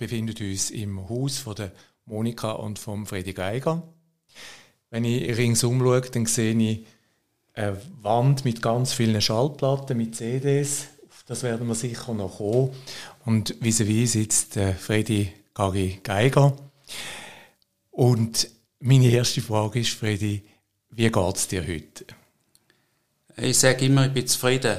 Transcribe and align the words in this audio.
befinden 0.00 0.34
uns 0.40 0.70
im 0.70 1.08
Haus 1.08 1.38
von 1.38 1.54
der 1.54 1.72
Monika 2.06 2.52
und 2.52 2.78
vom 2.78 3.06
Freddy 3.06 3.34
Geiger. 3.34 3.82
Wenn 4.88 5.04
ich 5.04 5.36
ringsum 5.36 5.78
schaue, 5.78 6.00
dann 6.00 6.26
sehe 6.26 6.54
ich 6.54 6.86
eine 7.52 7.80
Wand 8.00 8.44
mit 8.46 8.62
ganz 8.62 8.94
vielen 8.94 9.20
Schallplatten, 9.20 9.96
mit 9.98 10.16
CDs. 10.16 10.86
Das 11.26 11.42
werden 11.42 11.68
wir 11.68 11.74
sicher 11.74 12.14
noch 12.14 12.38
kommen. 12.38 12.70
Und 13.26 13.54
vis-à-vis 13.60 14.12
sitzt 14.12 14.56
der 14.56 14.74
Freddy 14.74 15.32
Gagi 15.54 16.00
Geiger. 16.02 16.56
Und 17.90 18.48
meine 18.80 19.10
erste 19.10 19.42
Frage 19.42 19.80
ist, 19.80 19.90
Freddy, 19.90 20.42
wie 20.88 21.10
geht 21.10 21.36
es 21.36 21.46
dir 21.46 21.62
heute? 21.62 22.06
Ich 23.36 23.58
sage 23.58 23.84
immer, 23.84 24.06
ich 24.06 24.12
bin 24.12 24.26
zufrieden. 24.26 24.78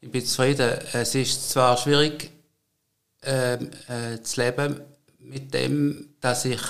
Ich 0.00 0.10
bin 0.10 0.24
zufrieden. 0.24 0.78
Es 0.94 1.14
ist 1.14 1.50
zwar 1.50 1.76
schwierig 1.76 2.30
äh, 3.26 3.54
äh, 4.14 4.22
zu 4.22 4.40
leben 4.40 4.80
mit 5.18 5.54
dem, 5.54 6.14
dass 6.20 6.44
ich 6.44 6.60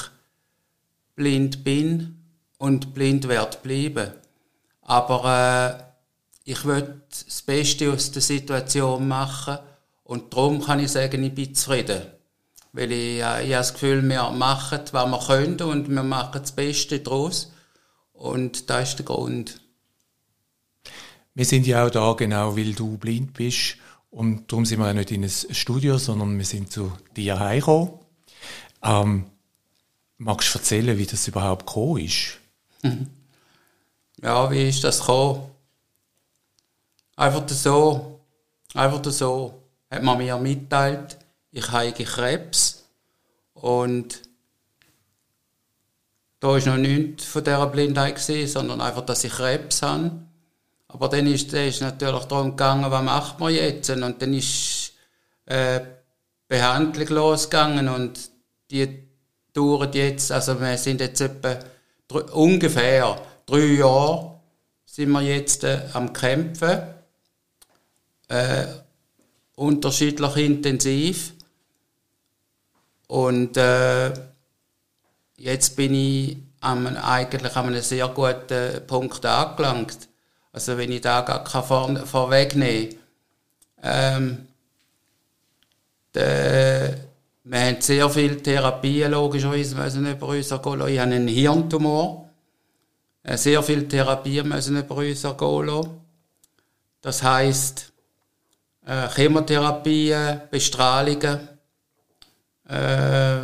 blind 1.17 1.65
bin 1.65 2.25
und 2.59 2.95
blind 2.95 3.29
werde 3.29 3.59
bleiben. 3.63 4.13
Aber 4.83 5.89
äh, 6.45 6.51
ich 6.51 6.65
will 6.65 7.01
das 7.09 7.43
Beste 7.43 7.93
aus 7.93 8.11
der 8.13 8.23
Situation 8.23 9.09
machen 9.09 9.59
und 10.05 10.33
darum 10.33 10.63
kann 10.63 10.81
ich 10.81 10.93
sagen, 10.93 11.23
ich 11.25 11.35
bin 11.35 11.55
zufrieden. 11.55 12.03
Weil 12.73 12.93
ich, 12.93 13.23
äh, 13.23 13.45
ich 13.45 13.51
das 13.51 13.73
Gefühl, 13.73 14.03
wir 14.09 14.31
machen, 14.31 14.81
was 14.93 15.07
wir 15.07 15.19
können 15.27 15.61
und 15.63 15.89
wir 15.89 16.03
machen 16.03 16.41
das 16.41 16.53
Beste 16.53 17.01
daraus. 17.01 17.53
Und 18.13 18.69
das 18.71 18.91
ist 18.91 18.99
der 18.99 19.07
Grund. 19.07 19.61
Wir 21.35 21.45
sind 21.45 21.67
ja 21.67 21.85
auch 21.85 21.91
da, 21.91 22.13
genau 22.13 22.57
weil 22.57 22.73
du 22.75 22.97
blind 22.97 23.33
bist. 23.33 23.77
Und 24.15 24.53
darum 24.53 24.65
sind 24.65 24.79
wir 24.79 24.89
auch 24.89 24.93
nicht 24.93 25.11
in 25.11 25.25
einem 25.25 25.31
Studio, 25.31 25.99
sondern 25.99 26.39
wir 26.39 26.45
sind 26.45 26.71
zu 26.71 26.93
dir 27.17 27.41
heimgekommen. 27.41 27.91
Ähm, 28.81 29.25
magst 30.19 30.55
du 30.55 30.59
erzählen, 30.61 30.97
wie 30.97 31.05
das 31.05 31.27
überhaupt 31.27 31.67
gekommen 31.67 31.99
ist? 31.99 32.39
Ja, 34.23 34.49
wie 34.53 34.69
ist 34.69 34.85
das 34.85 35.01
gekommen? 35.01 35.51
Einfach 37.17 37.49
so, 37.49 38.21
einfach 38.73 39.05
so 39.07 39.61
hat 39.91 40.03
man 40.05 40.19
mir 40.19 40.39
mitteilt, 40.39 41.19
ich 41.51 41.69
habe 41.73 41.93
Krebs 41.93 42.85
und 43.55 44.23
da 46.39 46.49
war 46.49 46.59
noch 46.61 46.77
nichts 46.77 47.25
von 47.25 47.43
dieser 47.43 47.67
Blindheit, 47.67 48.15
gewesen, 48.15 48.53
sondern 48.53 48.81
einfach, 48.81 49.05
dass 49.05 49.25
ich 49.25 49.33
Krebs 49.33 49.83
habe. 49.83 50.24
Aber 50.95 51.09
dann 51.09 51.27
ist 51.27 51.53
es 51.53 51.81
natürlich 51.81 52.25
darum 52.27 52.51
gegangen, 52.51 52.89
was 52.89 53.03
macht 53.03 53.41
man 53.41 53.53
jetzt? 53.53 53.91
Und 53.91 54.23
dann 54.23 54.33
ist 54.33 54.93
äh, 55.47 55.81
Behandlung 56.47 57.09
losgegangen 57.09 57.89
und 57.89 58.31
die 58.71 59.09
dauert 59.53 59.97
jetzt, 59.97 60.31
also 60.31 60.61
wir 60.61 60.79
sind 60.79 61.01
jetzt 61.01 61.21
etwa 61.21 61.59
drei, 62.07 62.21
ungefähr 62.33 63.21
drei 63.45 63.65
Jahre 63.65 64.41
sind 64.87 65.11
wir 65.11 65.23
jetzt 65.23 65.65
äh, 65.65 65.81
am 65.95 66.13
Kämpfen. 66.13 66.83
Äh, 68.29 68.67
unterschiedlich 69.57 70.37
intensiv. 70.37 71.33
Und 73.09 73.57
äh, 73.57 74.13
jetzt 75.39 75.75
bin 75.75 75.95
ich 75.95 76.37
am, 76.61 76.87
eigentlich 76.87 77.57
an 77.57 77.67
einem 77.67 77.83
sehr 77.83 78.07
guten 78.09 78.87
Punkt 78.87 79.27
angelangt. 79.27 80.09
Also 80.55 80.79
wenn 80.79 80.93
ich 80.93 81.01
da 81.01 81.23
gar 81.23 81.45
vor, 81.65 81.97
vorwegnehmen 82.07 82.95
ähm, 83.83 84.47
de, 86.15 86.95
wir 87.43 87.61
haben 87.61 87.81
sehr 87.81 88.09
viele 88.09 88.41
Therapien, 88.41 89.11
logischerweise 89.11 89.75
müssen 89.75 90.07
über 90.07 90.29
uns 90.29 90.53
ergehen 90.53 90.87
Ich 90.87 90.99
habe 91.01 91.13
einen 91.13 91.27
Hirntumor. 91.27 92.31
Äh, 93.25 93.37
sehr 93.37 93.65
viele 93.65 93.89
Therapien 93.89 94.49
müssen 94.49 94.79
über 94.79 94.97
uns 94.97 95.25
ergehen 95.25 95.91
Das 97.01 97.25
heisst, 97.25 97.93
äh, 98.87 99.09
Chemotherapien, 99.09 100.43
Bestrahlungen 100.53 101.49
äh, 102.69 103.41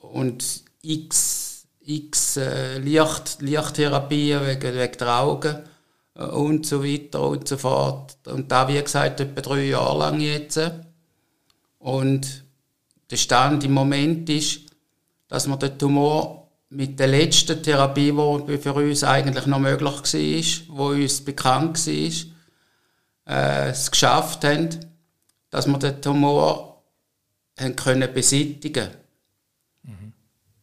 und 0.00 0.64
x, 0.80 1.66
x 1.84 2.38
äh, 2.38 2.78
Licht, 2.78 3.42
Lichttherapien 3.42 4.46
wegen, 4.46 4.74
wegen 4.74 4.98
der 4.98 5.20
Augen 5.20 5.71
und 6.14 6.66
so 6.66 6.84
weiter 6.84 7.22
und 7.22 7.48
so 7.48 7.56
fort. 7.56 8.16
Und 8.26 8.50
da, 8.52 8.68
wie 8.68 8.80
gesagt, 8.80 9.20
etwa 9.20 9.40
drei 9.40 9.64
Jahre 9.64 9.98
lang 9.98 10.20
jetzt. 10.20 10.60
Und 11.78 12.44
der 13.10 13.16
Stand 13.16 13.64
im 13.64 13.72
Moment 13.72 14.28
ist, 14.28 14.60
dass 15.28 15.46
man 15.46 15.58
den 15.58 15.78
Tumor 15.78 16.50
mit 16.68 16.98
der 16.98 17.08
letzten 17.08 17.62
Therapie, 17.62 18.12
die 18.48 18.58
für 18.58 18.74
uns 18.74 19.04
eigentlich 19.04 19.46
noch 19.46 19.58
möglich 19.58 19.92
war, 20.68 20.76
wo 20.76 20.86
uns 20.88 21.22
bekannt 21.22 21.86
war, 21.86 22.32
äh, 23.26 23.70
es 23.70 23.90
geschafft 23.90 24.44
haben, 24.44 24.68
dass 25.50 25.66
wir 25.66 25.78
den 25.78 26.00
Tumor 26.00 26.82
haben 27.58 27.76
können 27.76 28.12
beseitigen 28.12 28.88
mhm. 29.82 30.12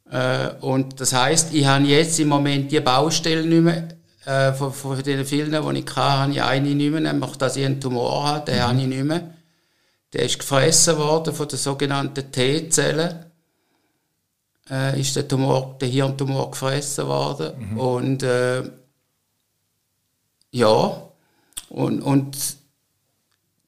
äh, 0.09 0.49
Und 0.61 0.99
das 0.99 1.13
heißt, 1.13 1.53
ich 1.53 1.65
habe 1.65 1.85
jetzt 1.85 2.19
im 2.19 2.29
Moment 2.29 2.71
die 2.71 2.79
Baustelle 2.79 3.45
nicht 3.45 3.61
mehr, 3.61 3.98
äh, 4.25 4.53
von, 4.53 4.73
von 4.73 5.01
den 5.01 5.25
vielen, 5.25 5.51
die 5.51 5.79
ich 5.79 5.95
hatte, 5.95 6.01
habe 6.01 6.31
ich 6.31 6.41
eine 6.41 6.75
nicht 6.75 6.91
mehr, 6.91 7.01
nämlich, 7.01 7.35
dass 7.37 7.55
ich 7.55 7.65
einen 7.65 7.79
Tumor 7.79 8.27
habe, 8.27 8.45
den 8.45 8.57
mhm. 8.57 8.61
habe 8.61 8.81
ich 8.81 8.87
nicht 8.87 9.03
mehr. 9.03 9.33
Der 10.13 10.23
ist 10.23 10.39
gefressen 10.39 10.97
worden 10.97 11.33
von 11.33 11.47
den 11.47 11.59
sogenannten 11.59 12.31
T-Zellen. 12.31 13.25
Äh, 14.69 14.99
ist 14.99 15.15
der 15.15 15.27
Tumor, 15.27 15.77
der 15.79 15.87
Hirntumor 15.87 16.51
gefressen 16.51 17.07
worden. 17.07 17.71
Mhm. 17.71 17.79
Und 17.79 18.23
äh, 18.23 18.63
ja, 20.51 21.01
und, 21.69 22.01
und 22.01 22.37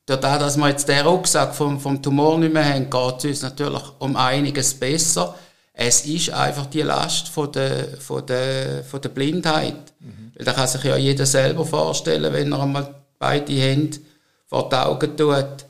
dadurch, 0.05 0.39
dass 0.39 0.57
wir 0.57 0.69
jetzt 0.69 0.87
den 0.87 1.05
Rucksack 1.05 1.55
vom, 1.55 1.79
vom 1.79 2.01
Tumor 2.01 2.37
nicht 2.37 2.53
mehr 2.53 2.73
haben, 2.73 2.89
geht 2.89 3.17
es 3.17 3.25
uns 3.25 3.41
natürlich 3.43 3.83
um 3.99 4.15
einiges 4.15 4.73
besser. 4.73 5.35
Es 5.83 6.05
ist 6.05 6.29
einfach 6.29 6.67
die 6.67 6.83
Last 6.83 7.29
von 7.29 7.51
der, 7.51 7.97
von 7.97 8.23
der, 8.23 8.83
von 8.83 9.01
der 9.01 9.09
Blindheit. 9.09 9.93
Mhm. 9.99 10.31
Da 10.35 10.53
kann 10.53 10.67
sich 10.67 10.83
ja 10.83 10.95
jeder 10.95 11.25
selber 11.25 11.65
vorstellen, 11.65 12.31
wenn 12.31 12.51
er 12.51 12.61
einmal 12.61 12.93
beide 13.17 13.51
Hände 13.53 13.97
vor 14.45 14.69
die 14.69 14.75
Augen 14.75 15.17
tut 15.17 15.65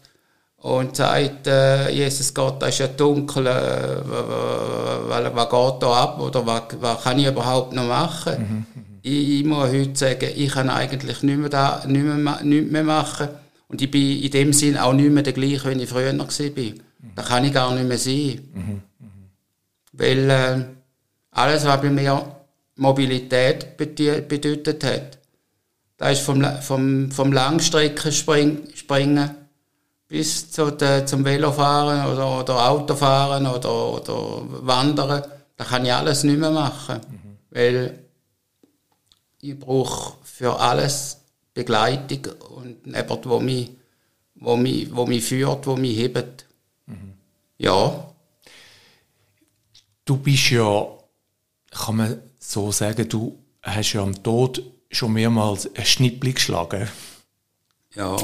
und 0.58 0.96
sagt, 0.98 1.48
äh, 1.48 1.90
Jesus 1.92 2.34
Gott, 2.34 2.62
da 2.62 2.68
ist 2.68 2.80
ja 2.80 2.88
dunkel, 2.88 3.48
äh, 3.48 4.02
was, 5.08 5.50
geht 5.50 5.82
da 5.82 5.94
ab 5.94 6.20
oder 6.20 6.46
was, 6.46 6.64
was 6.82 7.04
kann 7.04 7.18
ich 7.18 7.28
überhaupt 7.28 7.72
noch 7.72 7.88
machen? 7.88 8.34
Mhm. 8.38 8.82
mhm. 8.82 8.86
Ich, 9.04 9.40
ich, 9.40 9.46
muss 9.46 9.70
heute 9.70 9.96
sagen, 9.96 10.30
ich 10.36 10.52
kann 10.52 10.70
eigentlich 10.70 11.24
nicht 11.24 11.40
mehr, 11.40 11.50
da, 11.50 11.84
nicht 11.88 12.04
mehr, 12.04 12.44
nicht 12.44 12.72
mehr 12.72 12.84
machen 12.84 13.30
und 13.70 13.82
ich 13.82 13.90
bin 13.90 14.22
in 14.22 14.30
dem 14.30 14.52
Sinn 14.54 14.78
auch 14.78 14.94
nicht 14.94 15.10
mehr 15.10 15.24
der 15.24 15.34
gleiche, 15.34 15.74
wie 15.74 15.82
ich 15.82 15.90
früher 15.90 16.16
war. 16.18 16.28
Mhm. 16.28 16.82
Da 17.16 17.24
kann 17.24 17.46
ich 17.46 17.54
gar 17.54 17.74
nicht 17.74 17.88
mehr 17.88 17.98
sein. 17.98 18.42
Mhm. 18.54 18.82
Weil 20.02 20.30
äh, 20.32 20.66
alles, 21.30 21.64
was 21.64 21.80
bei 21.80 21.92
mir 21.92 22.36
Mobilität 22.76 23.78
bedeutet 23.78 24.84
hat, 24.84 25.20
da 25.98 26.10
ist 26.10 26.22
vom, 26.22 26.44
vom, 26.62 27.12
vom 27.12 27.32
Langstreckenspringen 27.32 29.36
bis 30.08 30.50
zu 30.50 30.72
der, 30.72 31.06
zum 31.06 31.24
Velofahren 31.24 32.12
oder, 32.12 32.40
oder 32.40 32.68
Autofahren 32.68 33.46
oder, 33.46 33.94
oder 33.94 34.66
Wandern, 34.66 35.22
da 35.56 35.64
kann 35.64 35.86
ich 35.86 35.94
alles 35.94 36.24
nicht 36.24 36.40
mehr 36.40 36.50
machen. 36.50 37.00
Mhm. 37.08 37.38
Weil 37.52 38.00
ich 39.40 39.60
brauche 39.60 40.18
für 40.24 40.60
alles 40.60 41.22
Begleitung 41.54 42.34
und 42.56 42.88
jemand, 42.88 43.30
wo 43.30 43.40
mich, 43.40 43.70
wo 44.34 44.58
mich, 44.58 44.96
wo 44.96 45.06
mich 45.06 45.24
führt, 45.24 45.68
wo 45.68 45.76
mich 45.76 45.96
hebt. 45.96 46.46
Mhm. 46.88 47.14
Ja. 47.60 48.11
Du 50.06 50.18
bist 50.18 50.50
ja, 50.50 50.88
kann 51.72 51.96
man 51.96 52.22
so 52.40 52.72
sagen, 52.72 53.08
du 53.08 53.38
hast 53.62 53.94
ja 53.94 54.02
am 54.02 54.22
Tod 54.24 54.64
schon 54.90 55.14
mehrmals 55.14 55.74
ein 55.76 55.86
Schnippli 55.86 56.34
geschlagen. 56.34 56.88
Ja. 57.96 58.18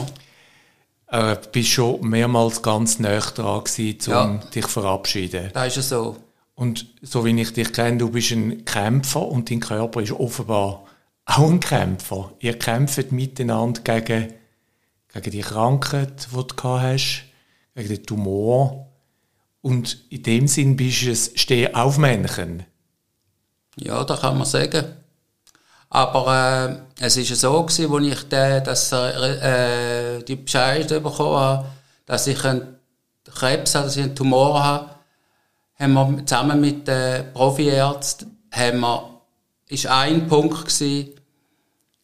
Äh, 1.09 1.37
bist 1.51 1.69
schon 1.69 2.01
mehrmals 2.01 2.61
ganz 2.61 2.99
nah 2.99 3.19
dran 3.19 3.63
gewesen, 3.63 3.97
um 4.07 4.13
ja. 4.13 4.37
dich 4.53 4.65
zu 4.65 4.71
verabschieden. 4.71 5.51
Das 5.53 5.67
ist 5.67 5.75
ja 5.77 5.81
so. 5.81 6.17
Und 6.55 6.87
so 7.01 7.23
wie 7.23 7.39
ich 7.39 7.53
dich 7.53 7.71
kenne, 7.71 7.97
du 7.97 8.09
bist 8.09 8.31
ein 8.31 8.65
Kämpfer 8.65 9.21
und 9.21 9.49
dein 9.49 9.59
Körper 9.59 10.01
ist 10.01 10.11
offenbar 10.11 10.85
auch 11.25 11.49
ein 11.49 11.59
Kämpfer. 11.59 12.31
Ihr 12.39 12.57
kämpft 12.57 13.11
miteinander 13.11 13.81
gegen, 13.81 14.33
gegen 15.13 15.31
die 15.31 15.41
Krankheit, 15.41 16.27
die 16.31 16.35
du 16.35 16.43
gehabt 16.43 16.81
hast, 16.81 17.25
gegen 17.75 17.89
den 17.89 18.03
Tumor. 18.03 18.86
Und 19.61 19.97
in 20.09 20.23
dem 20.23 20.47
Sinn 20.47 20.77
bist 20.77 21.03
du 21.03 21.09
ein 21.09 21.37
Steh-auf-Männchen. 21.37 22.65
Ja, 23.75 24.03
das 24.03 24.21
kann 24.21 24.37
man 24.37 24.45
sagen. 24.45 24.85
Aber 25.89 26.83
äh, 26.99 27.05
es 27.05 27.17
war 27.17 27.35
so, 27.35 27.63
gewesen, 27.63 27.93
als 27.93 28.05
ich 28.05 28.29
den, 28.29 28.63
das, 28.63 28.91
äh, 28.91 30.23
die 30.23 30.35
Bescheid 30.35 30.87
bekommen 30.87 31.37
habe, 31.37 31.65
dass 32.05 32.27
ich 32.27 32.43
einen 32.43 32.77
Krebs 33.23 33.75
habe, 33.75 33.85
dass 33.85 33.97
ich 33.97 34.03
einen 34.03 34.15
Tumor 34.15 34.63
habe, 34.63 34.89
haben 35.79 35.93
wir 35.93 36.25
zusammen 36.25 36.59
mit 36.59 36.89
haben 36.89 38.79
wir, 38.79 39.21
ist 39.69 39.87
ein 39.87 40.27
Punkt 40.27 40.65
gewesen, 40.65 41.09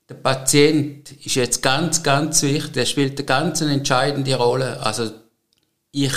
der 0.09 0.15
Patient 0.15 1.11
ist 1.25 1.35
jetzt 1.35 1.61
ganz, 1.63 2.03
ganz 2.03 2.44
wichtig, 2.44 2.73
der 2.73 2.85
spielt 2.85 3.17
eine 3.17 3.25
ganz 3.25 3.61
entscheidende 3.61 4.35
Rolle. 4.35 4.81
Also 4.81 5.11
ich 5.91 6.13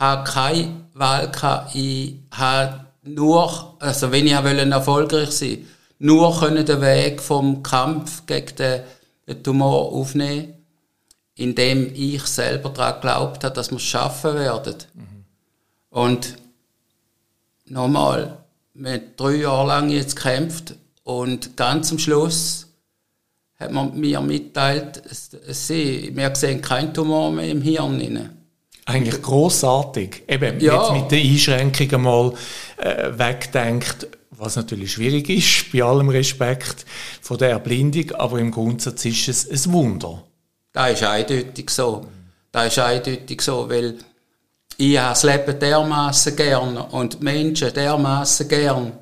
habe 0.00 0.28
keine 0.28 0.86
Wahl 0.94 1.30
gehabt, 1.30 1.74
ich 1.74 2.14
habe 2.32 2.86
nur, 3.02 3.76
also 3.78 4.10
wenn 4.10 4.26
ich 4.26 4.32
erfolgreich 4.32 5.30
sein 5.30 5.50
wollte, 5.50 5.64
nur 5.98 6.40
können 6.40 6.64
den 6.64 6.80
Weg 6.80 7.20
vom 7.20 7.62
Kampf 7.62 8.24
gegen 8.26 8.56
den, 8.56 8.82
Tumor 9.44 9.92
aufnehmen, 9.92 10.54
indem 11.36 11.94
ich 11.94 12.24
selber 12.24 12.70
daran 12.70 12.94
geglaubt 12.94 13.44
habe, 13.44 13.54
dass 13.54 13.70
wir 13.70 13.76
es 13.76 13.84
schaffen 13.84 14.34
werden. 14.34 14.74
Mhm. 14.92 15.24
Und 15.90 16.34
nochmal, 17.66 18.38
wir 18.74 18.92
haben 18.94 19.02
drei 19.16 19.34
Jahre 19.36 19.68
lang 19.68 19.90
jetzt 19.90 20.16
gekämpft 20.16 20.74
und 21.04 21.56
ganz 21.56 21.92
am 21.92 22.00
Schluss 22.00 22.66
hat 23.56 23.70
man 23.70 23.98
mir 23.98 24.20
mitteilt, 24.20 25.02
sie, 25.10 26.10
wir 26.12 26.34
sehen 26.34 26.60
keinen 26.60 26.92
Tumor 26.92 27.30
mehr 27.30 27.50
im 27.50 27.62
Hirn. 27.62 28.39
Eigentlich 28.90 29.22
großartig. 29.22 30.24
Eben 30.28 30.60
ja. 30.60 30.80
jetzt 30.80 30.92
mit 30.92 31.10
den 31.10 31.32
Einschränkungen 31.32 32.02
mal 32.02 32.32
äh, 32.76 33.10
wegdenkt, 33.16 34.08
was 34.30 34.56
natürlich 34.56 34.92
schwierig 34.92 35.28
ist, 35.28 35.72
bei 35.72 35.82
allem 35.82 36.08
Respekt 36.08 36.86
vor 37.20 37.36
der 37.36 37.50
Erblindung, 37.50 38.12
aber 38.12 38.38
im 38.38 38.50
Grundsatz 38.50 39.04
ist 39.04 39.28
es 39.28 39.66
ein 39.66 39.72
Wunder. 39.72 40.24
Das 40.72 40.92
ist 40.92 41.02
eindeutig 41.02 41.70
so. 41.70 42.06
Das 42.52 42.68
ist 42.68 42.78
eindeutig 42.78 43.42
so, 43.42 43.68
weil 43.68 43.98
ich 44.76 44.98
habe 44.98 45.10
das 45.10 45.22
Leben 45.24 45.58
dermaßen 45.58 46.36
gern 46.36 46.76
und 46.76 47.20
die 47.20 47.24
Menschen 47.24 47.72
dermaßen 47.72 48.48
gern, 48.48 48.92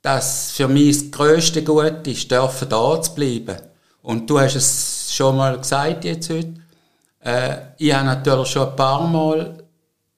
dass 0.00 0.52
für 0.52 0.66
mich 0.66 0.98
das 0.98 1.10
grösste 1.10 1.62
Gut 1.62 2.06
ist, 2.06 2.30
dürfen 2.30 2.68
da 2.68 3.00
zu 3.00 3.14
bleiben. 3.14 3.56
Und 4.02 4.28
du 4.28 4.40
hast 4.40 4.56
es 4.56 5.14
schon 5.14 5.36
mal 5.36 5.58
gesagt 5.58 6.04
jetzt 6.04 6.30
heute. 6.30 6.61
Äh, 7.24 7.56
ich 7.78 7.92
habe 7.92 8.06
natürlich 8.06 8.48
schon 8.48 8.68
ein 8.68 8.76
paar 8.76 9.06
Mal 9.06 9.58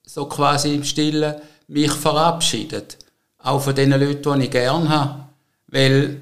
so 0.05 0.25
quasi 0.25 0.75
im 0.75 0.83
Stillen 0.83 1.35
mich 1.67 1.91
verabschiedet. 1.91 2.97
Auch 3.39 3.61
von 3.61 3.75
den 3.75 3.91
Leuten, 3.91 4.39
die 4.39 4.45
ich 4.45 4.51
gerne 4.51 4.89
habe. 4.89 5.19
Weil 5.67 6.21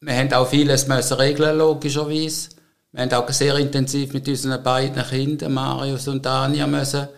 wir 0.00 0.16
haben 0.16 0.32
auch 0.32 0.48
vieles 0.48 0.86
müssen 0.86 1.14
regeln, 1.14 1.58
logischerweise. 1.58 2.50
Wir 2.92 3.02
haben 3.02 3.12
auch 3.12 3.28
sehr 3.30 3.56
intensiv 3.56 4.12
mit 4.12 4.28
unseren 4.28 4.62
beiden 4.62 5.02
Kindern, 5.04 5.54
Marius 5.54 6.08
und 6.08 6.26
Anja, 6.26 6.66
müssen, 6.66 7.08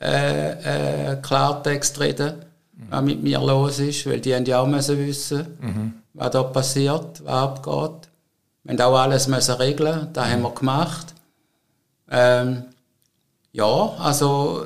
äh, 0.00 1.12
äh, 1.12 1.16
Klartext 1.22 2.00
reden 2.00 2.50
was 2.88 3.02
mit 3.02 3.22
mir 3.22 3.40
los 3.40 3.78
ist, 3.78 4.06
weil 4.06 4.20
die 4.20 4.34
haben 4.34 4.44
ja 4.44 4.60
auch 4.60 4.66
müssen 4.66 4.98
wissen, 4.98 5.46
mhm. 5.60 5.94
was 6.14 6.30
da 6.30 6.42
passiert, 6.42 7.24
was 7.24 7.32
abgeht. 7.32 8.08
Wir 8.64 8.72
haben 8.72 8.80
auch 8.80 8.98
alles 8.98 9.28
müssen 9.28 9.54
regeln, 9.54 10.08
das 10.12 10.26
mhm. 10.26 10.30
haben 10.32 10.42
wir 10.42 10.50
gemacht. 10.50 11.14
Ähm, 12.10 12.64
ja, 13.52 13.96
also 13.98 14.64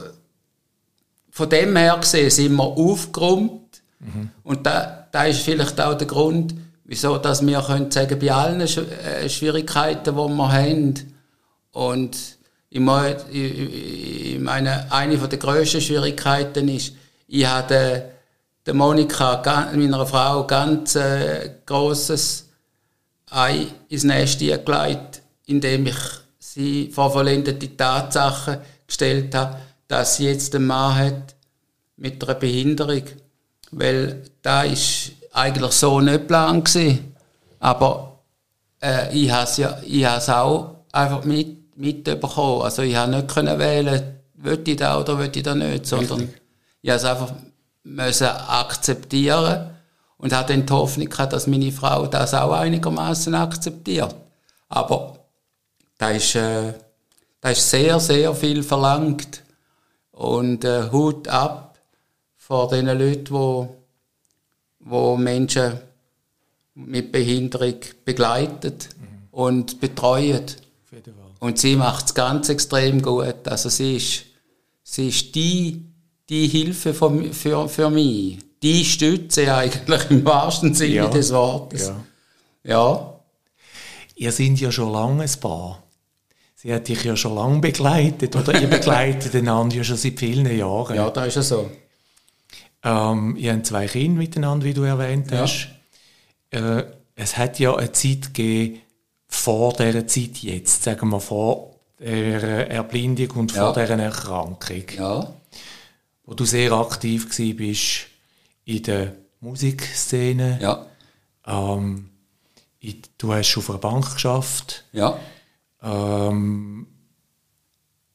von 1.30 1.48
dem 1.48 1.76
her 1.76 1.96
gesehen 2.00 2.30
sind 2.30 2.54
wir 2.54 2.64
aufgeräumt 2.64 3.82
mhm. 4.00 4.30
und 4.44 4.66
da, 4.66 5.08
da 5.10 5.24
ist 5.24 5.40
vielleicht 5.40 5.80
auch 5.80 5.94
der 5.94 6.06
Grund, 6.06 6.54
wieso 6.84 7.18
dass 7.18 7.46
wir 7.46 7.60
können 7.60 7.90
sagen, 7.90 8.18
bei 8.18 8.32
allen 8.32 8.60
äh, 8.60 9.28
Schwierigkeiten, 9.28 10.14
die 10.14 10.20
wir 10.20 10.52
haben 10.52 10.94
und 11.72 12.16
ich 12.70 12.80
meine, 12.80 13.16
eine 14.90 15.16
der 15.16 15.38
grössten 15.38 15.80
Schwierigkeiten 15.80 16.68
ist, 16.68 16.94
ich 17.28 17.46
habe 17.46 18.10
der 18.66 18.74
Monika, 18.74 19.70
meiner 19.74 20.06
Frau, 20.06 20.46
ganz 20.46 20.96
äh, 20.96 21.50
großes 21.66 22.48
Ei 23.30 23.66
ins 23.88 24.04
Nest 24.04 24.40
gelegt, 24.40 25.22
indem 25.46 25.86
ich 25.86 25.96
sie 26.54 26.90
vor 26.90 27.10
vollendete 27.10 27.76
Tatsachen 27.76 28.58
gestellt 28.86 29.34
habe, 29.34 29.56
dass 29.88 30.16
sie 30.16 30.26
jetzt 30.26 30.54
einen 30.54 30.66
Mann 30.66 30.96
hat 30.96 31.34
mit 31.96 32.22
einer 32.22 32.34
Behinderung. 32.34 33.02
Weil 33.70 34.22
da 34.42 34.62
ist 34.62 35.12
eigentlich 35.32 35.72
so 35.72 36.00
nicht 36.00 36.20
geplant 36.20 36.64
gewesen. 36.64 37.14
Aber 37.58 38.20
äh, 38.80 39.16
ich 39.16 39.30
habe 39.30 39.44
es 39.44 39.56
ja, 39.56 39.78
ich 39.84 40.04
has 40.04 40.28
auch 40.28 40.76
einfach 40.92 41.24
mit, 41.24 41.76
mitbekommen. 41.76 42.62
Also 42.62 42.82
ich 42.82 42.94
habe 42.94 43.10
nicht 43.10 43.28
können 43.28 43.58
wählen, 43.58 44.20
will 44.34 44.60
ich 44.64 44.76
da 44.76 45.00
oder 45.00 45.18
will 45.18 45.30
ich 45.34 45.42
da 45.42 45.54
nicht, 45.54 45.86
sondern 45.86 46.20
Richtig. 46.20 46.42
ich 46.82 46.90
habe 46.90 46.98
es 46.98 47.04
einfach 47.04 47.32
müssen 47.82 48.26
akzeptieren 48.26 49.70
und 50.18 50.32
hatte 50.32 50.52
dann 50.52 50.66
die 50.66 50.72
Hoffnung 50.72 51.08
gehabt, 51.08 51.32
dass 51.32 51.46
meine 51.46 51.72
Frau 51.72 52.06
das 52.06 52.32
auch 52.32 52.52
einigermaßen 52.52 53.34
akzeptiert. 53.34 54.14
Aber 54.68 55.23
da 56.04 56.10
ist, 56.10 56.34
äh, 56.34 56.74
da 57.40 57.48
ist 57.50 57.70
sehr, 57.70 57.98
sehr 57.98 58.34
viel 58.34 58.62
verlangt. 58.62 59.42
Und 60.12 60.64
äh, 60.64 60.90
Hut 60.92 61.28
ab 61.28 61.78
vor 62.36 62.68
den 62.68 62.86
Leuten, 62.86 63.30
wo, 63.30 63.76
wo 64.80 65.16
Menschen 65.16 65.80
mit 66.74 67.10
Behinderung 67.10 67.76
begleitet 68.04 68.90
mhm. 69.00 69.28
und 69.30 69.80
betreut. 69.80 70.56
Und 71.40 71.58
sie 71.58 71.74
macht 71.74 72.06
es 72.06 72.14
ganz 72.14 72.50
extrem 72.50 73.00
gut. 73.00 73.48
Also 73.48 73.70
sie 73.70 73.96
ist, 73.96 74.24
sie 74.82 75.08
ist 75.08 75.34
die 75.34 75.86
die 76.28 76.48
Hilfe 76.48 76.94
für, 76.94 77.32
für, 77.34 77.68
für 77.68 77.90
mich. 77.90 78.38
Die 78.62 78.82
Stütze 78.84 79.54
eigentlich 79.54 80.10
im 80.10 80.24
wahrsten 80.24 80.74
Sinne 80.74 80.94
ja. 80.94 81.08
des 81.08 81.32
Wortes. 81.32 81.88
Ja. 81.88 81.96
ja. 82.64 83.20
Ihr 84.16 84.32
seid 84.32 84.58
ja 84.58 84.72
schon 84.72 84.90
lange 84.90 85.24
ein 85.24 85.40
Paar. 85.40 85.83
Sie 86.64 86.74
hat 86.74 86.88
dich 86.88 87.04
ja 87.04 87.16
schon 87.16 87.36
lange 87.36 87.60
begleitet, 87.60 88.34
oder 88.34 88.60
ihr 88.60 88.66
begleitet 88.68 89.32
einander 89.36 89.76
ja 89.76 89.84
schon 89.84 89.96
seit 89.96 90.18
vielen 90.18 90.46
Jahren. 90.58 90.96
Ja, 90.96 91.10
da 91.10 91.24
ist 91.26 91.36
es 91.36 91.50
so. 91.50 91.70
Ähm, 92.82 93.36
ihr 93.36 93.52
habt 93.52 93.66
zwei 93.66 93.86
Kinder 93.86 94.18
miteinander, 94.18 94.64
wie 94.64 94.74
du 94.74 94.82
erwähnt 94.82 95.30
hast. 95.30 95.68
Ja. 96.52 96.78
Äh, 96.78 96.86
es 97.14 97.36
hat 97.36 97.60
ja 97.60 97.76
eine 97.76 97.92
Zeit 97.92 98.34
gegeben, 98.34 98.80
vor 99.28 99.74
dieser 99.74 100.06
Zeit 100.08 100.38
jetzt, 100.38 100.82
sagen 100.82 101.10
wir 101.10 101.20
vor 101.20 101.76
der 102.00 102.70
Erblindung 102.70 103.30
und 103.38 103.52
vor 103.52 103.76
ja. 103.76 103.84
dieser 103.84 104.02
Erkrankung. 104.02 104.84
Ja 104.96 105.32
wo 106.24 106.34
du 106.34 106.44
sehr 106.44 106.72
aktiv 106.72 107.28
bist 107.56 108.06
in 108.64 108.82
der 108.82 109.14
Musikszene. 109.40 110.58
Ja. 110.60 110.86
Ähm, 111.46 112.10
du 113.18 113.32
hast 113.32 113.56
auf 113.56 113.70
einer 113.70 113.78
Bank 113.78 114.14
geschafft. 114.14 114.84
Ja. 114.92 115.18
Ähm, 115.84 116.86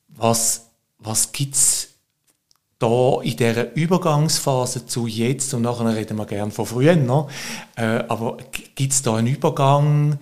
was 0.09 0.69
was 0.99 1.31
gibt 1.31 1.55
es 1.55 1.87
da 2.77 3.21
in 3.21 3.35
dieser 3.35 3.75
Übergangsphase 3.75 4.85
zu 4.85 5.07
jetzt, 5.07 5.53
und 5.53 5.63
nachher 5.63 5.95
reden 5.95 6.17
wir 6.17 6.25
gerne 6.25 6.51
von 6.51 6.65
früher, 6.65 6.95
ne? 6.95 7.27
äh, 7.75 8.03
aber 8.07 8.37
gibt 8.75 8.93
es 8.93 9.01
da 9.01 9.15
einen 9.15 9.27
Übergang, 9.27 10.19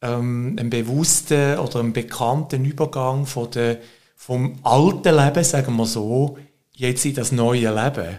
ähm, 0.00 0.56
einen 0.58 0.70
bewussten 0.70 1.58
oder 1.58 1.80
einen 1.80 1.92
bekannten 1.92 2.64
Übergang 2.64 3.26
von 3.26 3.50
der, 3.52 3.78
vom 4.16 4.56
alten 4.64 5.16
Leben, 5.16 5.44
sagen 5.44 5.76
wir 5.76 5.86
so, 5.86 6.38
jetzt 6.72 7.04
in 7.04 7.14
das 7.14 7.30
neue 7.30 7.72
Leben? 7.72 8.18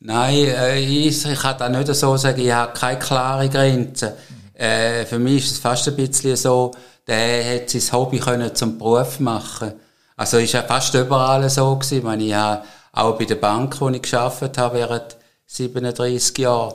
Nein, 0.00 0.34
äh, 0.34 0.80
ich, 0.80 1.24
ich 1.24 1.38
kann 1.38 1.58
das 1.58 1.70
nicht 1.70 1.94
so 1.94 2.16
sagen, 2.16 2.40
ich 2.40 2.52
habe 2.52 2.72
keine 2.72 2.98
klare 2.98 3.48
Grenze. 3.48 4.16
Mhm. 4.28 4.60
Äh, 4.60 5.06
für 5.06 5.20
mich 5.20 5.44
ist 5.44 5.52
es 5.52 5.58
fast 5.58 5.86
ein 5.88 5.96
bisschen 5.96 6.36
so, 6.36 6.72
der 7.06 7.62
hat 7.62 7.70
sein 7.70 7.92
Hobby 7.92 8.18
können 8.18 8.54
zum 8.54 8.78
Beruf 8.78 9.20
machen. 9.20 9.74
Also 10.16 10.38
ist 10.38 10.52
ja 10.52 10.62
fast 10.62 10.94
überall 10.94 11.48
so 11.50 11.74
gewesen. 11.76 11.98
Ich, 11.98 12.04
meine, 12.04 12.24
ich 12.24 12.34
habe 12.34 12.64
auch 12.92 13.18
bei 13.18 13.24
der 13.24 13.34
Bank, 13.36 13.80
wo 13.80 13.88
ich 13.88 14.02
geschafft 14.02 14.56
habe 14.58 14.78
während 14.78 15.16
37 15.46 16.38
Jahren, 16.38 16.74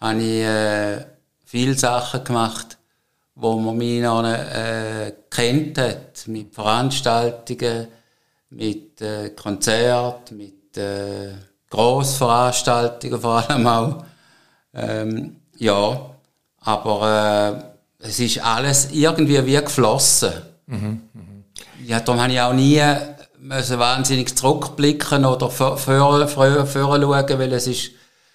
habe 0.00 0.20
ich 0.20 0.44
äh, 0.44 1.04
viele 1.44 1.74
Sachen 1.74 2.24
gemacht, 2.24 2.78
wo 3.34 3.58
man 3.58 3.76
mich 3.76 4.02
noch 4.02 4.24
äh, 4.24 5.12
kennt 5.30 5.78
hat, 5.78 6.26
mit 6.26 6.54
Veranstaltungen, 6.54 7.88
mit 8.50 9.00
äh, 9.00 9.30
Konzerten, 9.30 10.36
mit 10.36 10.76
äh, 10.76 11.32
Grossveranstaltungen 11.68 13.20
vor 13.20 13.48
allem 13.48 13.66
auch. 13.66 14.04
Ähm, 14.74 15.36
ja, 15.56 16.10
aber 16.60 17.64
äh, 17.66 17.69
es 18.00 18.18
ist 18.18 18.42
alles 18.42 18.90
irgendwie 18.92 19.44
wie 19.46 19.56
geflossen. 19.56 20.32
Mhm, 20.66 21.02
mh. 21.12 21.22
Ja, 21.86 22.00
darum 22.00 22.20
habe 22.20 22.32
ich 22.32 22.40
auch 22.40 22.52
nie 22.52 22.82
müssen 23.40 23.78
wahnsinnig 23.78 24.36
zurückblicken 24.36 25.24
oder 25.24 25.50
vor, 25.50 25.76
vor, 25.76 26.28
vor, 26.28 26.66
schauen, 26.66 27.38
weil 27.38 27.52
es 27.52 27.66
ist 27.66 27.90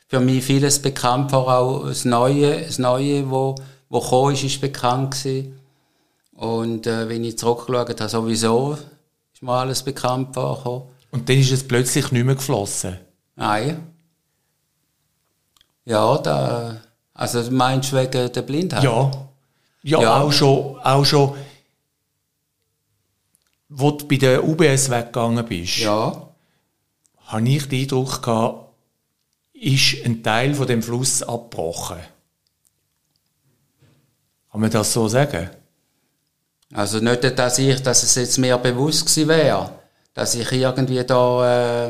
für 0.08 0.20
mich 0.20 0.44
vieles 0.44 0.82
bekannt, 0.82 1.32
vor 1.32 1.48
auch 1.48 1.88
das 1.88 2.06
Neue, 2.06 2.62
das 2.62 2.80
Neue, 2.80 3.30
wo, 3.30 3.56
wo 3.90 4.00
gekommen 4.00 4.34
ist, 4.34 4.44
ist 4.44 4.62
bekannt 4.62 5.12
gewesen. 5.12 5.60
Und 6.34 6.88
äh, 6.88 7.08
wenn 7.08 7.24
ich 7.24 7.38
zurückgeschaut 7.38 8.00
habe, 8.00 8.10
sowieso 8.10 8.78
ist 9.34 9.42
mir 9.42 9.54
alles 9.54 9.84
bekannt 9.84 10.34
vorgekommen. 10.34 10.84
Und 11.12 11.30
dann 11.30 11.38
ist 11.38 11.52
es 11.52 11.66
plötzlich 11.66 12.12
nicht 12.12 12.26
mehr 12.26 12.36
geflossen? 12.36 12.98
Nein. 13.36 13.94
Ja, 15.86 16.18
da, 16.18 16.78
also 17.14 17.44
du 17.44 17.52
meinst 17.52 17.94
wegen 17.94 18.32
der 18.32 18.42
Blindheit? 18.42 18.84
Ja. 18.84 19.12
Ja, 19.88 20.02
Ja. 20.02 20.22
auch 20.22 20.32
schon, 20.32 20.80
auch 20.84 21.06
schon, 21.06 21.36
wo 23.70 23.92
du 23.92 24.08
bei 24.08 24.18
der 24.18 24.44
UBS 24.44 24.90
weggegangen 24.90 25.46
bist, 25.46 25.78
Ja. 25.78 26.28
habe 27.28 27.50
ich 27.50 27.68
den 27.68 27.82
Eindruck 27.84 28.22
gehabt, 28.24 28.70
ist 29.54 30.04
ein 30.04 30.24
Teil 30.24 30.56
von 30.56 30.66
dem 30.68 30.82
Fluss 30.82 31.22
abgebrochen. 31.22 32.00
Kann 34.52 34.62
man 34.62 34.72
das 34.72 34.92
so 34.92 35.08
sagen? 35.08 35.50
Also 36.74 37.00
nicht, 37.00 37.24
dass 37.38 37.60
ich, 37.60 37.82
dass 37.84 38.02
es 38.04 38.16
jetzt 38.16 38.38
mir 38.40 38.58
bewusst 38.58 39.06
gewesen 39.06 39.28
wäre, 39.30 39.70
dass 40.16 40.34
ich 40.34 40.52
irgendwie 40.52 41.04
da, 41.04 41.90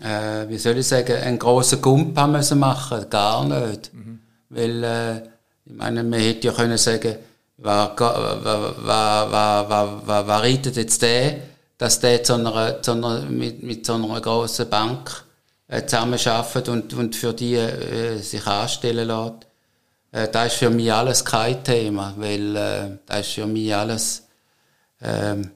äh, 0.00 0.48
wie 0.48 0.58
soll 0.58 0.76
ich 0.78 0.86
sagen, 0.88 1.16
einen 1.16 1.38
grossen 1.38 1.80
Gump 1.80 2.18
haben 2.18 2.32
müssen 2.32 2.58
machen, 2.58 3.08
gar 3.08 3.44
nicht. 3.46 3.90
Weil, 4.50 4.84
äh, 4.84 5.22
ich 5.66 5.72
meine, 5.72 6.02
man 6.02 6.20
hätte 6.20 6.48
ja 6.48 6.52
können 6.52 6.78
sagen, 6.78 7.16
wer, 7.56 7.94
wer, 7.98 8.76
wer, 8.82 9.66
wer, 10.06 10.26
wer, 10.26 10.40
reitet 10.40 10.76
jetzt 10.76 11.00
der, 11.02 11.36
dass 11.78 12.00
der 12.00 12.22
zu 12.22 12.34
einer, 12.34 12.82
zu 12.82 12.92
einer, 12.92 13.22
mit, 13.22 13.62
mit 13.62 13.86
so 13.86 13.94
einer 13.94 14.20
grossen 14.20 14.68
Bank 14.68 15.24
äh, 15.68 15.84
zusammenarbeitet 15.86 16.68
und, 16.68 16.94
und 16.94 17.16
für 17.16 17.32
die 17.32 17.54
äh, 17.54 18.18
sich 18.18 18.46
anstellen 18.46 19.08
lässt. 19.08 19.46
Äh, 20.12 20.28
das 20.30 20.52
ist 20.52 20.58
für 20.58 20.70
mich 20.70 20.92
alles 20.92 21.24
kein 21.24 21.64
Thema, 21.64 22.14
weil 22.16 22.56
äh, 22.56 22.98
das 23.06 23.20
ist 23.20 23.34
für 23.34 23.46
mich 23.46 23.74
alles 23.74 24.24
ähm, 25.00 25.50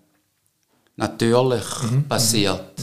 natürlich 0.97 1.65
passiert. 2.09 2.75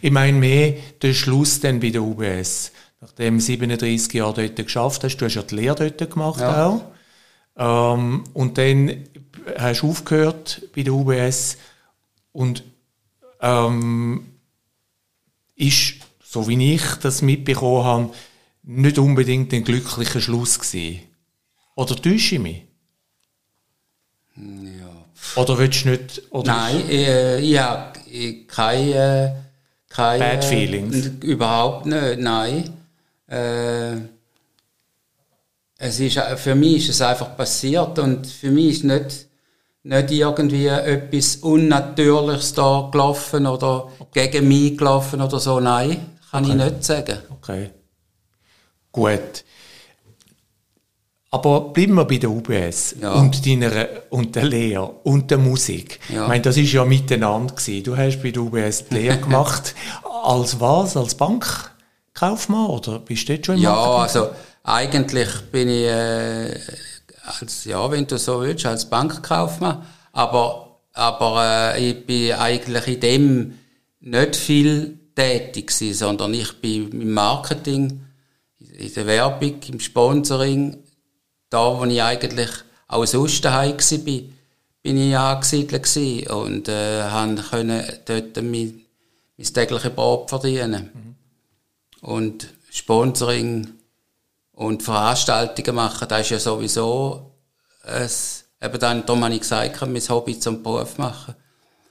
Ich 0.00 0.10
meine 0.10 0.38
mehr 0.38 0.74
der 1.00 1.14
Schluss 1.14 1.60
dann 1.60 1.80
bei 1.80 1.90
der 1.90 2.02
UBS. 2.02 2.72
Nachdem 3.02 3.38
du 3.38 3.42
37 3.42 4.12
Jahre 4.14 4.48
dort 4.48 4.56
geschafft 4.56 5.02
hast, 5.02 5.16
du 5.16 5.24
hast 5.24 5.34
ja 5.34 5.42
die 5.42 5.56
Lehre 5.56 5.90
dort 5.90 6.12
gemacht 6.12 6.40
Ja. 6.40 6.66
auch. 6.66 7.94
Ähm, 7.96 8.22
und 8.32 8.58
dann 8.58 9.08
hast 9.58 9.82
du 9.82 9.90
aufgehört 9.90 10.62
bei 10.74 10.84
der 10.84 10.92
UBS 10.94 11.58
und 12.30 12.62
ähm, 13.40 14.24
ist, 15.56 15.94
so 16.22 16.46
wie 16.46 16.74
ich 16.74 16.82
das 17.02 17.22
mitbekommen 17.22 17.84
habe, 17.84 18.10
nicht 18.62 18.98
unbedingt 19.00 19.52
ein 19.52 19.64
glücklicher 19.64 20.20
Schluss 20.20 20.60
gewesen. 20.60 21.00
Oder 21.74 21.96
täusche 21.96 22.36
ich 22.36 22.40
mich? 22.40 22.62
Ja. 24.36 25.40
Oder 25.42 25.58
willst 25.58 25.84
du 25.84 25.88
nicht... 25.88 26.22
Oder 26.30 26.52
Nein, 26.52 26.88
äh, 26.88 27.40
ich 27.40 27.58
habe 27.58 27.98
keine, 28.46 29.34
äh, 29.90 29.92
keine 29.92 30.18
Bad 30.20 30.44
feelings? 30.44 31.06
Überhaupt 31.20 31.86
nicht, 31.86 32.20
nein. 32.20 32.72
Äh, 33.32 33.96
es 35.78 35.98
ist, 36.00 36.16
äh, 36.18 36.36
für 36.36 36.54
mich 36.54 36.88
ist 36.88 36.96
es 36.96 37.02
einfach 37.02 37.36
passiert 37.36 37.98
und 37.98 38.26
für 38.26 38.50
mich 38.50 38.76
ist 38.76 38.84
nicht, 38.84 39.26
nicht 39.84 40.10
irgendwie 40.10 40.66
etwas 40.66 41.36
Unnatürliches 41.36 42.54
da 42.54 42.88
gelaufen 42.92 43.46
oder 43.46 43.88
gegen 44.12 44.46
mich 44.48 44.76
gelaufen 44.76 45.20
oder 45.22 45.40
so, 45.40 45.58
nein, 45.60 45.96
kann 46.30 46.44
ich 46.44 46.54
nicht 46.54 46.84
sagen. 46.84 47.18
Okay. 47.30 47.70
Gut. 48.92 49.44
Aber 51.30 51.60
bleiben 51.72 51.94
wir 51.94 52.04
bei 52.04 52.18
der 52.18 52.30
UBS 52.30 52.96
Ja. 53.00 53.14
und, 53.14 53.46
deiner, 53.46 53.88
und 54.10 54.36
der 54.36 54.44
Lehre 54.44 54.86
und 55.04 55.30
der 55.30 55.38
Musik. 55.38 55.98
Ja. 56.10 56.24
Ich 56.24 56.28
meine, 56.28 56.42
das 56.42 56.58
ist 56.58 56.70
ja 56.72 56.84
miteinander 56.84 57.54
gewesen. 57.54 57.84
Du 57.84 57.96
hast 57.96 58.22
bei 58.22 58.30
der 58.30 58.42
UBS 58.42 58.84
die 58.88 58.94
Lehre 58.96 59.16
gemacht. 59.20 59.74
als 60.24 60.60
was? 60.60 60.94
Als 60.96 61.14
Bankkaufmann? 62.14 62.66
Oder 62.66 62.98
bist 63.00 63.28
du 63.28 63.34
dort 63.34 63.46
schon 63.46 63.56
im 63.56 63.62
Ja, 63.62 63.74
also 63.74 64.30
eigentlich 64.62 65.28
bin 65.50 65.68
ich 65.68 65.84
äh, 65.84 66.58
als 67.38 67.64
ja, 67.64 67.90
wenn 67.90 68.06
du 68.06 68.18
so 68.18 68.40
willst, 68.40 68.66
als 68.66 68.88
Bankkaufmann, 68.88 69.84
aber 70.12 70.80
aber 70.94 71.74
äh, 71.74 71.90
ich 71.90 72.06
bin 72.06 72.32
eigentlich 72.32 72.86
in 72.86 73.00
dem 73.00 73.58
nicht 74.00 74.36
viel 74.36 74.98
tätig 75.14 75.68
gewesen, 75.68 75.94
sondern 75.94 76.34
ich 76.34 76.60
bin 76.60 76.90
im 77.00 77.12
Marketing, 77.12 78.02
in 78.58 78.94
der 78.94 79.06
Werbung, 79.06 79.60
im 79.68 79.80
Sponsoring, 79.80 80.78
da 81.48 81.78
wo 81.78 81.84
ich 81.84 82.02
eigentlich 82.02 82.50
auch 82.88 83.06
sonst 83.06 83.44
daheim 83.44 83.76
gsi 83.76 83.98
bin, 83.98 84.36
bin 84.82 84.98
ich 84.98 85.16
angesiedelt 85.16 85.82
gsi 85.84 86.26
und 86.28 86.68
äh, 86.68 87.04
können 87.50 87.84
dort 88.04 88.36
mein, 88.36 88.82
mein 89.38 89.54
tägliches 89.54 89.94
Brot 89.94 90.28
verdienen 90.28 91.12
und 92.02 92.52
Sponsoring 92.70 93.68
und 94.52 94.82
Veranstaltungen 94.82 95.74
machen, 95.74 96.06
das 96.08 96.20
ist 96.20 96.30
ja 96.30 96.38
sowieso 96.38 97.32
es, 97.84 98.44
eben 98.60 98.78
dann, 98.78 99.06
darum 99.06 99.24
habe 99.24 99.34
ich 99.34 99.40
gesagt, 99.40 99.80
mein 99.82 100.08
Hobby 100.08 100.38
zum 100.38 100.62
Beruf 100.62 100.98
machen. 100.98 101.34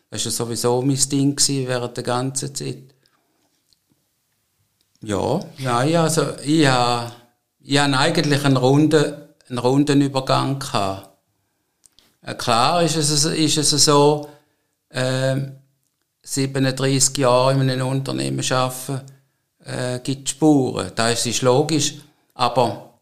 Das 0.09 0.21
war 0.21 0.25
ja 0.25 0.31
sowieso 0.31 0.81
mein 0.81 0.99
Ding 1.09 1.37
während 1.67 1.97
der 1.97 2.03
ganzen 2.03 2.53
Zeit. 2.53 2.95
Ja, 5.01 5.39
nein, 5.57 5.95
also 5.95 6.37
ich 6.43 6.67
habe, 6.67 7.11
ich 7.59 7.77
habe 7.77 7.97
eigentlich 7.97 8.45
einen 8.45 8.57
runden, 8.57 9.15
einen 9.49 9.57
runden 9.57 10.01
Übergang 10.01 10.59
gehabt. 10.59 11.09
Äh, 12.21 12.35
klar 12.35 12.83
ist 12.83 12.97
es, 12.97 13.25
ist 13.25 13.57
es 13.57 13.85
so, 13.85 14.29
ähm, 14.91 15.57
37 16.23 17.17
Jahre 17.17 17.53
in 17.53 17.61
einem 17.61 17.87
Unternehmen 17.87 18.45
arbeiten, 18.51 19.01
äh, 19.65 19.99
gibt 20.03 20.29
Spuren. 20.29 20.91
Das 20.95 21.25
ist 21.25 21.41
logisch. 21.41 21.95
Aber 22.33 22.93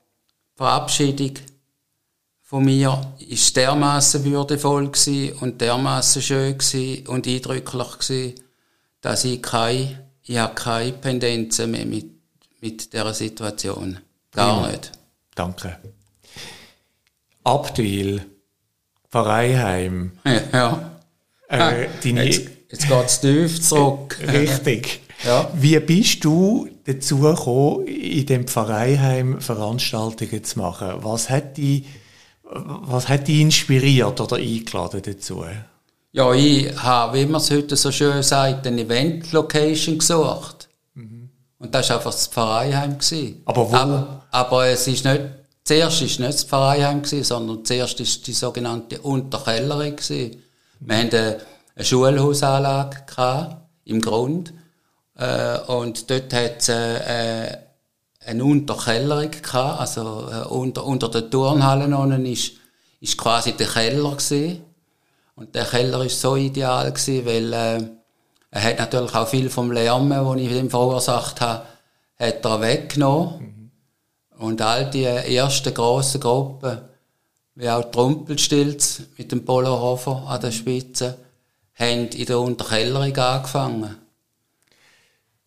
die 0.54 0.58
Verabschiedung 0.58 1.34
von 2.42 2.66
mir 2.66 3.00
ist 3.20 3.56
dermaßen 3.56 4.24
würdevoll 4.26 4.92
und 5.40 5.62
dermaßen 5.62 6.22
schön 6.22 6.58
und 7.08 7.28
eindrücklich 7.28 7.98
gsi, 8.00 8.36
dass 9.02 9.24
ich 9.26 9.42
keine, 9.42 10.08
ich 10.24 10.38
habe 10.38 10.56
keine 10.56 10.94
Pendenzen 10.94 11.72
mehr 11.72 11.86
mit, 11.86 12.08
mit 12.60 12.92
dieser 12.92 13.14
Situation. 13.14 14.00
Gar 14.32 14.56
Prima. 14.62 14.72
nicht. 14.72 14.92
Danke. 15.36 15.78
Abtwil, 17.44 18.26
Pfarreiheim, 19.10 20.12
Ja. 20.54 20.92
äh, 21.48 21.88
deine... 22.04 22.26
Jetzt, 22.26 22.50
jetzt 22.70 22.88
geht 22.88 23.06
es 23.06 23.22
tief 23.22 23.62
zurück. 23.62 24.20
Richtig. 24.28 25.02
Ja. 25.26 25.52
Wie 25.54 25.80
bist 25.80 26.24
du 26.24 26.70
dazu 26.86 27.20
gekommen, 27.20 27.88
in 27.88 28.26
dem 28.26 28.48
Pfarreiheim 28.48 29.42
Veranstaltungen 29.42 30.44
zu 30.44 30.60
machen? 30.60 30.94
Was 31.02 31.30
hat 31.30 31.58
dich, 31.58 31.86
was 32.44 33.08
hat 33.08 33.28
dich 33.28 33.42
inspiriert 33.42 34.20
oder 34.22 34.38
eingeladen 34.38 35.02
dazu? 35.06 35.44
Ja, 36.12 36.34
ich 36.34 36.76
habe, 36.82 37.18
wie 37.18 37.26
man 37.26 37.42
es 37.42 37.52
heute 37.52 37.76
so 37.76 37.92
schön 37.92 38.24
sagt, 38.24 38.66
eine 38.66 38.82
Event-Location 38.82 39.98
gesucht. 40.00 40.70
Und 41.60 41.76
das 41.76 41.90
war 41.90 41.98
einfach 41.98 42.12
das 42.12 42.28
Pfarreiheim. 42.28 42.98
gewesen. 42.98 43.42
Aber 43.46 43.70
wo? 43.70 43.76
Aber, 43.76 44.24
aber 44.32 44.68
es 44.68 44.88
ist 44.88 45.04
nicht, 45.04 45.22
zuerst 45.64 46.02
ist 46.02 46.20
nicht 46.20 46.34
das 46.34 46.44
Pfarreiheim, 46.46 47.02
gewesen, 47.02 47.24
sondern 47.24 47.66
zuerst 47.66 48.00
ist 48.00 48.26
die 48.26 48.34
sogenannte 48.34 49.00
Unterkellerung. 49.02 49.96
gewesen. 49.98 50.42
Wir 50.80 50.98
hatten 50.98 51.16
eine, 51.16 51.38
eine 51.76 51.86
Schulhausanlage 51.86 53.02
gehabt, 53.06 53.58
im 53.84 54.00
Grund. 54.00 54.54
Äh, 55.20 55.60
und 55.68 56.10
dort 56.10 56.34
hat 56.34 56.60
es 56.60 56.70
äh, 56.70 57.50
äh, 57.50 57.58
eine 58.26 58.44
Unterkellerung 58.44 59.32
gehabt, 59.32 59.80
also 59.80 60.30
äh, 60.32 60.48
unter, 60.48 60.86
unter 60.86 61.10
den 61.10 61.30
Turnhallen 61.30 61.94
unten 61.94 62.26
ist, 62.26 62.54
ist 63.02 63.18
quasi 63.18 63.54
der 63.54 63.68
Keller 63.68 64.12
gewesen. 64.12 64.64
Und 65.36 65.56
der 65.56 65.66
Keller 65.66 66.06
ist 66.06 66.22
so 66.22 66.36
ideal 66.36 66.92
gewesen, 66.92 67.26
weil 67.26 67.54
äh, 67.54 67.82
er 68.52 68.64
hat 68.64 68.80
natürlich 68.80 69.14
auch 69.14 69.28
viel 69.28 69.50
vom 69.50 69.72
Lärm, 69.72 70.10
den 70.10 70.46
ich 70.46 70.52
ihm 70.52 70.70
verursacht 70.70 71.42
habe, 71.42 71.66
hat 72.18 72.46
er 72.46 72.62
weggenommen. 72.62 73.72
Und 74.38 74.62
all 74.62 74.90
die 74.90 75.04
ersten 75.04 75.74
grossen 75.74 76.22
Gruppen, 76.22 76.80
wie 77.56 77.70
auch 77.70 77.84
die 77.84 77.98
Rumpelstilz 77.98 79.02
mit 79.18 79.32
dem 79.34 79.44
Polohofer 79.44 80.24
an 80.28 80.40
der 80.42 80.52
Spitze, 80.52 81.18
haben 81.74 82.08
in 82.08 82.26
der 82.26 82.40
Unterkellerung 82.40 83.16
angefangen. 83.18 84.09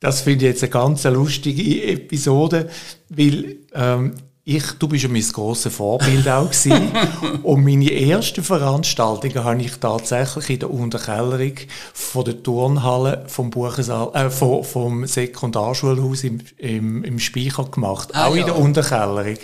Das 0.02 0.20
finde 0.20 0.44
ich 0.44 0.50
jetzt 0.52 0.62
eine 0.64 0.70
ganz 0.70 1.04
lustige 1.04 1.84
Episode, 1.84 2.68
weil 3.08 3.56
ähm, 3.72 4.14
ich, 4.44 4.64
du 4.80 4.88
bist 4.88 5.04
ja 5.04 5.08
mein 5.08 5.22
grosses 5.22 5.72
Vorbild 5.72 6.28
auch 6.28 6.50
gewesen. 6.50 6.90
und 7.44 7.62
meine 7.64 7.88
ersten 7.92 8.42
Veranstaltungen 8.42 9.44
habe 9.44 9.62
ich 9.62 9.76
tatsächlich 9.76 10.50
in 10.50 10.58
der 10.58 10.70
Unterkellerung 10.72 11.52
von 11.94 12.24
der 12.24 12.42
Turnhalle 12.42 13.22
vom 13.28 13.50
Buchensaal, 13.50 14.10
äh, 14.14 14.30
vom, 14.30 14.64
vom 14.64 15.06
Sekundarschulhaus 15.06 16.24
im, 16.24 16.40
im, 16.58 17.04
im 17.04 17.20
Speicher 17.20 17.66
gemacht. 17.66 18.08
Ah, 18.14 18.26
auch 18.26 18.32
in 18.32 18.40
ja. 18.40 18.46
der 18.46 18.58
Unterkellerung. 18.58 19.38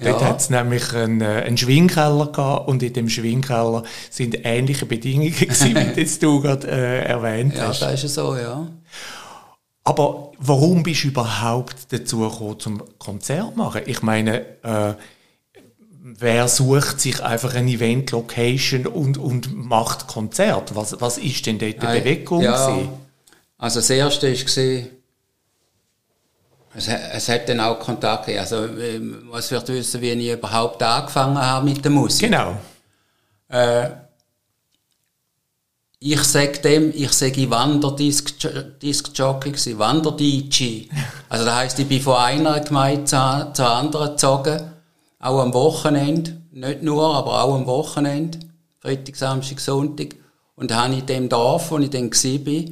Dort 0.00 0.20
Ja. 0.20 0.28
hat 0.28 0.40
es 0.40 0.50
nämlich 0.50 0.92
einen, 0.92 1.22
äh, 1.22 1.44
einen 1.46 1.56
Schwingkeller 1.56 2.26
gehabt 2.26 2.68
und 2.68 2.82
in 2.82 2.92
dem 2.92 3.08
Schwingkeller 3.08 3.82
sind 4.10 4.36
ähnliche 4.44 4.84
Bedingungen 4.84 5.32
gewesen, 5.34 5.74
wie 5.74 5.78
jetzt 6.00 6.22
du 6.22 6.42
gerade 6.42 6.66
äh, 6.70 7.04
erwähnt 7.06 7.54
Ja, 7.56 7.68
hast. 7.68 7.80
das 7.80 7.94
ist 7.94 8.02
ja 8.02 8.08
so, 8.24 8.36
ja. 8.36 8.66
Aber 9.84 10.32
warum 10.38 10.82
bist 10.82 11.04
du 11.04 11.08
überhaupt 11.08 11.92
dazu 11.92 12.20
gekommen, 12.20 12.58
zum 12.58 12.82
Konzert 12.98 13.52
zu 13.52 13.58
machen? 13.58 13.82
Ich 13.84 14.00
meine, 14.02 14.40
äh, 14.62 14.94
wer 16.02 16.48
sucht 16.48 17.00
sich 17.00 17.22
einfach 17.22 17.54
eine 17.54 17.70
Event-Location 17.70 18.86
und, 18.86 19.18
und 19.18 19.54
macht 19.54 20.06
Konzert? 20.06 20.74
Was, 20.74 21.00
was 21.00 21.18
ist 21.18 21.44
denn 21.44 21.58
dort 21.58 21.82
die 21.82 21.86
Bewegung? 21.86 22.42
Ja, 22.42 22.66
gewesen? 22.66 22.88
also 23.58 23.80
das 23.80 23.90
Erste 23.90 24.32
war, 24.32 24.86
es, 26.76 26.88
es 26.88 27.28
hat 27.28 27.48
dann 27.48 27.60
auch 27.60 27.78
Kontakt 27.78 28.26
gegeben. 28.26 28.40
Also, 28.40 28.64
ähm, 28.66 29.24
was 29.30 29.50
wird 29.50 29.68
wissen, 29.68 30.00
wie 30.00 30.10
ich 30.10 30.32
überhaupt 30.32 30.82
angefangen 30.82 31.38
habe 31.38 31.66
mit 31.68 31.84
der 31.84 31.92
Musik. 31.92 32.30
Genau. 32.30 32.56
Äh, 33.48 33.90
ich 36.06 36.22
sage 36.22 36.58
dem, 36.58 36.92
ich 36.94 37.12
sage 37.12 37.50
Wanderdisc-Jockey 37.50 39.52
gewesen, 39.52 39.78
Wander-DJ. 39.78 40.90
Also 41.30 41.46
das 41.46 41.54
heisst, 41.54 41.78
ich 41.78 41.88
bin 41.88 42.02
von 42.02 42.16
einer 42.16 42.60
Gemeinde 42.60 43.04
zur, 43.04 43.48
zur 43.54 43.70
anderen 43.70 44.10
gezogen, 44.10 44.70
auch 45.18 45.40
am 45.40 45.54
Wochenende, 45.54 46.42
nicht 46.52 46.82
nur, 46.82 47.16
aber 47.16 47.42
auch 47.42 47.54
am 47.54 47.64
Wochenende, 47.64 48.38
Freitag, 48.80 49.16
Samstag, 49.16 49.60
Sonntag. 49.60 50.16
Und 50.56 50.70
da 50.70 50.84
habe 50.84 50.96
ich 50.96 51.06
dem 51.06 51.30
Dorf, 51.30 51.70
wo 51.70 51.78
ich 51.78 51.88
dann 51.88 52.12
war, 52.12 52.64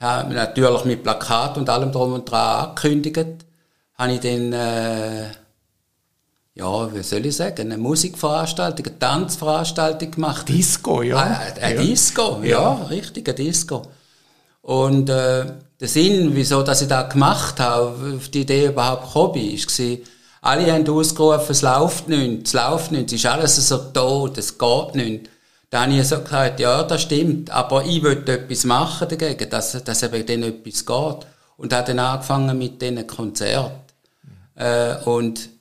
habe 0.00 0.34
natürlich 0.34 0.84
mit 0.84 1.04
Plakat 1.04 1.58
und 1.58 1.70
allem 1.70 1.92
drum 1.92 2.14
und 2.14 2.28
dran 2.28 2.70
angekündigt, 2.70 3.44
habe 3.94 4.14
ich 4.14 4.20
dann, 4.20 4.52
äh, 4.52 5.28
ja, 6.58 6.92
wie 6.92 7.02
soll 7.02 7.24
ich 7.24 7.36
sagen, 7.36 7.60
eine 7.60 7.78
Musikveranstaltung, 7.78 8.86
eine 8.86 8.98
Tanzveranstaltung 8.98 10.10
gemacht. 10.10 10.48
Disco, 10.48 11.02
ja. 11.02 11.22
Äh, 11.22 11.60
ein 11.60 11.76
ja. 11.76 11.82
Disco, 11.82 12.40
ja, 12.42 12.48
ja, 12.48 12.72
richtig, 12.90 13.28
ein 13.28 13.36
Disco. 13.36 13.82
Und 14.62 15.08
äh, 15.08 15.46
der 15.80 15.88
Sinn, 15.88 16.30
wieso 16.34 16.62
dass 16.62 16.82
ich 16.82 16.88
das 16.88 17.12
gemacht 17.12 17.60
habe, 17.60 18.16
auf 18.16 18.28
die 18.28 18.40
Idee 18.40 18.66
überhaupt 18.66 19.06
gekommen 19.06 19.32
bin, 19.34 19.56
war, 19.56 19.98
alle 20.40 20.72
haben 20.72 20.88
ausgerufen, 20.88 21.50
es 21.52 21.62
läuft 21.62 22.08
nicht, 22.08 22.46
es 22.48 22.52
läuft 22.52 22.90
nicht, 22.92 23.12
es 23.12 23.20
ist 23.20 23.26
alles 23.26 23.68
so 23.68 23.78
tot, 23.78 24.36
es 24.38 24.58
geht 24.58 24.94
nicht. 24.94 25.30
Dann 25.70 25.90
habe 25.90 26.00
ich 26.00 26.08
so 26.08 26.20
gesagt, 26.20 26.60
ja, 26.60 26.82
das 26.82 27.02
stimmt, 27.02 27.50
aber 27.50 27.84
ich 27.84 28.02
möchte 28.02 28.32
etwas 28.32 28.64
machen 28.64 29.08
dagegen, 29.08 29.48
dass, 29.50 29.72
dass 29.84 30.02
eben 30.02 30.26
dann 30.26 30.42
etwas 30.42 30.84
geht. 30.84 31.26
Und 31.56 31.72
habe 31.72 31.88
dann 31.88 31.98
angefangen 31.98 32.56
mit 32.56 32.80
diesen 32.80 33.06
Konzerten. 33.06 33.74
Mhm. 34.22 34.62
Äh, 34.62 34.96
und 35.04 35.57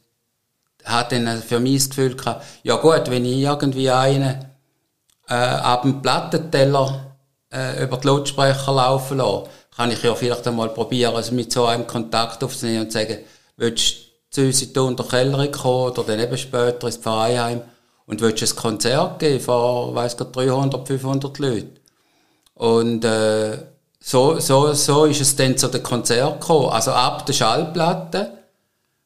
hatte 0.88 1.24
dann 1.24 1.42
für 1.42 1.60
mich 1.60 1.80
das 1.80 1.90
Gefühl 1.90 2.16
gehabt, 2.16 2.46
ja 2.64 2.76
gut, 2.78 3.10
wenn 3.10 3.26
ich 3.26 3.42
irgendwie 3.42 3.90
einen 3.90 4.46
äh, 5.30 5.34
ab 5.34 5.84
dem 5.84 6.02
Plattenteller 6.02 7.18
äh, 7.52 7.84
über 7.84 7.98
die 7.98 8.08
Lautsprecher 8.08 8.74
laufen 8.74 9.18
lasse, 9.18 9.50
kann 9.76 9.92
ich 9.92 10.02
ja 10.02 10.16
vielleicht 10.16 10.48
einmal 10.48 10.70
probieren, 10.70 11.16
also 11.16 11.34
mit 11.34 11.52
so 11.52 11.66
einem 11.66 11.86
Kontakt 11.86 12.44
aufzunehmen 12.44 12.86
und 12.86 12.92
sagen, 12.92 13.20
willst 13.58 13.96
du 13.96 14.08
zu 14.30 14.42
uns 14.42 14.62
in 14.62 14.74
die 14.74 14.80
Unterkellerung 14.80 15.52
kommen 15.52 15.92
oder 15.92 16.04
dann 16.04 16.20
eben 16.20 16.38
später 16.38 16.88
ins 16.88 16.98
Pfarreiheim 16.98 17.62
und 18.06 18.22
willst 18.22 18.42
du 18.42 18.46
ein 18.46 18.56
Konzert 18.56 19.20
geben 19.20 19.40
vor, 19.40 19.94
weiss 19.94 20.18
Gott, 20.18 20.36
300, 20.36 20.88
500 20.88 21.40
Leuten. 21.40 21.78
Und 22.56 23.06
äh, 23.06 23.58
so, 24.00 24.40
so, 24.40 24.74
so 24.74 25.06
ist 25.06 25.22
es 25.22 25.36
dann 25.36 25.58
zu 25.58 25.68
den 25.68 25.84
Konzert 25.84 26.40
gekommen. 26.40 26.70
Also 26.70 26.92
ab 26.92 27.26
der 27.26 27.34
Schallplatte 27.34 28.37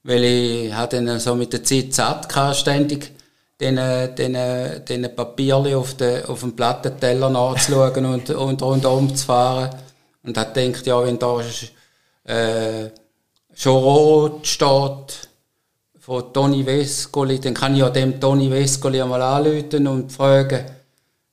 weil 0.03 0.23
ich 0.23 0.73
hatte 0.73 1.03
dann 1.03 1.19
so 1.19 1.35
mit 1.35 1.53
der 1.53 1.63
Zeit 1.63 1.93
satt 1.93 2.29
gehabt, 2.29 2.57
ständig 2.57 3.11
den, 3.59 3.75
den, 4.15 4.37
den 4.85 5.15
Papierli 5.15 5.75
auf, 5.75 5.93
den, 5.93 6.25
auf 6.25 6.39
dem 6.39 6.55
Plattenteller 6.55 7.29
nachzuschauen 7.29 8.05
und, 8.05 8.29
und 8.31 8.61
rundum 8.61 9.15
zu 9.15 9.25
fahren. 9.25 9.69
Und 10.23 10.37
hat 10.37 10.53
gedacht, 10.53 10.85
ja, 10.85 11.03
wenn 11.03 11.19
da 11.19 11.39
äh, 12.25 12.89
schon 13.53 13.77
rot 13.77 14.47
steht 14.47 15.29
von 15.99 16.33
Toni 16.33 16.65
Vescoli, 16.65 17.39
dann 17.39 17.53
kann 17.53 17.73
ich 17.73 17.79
ja 17.79 17.89
dem 17.89 18.19
Toni 18.19 18.49
Vescoli 18.49 19.01
einmal 19.01 19.21
anrufen 19.21 19.87
und 19.87 20.11
fragen, 20.11 20.65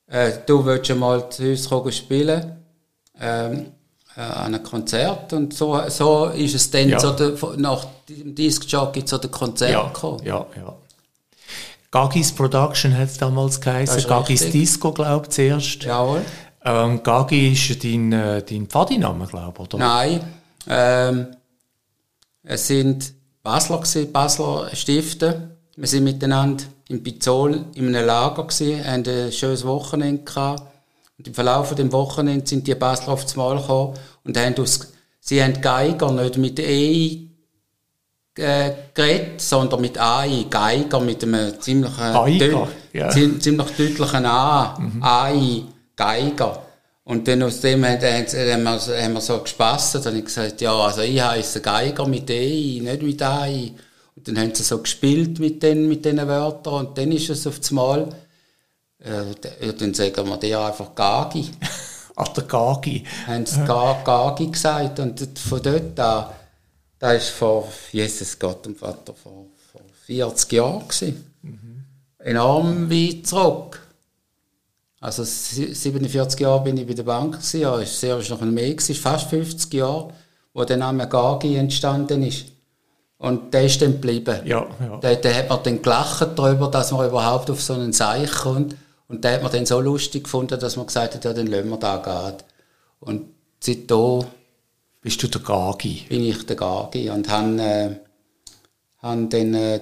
äh, 0.06 0.32
du 0.46 0.64
willst 0.64 0.94
mal 0.94 1.28
zu 1.30 1.50
uns 1.50 1.68
kommen 1.68 1.92
spielen? 1.92 2.56
Ähm, 3.20 3.66
äh, 4.16 4.20
an 4.20 4.54
einem 4.54 4.62
Konzert 4.62 5.32
und 5.32 5.54
so, 5.54 5.80
so 5.88 6.26
ist 6.26 6.54
es 6.54 6.70
dann 6.70 6.88
ja. 6.88 7.00
so 7.00 7.12
der, 7.12 7.32
nach 7.56 7.86
dem 8.08 8.34
Disc 8.34 8.64
Jockey 8.68 9.04
zu 9.04 9.18
dem 9.18 9.30
Konzert 9.30 9.72
ja, 9.72 9.86
gekommen. 9.86 10.20
Ja, 10.24 10.46
ja. 10.56 10.74
Gagis 11.90 12.32
Production 12.32 12.96
hat 12.96 13.08
es 13.08 13.18
damals 13.18 13.60
geheißen, 13.60 14.06
Gagis 14.06 14.42
richtig. 14.42 14.60
Disco, 14.60 14.92
glaube 14.92 15.26
ich, 15.26 15.30
zuerst. 15.30 15.84
Jawohl. 15.84 16.22
Ähm, 16.64 17.02
Gagi 17.02 17.52
ist 17.52 17.82
dein, 17.82 18.12
äh, 18.12 18.42
dein 18.42 18.66
Pfadiname, 18.66 19.26
glaube 19.26 19.52
ich, 19.54 19.60
oder? 19.60 19.78
Nein, 19.78 20.20
ähm, 20.68 21.28
es 22.42 22.66
sind 22.66 23.14
Basler 23.42 23.78
gewesen, 23.78 24.12
Basler 24.12 24.68
Stifte. 24.74 25.56
Wir 25.76 25.88
sind 25.88 26.04
miteinander 26.04 26.64
im 26.88 27.02
Pizol 27.02 27.64
in 27.74 27.94
einem 27.94 28.06
Lager 28.06 28.44
gewesen, 28.44 28.84
haben 28.84 29.04
ein 29.06 29.32
schönes 29.32 29.64
Wochenende 29.64 30.24
gehabt. 30.24 30.62
Und 31.16 31.26
im 31.26 31.34
Verlauf 31.34 31.74
des 31.74 31.92
Wochenende 31.92 32.46
sind 32.46 32.66
die 32.66 32.74
Basler 32.74 33.14
aufs 33.14 33.34
Mal 33.34 33.56
gekommen 33.58 33.94
und 34.24 34.36
haben 34.36 34.56
aus, 34.58 34.92
sie 35.20 35.42
haben 35.42 35.60
Geiger 35.60 36.12
nicht 36.12 36.36
mit 36.36 36.58
E 36.58 37.27
äh, 38.38 38.72
geredet, 38.94 39.40
sondern 39.40 39.80
mit 39.80 39.98
AI. 39.98 40.46
Geiger 40.48 41.00
mit 41.00 41.22
einem 41.22 41.60
ziemlich, 41.60 41.96
Geiger, 41.96 42.68
ja. 42.92 43.08
ziemlich 43.10 43.76
deutlichen 43.76 44.26
A. 44.26 44.78
Mhm. 44.78 45.02
AI, 45.02 45.62
Geiger. 45.96 46.62
Und 47.04 47.26
dann 47.26 47.42
aus 47.42 47.60
dem 47.60 47.84
haben, 47.86 48.02
haben, 48.02 48.62
wir, 48.64 49.02
haben 49.02 49.12
wir 49.14 49.20
so 49.20 49.38
gespaßt. 49.38 49.94
Dann 49.94 50.04
habe 50.04 50.18
ich 50.18 50.24
gesagt, 50.26 50.60
ja, 50.60 50.74
also 50.74 51.00
ich 51.00 51.20
heiße 51.20 51.62
Geiger 51.62 52.06
mit 52.06 52.28
E, 52.28 52.80
nicht 52.80 53.02
mit 53.02 53.22
AI. 53.22 53.72
Und 54.14 54.28
dann 54.28 54.38
haben 54.38 54.54
sie 54.54 54.62
so 54.62 54.78
gespielt 54.78 55.38
mit 55.38 55.62
den, 55.62 55.88
mit 55.88 56.04
den 56.04 56.18
Wörtern. 56.18 56.86
Und 56.86 56.98
dann 56.98 57.10
ist 57.12 57.30
es 57.30 57.46
auf 57.46 57.60
das 57.60 57.70
Mal, 57.70 58.08
äh, 58.98 59.72
dann 59.78 59.94
sagen 59.94 60.28
wir 60.28 60.36
dir 60.36 60.60
einfach 60.60 60.94
Gagi. 60.94 61.50
Ach, 62.16 62.28
der 62.28 62.44
Gagi. 62.44 63.04
Haben 63.26 63.46
sie 63.46 63.64
Gagi 63.64 64.46
gesagt. 64.48 65.00
Und 65.00 65.38
von 65.38 65.62
dort 65.62 65.98
an, 66.00 66.26
das 66.98 67.12
war 67.12 67.20
vor, 67.20 67.72
Jesus 67.92 68.38
Gott 68.38 68.66
und 68.66 68.78
Vater, 68.78 69.14
vor, 69.14 69.46
vor 69.72 69.80
40 70.06 70.52
Jahren. 70.52 70.84
Mhm. 71.42 71.84
Enorm 72.18 72.90
weit 72.90 73.26
zurück. 73.26 73.80
Also 75.00 75.22
47 75.22 76.40
Jahre 76.40 76.64
bin 76.64 76.76
ich 76.76 76.86
bei 76.86 76.94
der 76.94 77.04
Bank, 77.04 77.34
gewesen, 77.34 77.60
ja, 77.60 77.78
ist 77.78 78.00
sehr 78.00 78.16
noch 78.16 78.40
mehr, 78.40 78.70
gewesen, 78.70 78.96
fast 78.96 79.30
50 79.30 79.72
Jahre, 79.74 80.12
wo 80.52 80.64
der 80.64 80.76
Name 80.76 81.08
Gagi 81.08 81.54
entstanden 81.54 82.22
ist. 82.24 82.46
Und 83.18 83.52
der 83.52 83.64
ist 83.64 83.80
dann 83.80 83.92
geblieben. 83.92 84.40
Ja, 84.44 84.66
ja. 84.80 84.98
Da, 85.00 85.14
da 85.14 85.34
hat 85.34 85.48
man 85.48 85.62
dann 85.62 85.82
gelacht 85.82 86.28
darüber, 86.36 86.68
dass 86.68 86.92
man 86.92 87.08
überhaupt 87.08 87.50
auf 87.50 87.60
so 87.60 87.74
einen 87.74 87.92
Seich 87.92 88.30
kommt. 88.30 88.76
Und 89.08 89.24
der 89.24 89.34
hat 89.34 89.42
man 89.42 89.52
dann 89.52 89.66
so 89.66 89.80
lustig 89.80 90.24
gefunden, 90.24 90.58
dass 90.58 90.76
man 90.76 90.86
gesagt 90.86 91.14
hat, 91.14 91.24
ja, 91.24 91.32
dann 91.32 91.46
lassen 91.46 91.68
wir 91.68 91.78
da 91.78 91.96
gehen. 91.96 92.36
Und 93.00 93.26
seitdem 93.60 94.24
bist 95.00 95.22
du 95.22 95.28
der 95.28 95.40
Gagi. 95.40 96.06
Bin 96.08 96.24
ich 96.24 96.44
der 96.46 96.56
Gagi 96.56 97.10
und 97.10 97.28
han, 97.28 97.58
äh, 97.58 97.96
han 99.02 99.28
dann, 99.28 99.54
äh, 99.54 99.80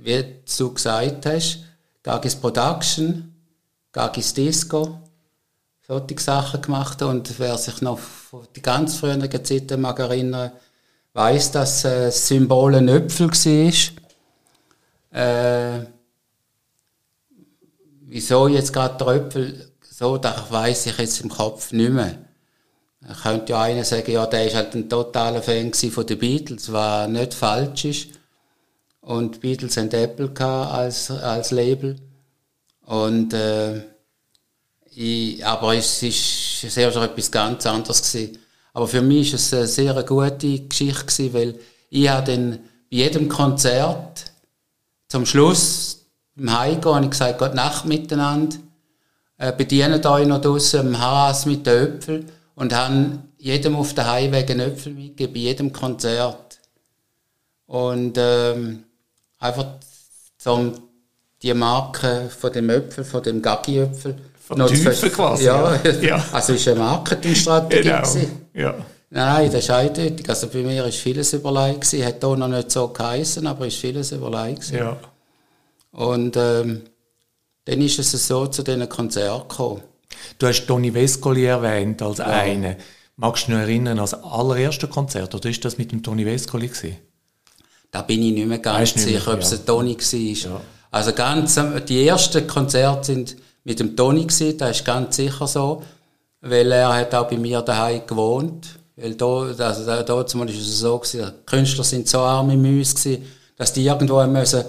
wie 0.00 0.24
du 0.58 0.74
gesagt 0.74 1.26
hast, 1.26 1.64
Gagis 2.02 2.36
Production, 2.36 3.34
Gagis 3.92 4.34
Disco, 4.34 4.98
solche 5.86 6.18
Sachen 6.18 6.62
gemacht 6.62 7.02
und 7.02 7.38
wer 7.38 7.58
sich 7.58 7.80
noch 7.80 7.98
von 7.98 8.46
die 8.54 8.62
ganz 8.62 8.96
früheren 8.96 9.44
Zeiten 9.44 9.80
mag 9.80 9.98
erinnern, 9.98 10.52
weiß, 11.12 11.52
dass 11.52 11.84
äh, 11.84 12.06
das 12.06 12.26
Symbol 12.26 12.74
ein 12.74 12.88
Öpfel 12.88 13.28
war. 13.28 14.02
Äh, 15.20 15.86
wieso 18.06 18.48
jetzt 18.48 18.72
gerade 18.72 19.04
der 19.04 19.14
Äpfel 19.14 19.72
so, 19.80 20.16
das 20.16 20.50
weiß 20.50 20.86
ich 20.86 20.98
jetzt 20.98 21.20
im 21.20 21.28
Kopf 21.28 21.70
nicht 21.72 21.92
mehr. 21.92 22.18
Da 23.06 23.14
könnte 23.14 23.52
ja 23.52 23.62
einer 23.62 23.84
sagen, 23.84 24.12
ja, 24.12 24.26
der 24.26 24.46
ist 24.46 24.54
halt 24.54 24.74
ein 24.74 24.88
totaler 24.88 25.42
Fan 25.42 25.72
von 25.74 26.06
den 26.06 26.18
Beatles, 26.18 26.72
was 26.72 27.08
nicht 27.08 27.34
falsch 27.34 27.84
ist. 27.84 28.08
Und 29.00 29.36
die 29.36 29.38
Beatles 29.40 29.76
haben 29.76 29.90
Apple 29.90 30.30
als, 30.46 31.10
als 31.10 31.50
Label. 31.50 31.96
Und, 32.86 33.34
äh, 33.34 33.82
ich, 34.94 35.44
aber 35.44 35.74
es 35.74 36.02
ist 36.02 36.60
sehr 36.60 36.92
schon 36.92 37.02
etwas 37.02 37.30
ganz 37.30 37.66
anderes 37.66 38.02
gewesen. 38.02 38.38
Aber 38.72 38.86
für 38.86 39.02
mich 39.02 39.32
war 39.32 39.36
es 39.36 39.52
eine 39.52 39.66
sehr 39.66 40.02
gute 40.04 40.60
Geschichte 40.60 41.04
gewesen, 41.06 41.34
weil 41.34 41.58
ich 41.90 42.08
habe 42.08 42.30
dann 42.30 42.52
bei 42.90 42.96
jedem 42.98 43.28
Konzert 43.28 44.30
zum 45.08 45.26
Schluss 45.26 46.06
im 46.36 46.56
Heimgehen 46.56 46.94
habe 46.94 47.04
ich 47.04 47.10
gesagt, 47.10 47.38
Gute 47.38 47.56
Nacht 47.56 47.84
miteinander. 47.84 48.56
Äh, 49.38 49.52
bedient 49.52 50.06
euch 50.06 50.26
noch 50.26 50.40
draußen 50.40 50.86
im 50.86 50.98
Haas 50.98 51.46
mit 51.46 51.66
den 51.66 51.96
Äpfeln 51.96 52.32
und 52.54 52.74
haben 52.74 53.32
jedem 53.38 53.76
auf 53.76 53.94
den 53.94 54.06
Heimweg 54.06 54.50
einen 54.50 54.72
Äpfel 54.72 54.92
mitgegeben, 54.92 55.34
bei 55.34 55.40
jedem 55.40 55.72
Konzert. 55.72 56.58
Und 57.66 58.16
ähm, 58.18 58.84
einfach 59.38 59.66
zum 60.38 60.74
die 61.42 61.54
Marke 61.54 62.30
von 62.30 62.52
dem 62.52 62.70
Äpfel, 62.70 63.04
von 63.04 63.22
dem 63.22 63.42
Gaggi-Äpfel. 63.42 64.16
Von 64.40 64.58
Teufel 64.58 65.10
quasi. 65.10 65.44
Ja, 65.44 65.80
ja. 66.00 66.24
also 66.32 66.52
es 66.52 66.66
war 66.66 66.72
eine 66.74 66.82
Marketingstrategie. 66.82 67.82
Genau. 67.82 68.08
Ja. 68.54 68.74
Nein, 69.10 69.50
das 69.52 69.64
ist 69.64 69.70
eindeutig. 69.70 70.28
Also 70.28 70.48
bei 70.48 70.62
mir 70.62 70.84
war 70.84 70.90
vieles 70.90 71.32
überlegt. 71.32 71.82
gewesen. 71.82 72.06
Hat 72.06 72.24
auch 72.24 72.36
noch 72.36 72.48
nicht 72.48 72.70
so 72.70 72.88
geheißen, 72.88 73.46
aber 73.46 73.66
ist 73.66 73.76
vieles 73.76 74.12
überlegt. 74.12 74.60
gewesen. 74.60 74.76
Ja. 74.76 74.96
Und 75.92 76.36
ähm, 76.36 76.82
dann 77.64 77.80
ist 77.80 77.98
es 77.98 78.26
so 78.26 78.46
zu 78.46 78.62
diesen 78.62 78.88
Konzerten 78.88 79.48
gekommen. 79.48 79.82
Du 80.38 80.46
hast 80.46 80.66
Toni 80.66 80.92
Vescoli 80.92 81.44
erwähnt 81.44 82.02
als 82.02 82.20
einen. 82.20 82.76
Magst 83.16 83.44
du 83.44 83.46
dich 83.48 83.54
noch 83.56 83.62
erinnern 83.62 83.98
als 83.98 84.14
allererste 84.14 84.88
Konzert? 84.88 85.34
Oder 85.34 85.50
ist 85.50 85.64
das 85.64 85.78
mit 85.78 85.92
dem 85.92 86.02
Toni 86.02 86.24
Vescoli 86.24 86.68
gewesen? 86.68 86.96
Da 87.90 88.02
bin 88.02 88.22
ich 88.22 88.32
nicht 88.32 88.46
mehr 88.48 88.58
ganz 88.58 88.96
nicht 88.96 89.06
mehr, 89.06 89.18
sicher, 89.20 89.34
ob 89.34 89.40
es 89.40 89.50
ja. 89.50 89.58
ein 89.58 89.66
Toni 89.66 89.96
war. 89.96 90.50
Ja. 90.52 90.60
Also 90.90 91.12
ganz, 91.12 91.58
am- 91.58 91.84
die 91.84 92.06
ersten 92.06 92.46
Konzerte 92.46 93.04
sind 93.04 93.36
mit 93.64 93.80
dem 93.80 93.96
Toni 93.96 94.22
gewesen, 94.26 94.58
das 94.58 94.78
ist 94.78 94.84
ganz 94.84 95.16
sicher 95.16 95.46
so, 95.46 95.82
weil 96.40 96.72
er 96.72 96.92
hat 96.94 97.14
auch 97.14 97.28
bei 97.28 97.36
mir 97.36 97.60
daheim 97.62 98.02
gewohnt. 98.06 98.78
Weil 98.96 99.14
da, 99.14 99.26
also 99.26 99.86
da, 99.86 100.02
da 100.02 100.16
war 100.16 100.24
es 100.24 100.32
so 100.32 100.98
gewesen, 100.98 101.32
die 101.40 101.46
Künstler 101.46 101.84
sind 101.84 102.08
so 102.08 102.20
arme 102.20 102.56
Müsse 102.56 102.94
gewesen, 102.94 103.26
dass 103.56 103.72
die 103.72 103.84
irgendwo 103.84 104.22
müssen, 104.26 104.64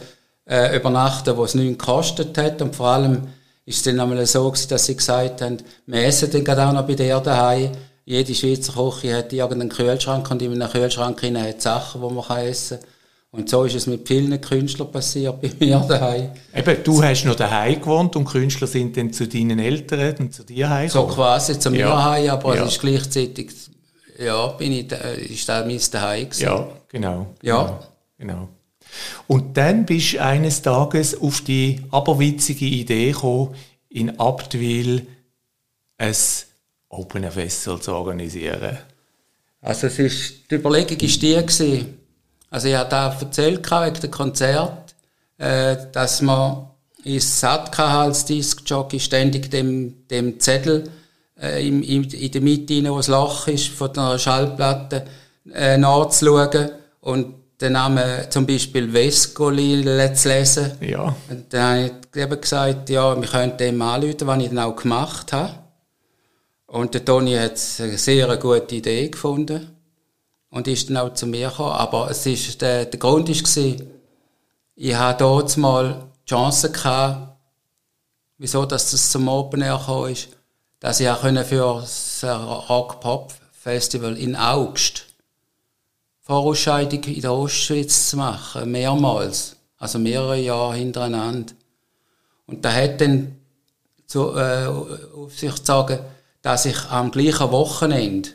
äh, 0.45 0.75
übernachten, 0.77 1.35
wo 1.35 1.45
es 1.45 1.55
nichts 1.55 1.77
gekostet 1.77 2.37
hat 2.37 2.61
und 2.61 2.75
vor 2.75 2.87
allem 2.87 3.27
ist 3.65 3.77
es 3.77 3.83
dann 3.83 3.99
einmal 3.99 4.25
so 4.25 4.49
gewesen, 4.49 4.69
dass 4.69 4.85
sie 4.85 4.95
gesagt 4.95 5.41
haben, 5.41 5.57
wir 5.85 6.03
essen 6.05 6.29
dann 6.31 6.43
gerade 6.43 6.67
auch 6.67 6.73
noch 6.73 6.85
bei 6.87 6.95
dir 6.95 7.19
daheim. 7.19 7.71
Jede 8.05 8.35
Schweizer 8.35 8.73
Küche 8.73 9.15
hat 9.15 9.31
irgendeinen 9.31 9.69
Kühlschrank 9.69 10.29
und 10.29 10.41
in 10.41 10.51
einem 10.61 10.69
Kühlschrank 10.69 11.21
hat 11.23 11.61
Sachen, 11.61 12.01
die 12.01 12.13
man 12.13 12.23
kann 12.25 12.37
essen 12.39 12.79
kann. 12.79 12.87
Und 13.31 13.49
so 13.49 13.63
ist 13.63 13.73
es 13.75 13.87
mit 13.87 14.07
vielen 14.07 14.39
Künstlern 14.41 14.91
passiert 14.91 15.41
bei 15.41 15.49
mir 15.59 15.79
daheim. 15.87 16.29
Eben, 16.53 16.83
du 16.83 17.01
hast 17.01 17.23
noch 17.25 17.35
daheim 17.35 17.79
gewohnt 17.79 18.15
und 18.15 18.25
Künstler 18.25 18.67
sind 18.67 18.95
dann 18.97 19.11
zu 19.13 19.27
deinen 19.27 19.57
Eltern 19.57 20.15
und 20.19 20.33
zu 20.33 20.43
dir 20.43 20.67
So 20.67 20.71
heimgekommen. 20.71 21.15
quasi 21.15 21.57
zu 21.57 21.71
mir 21.71 21.79
Ja. 21.79 21.93
aber 22.33 22.55
Ja. 22.55 22.65
es 22.65 22.73
ist 22.73 22.81
gleichzeitig, 22.81 23.51
ja, 24.19 24.47
bin 24.49 24.71
ich, 24.73 24.91
ist 25.31 25.49
da 25.49 25.65
mein 25.65 25.79
daheim 25.91 26.25
gewesen. 26.29 26.43
Ja, 26.43 26.67
genau. 26.89 27.27
Ja. 27.41 27.63
Genau. 27.63 27.79
genau. 28.19 28.49
Und 29.27 29.57
dann 29.57 29.85
bist 29.85 30.13
du 30.13 30.21
eines 30.21 30.61
Tages 30.61 31.19
auf 31.19 31.41
die 31.41 31.81
aberwitzige 31.91 32.65
Idee 32.65 33.11
gekommen, 33.11 33.55
in 33.89 34.19
Abtwil 34.19 35.07
ein 35.97 36.15
Open 36.89 37.23
Air 37.23 37.31
Festival 37.31 37.79
zu 37.79 37.93
organisieren. 37.93 38.77
Also 39.61 39.87
es 39.87 39.99
ist, 39.99 40.51
die 40.51 40.55
Überlegung 40.55 40.99
war 40.99 41.07
die, 41.07 41.35
gewesen. 41.35 41.97
also 42.49 42.67
ich 42.67 42.75
habe 42.75 42.89
da 42.89 43.17
erzählt 43.17 43.71
wegen 43.71 44.01
dem 44.01 44.11
Konzert, 44.11 44.95
äh, 45.37 45.77
dass 45.91 46.21
man 46.21 46.67
ins 47.03 47.39
Satt 47.39 47.77
hatte 47.77 47.81
als 47.81 48.25
Disc-Jockey 48.25 48.99
ständig 48.99 49.49
dem, 49.51 50.07
dem 50.09 50.39
Zettel 50.39 50.89
äh, 51.41 51.65
im, 51.67 51.81
im, 51.83 52.03
in 52.03 52.31
der 52.31 52.41
Mitte, 52.41 52.89
wo 52.89 52.97
das 52.97 53.07
Loch 53.07 53.47
ist, 53.47 53.67
von 53.67 53.93
der 53.93 54.19
Schallplatte 54.19 55.05
äh, 55.53 55.77
nachzuschauen 55.77 56.71
und 57.01 57.35
den 57.63 57.73
Namen 57.73 58.29
zum 58.29 58.45
Beispiel 58.45 58.91
Vescoli 58.91 59.83
zu 60.13 60.29
lesen. 60.29 60.71
Ja. 60.81 61.15
Und 61.29 61.53
dann 61.53 61.85
habe 61.85 61.91
ich 62.13 62.21
eben 62.21 62.41
gesagt, 62.41 62.89
ja, 62.89 63.19
wir 63.19 63.27
könnten 63.27 63.57
dem 63.57 63.81
anrufen, 63.81 64.27
was 64.27 64.43
ich 64.43 64.49
dann 64.49 64.59
auch 64.59 64.75
gemacht 64.75 65.31
habe. 65.31 65.53
Und 66.67 66.93
der 66.93 67.05
Toni 67.05 67.35
hat 67.35 67.59
eine 67.79 67.97
sehr 67.97 68.35
gute 68.37 68.75
Idee 68.75 69.07
gefunden 69.07 69.75
und 70.49 70.67
ist 70.67 70.89
dann 70.89 70.97
auch 70.97 71.13
zu 71.13 71.25
mir 71.25 71.49
gekommen. 71.49 71.71
Aber 71.71 72.11
es 72.11 72.25
ist, 72.25 72.61
der, 72.61 72.85
der 72.85 72.99
Grund 72.99 73.29
war, 73.29 73.75
ich 74.75 74.95
hatte 74.95 75.23
dort 75.23 75.55
mal 75.57 76.09
die 76.25 76.29
Chance 76.29 76.71
gehabt, 76.71 77.37
wieso 78.37 78.65
dass 78.65 78.91
das 78.91 79.11
zum 79.11 79.27
Open 79.27 79.61
Air 79.61 79.77
gekommen 79.77 80.11
ist, 80.11 80.29
dass 80.79 80.99
ich 80.99 81.09
auch 81.09 81.21
für 81.21 81.79
das 81.79 82.23
Rock-Pop-Festival 82.23 84.17
in 84.17 84.35
August 84.35 85.12
Vorausscheidung 86.23 87.03
in 87.03 87.21
der 87.21 87.33
Ostschweiz 87.33 88.09
zu 88.09 88.17
machen, 88.17 88.71
mehrmals, 88.71 89.57
also 89.77 89.99
mehrere 89.99 90.39
Jahre 90.39 90.75
hintereinander. 90.75 91.53
Und 92.47 92.63
da 92.63 92.73
hat 92.73 93.01
dann 93.01 93.35
zu, 94.07 94.35
äh, 94.35 94.65
auf 94.67 95.37
sich 95.37 95.53
zu 95.55 95.65
sagen, 95.65 95.99
dass 96.41 96.65
ich 96.65 96.79
am 96.89 97.11
gleichen 97.11 97.51
Wochenende 97.51 98.29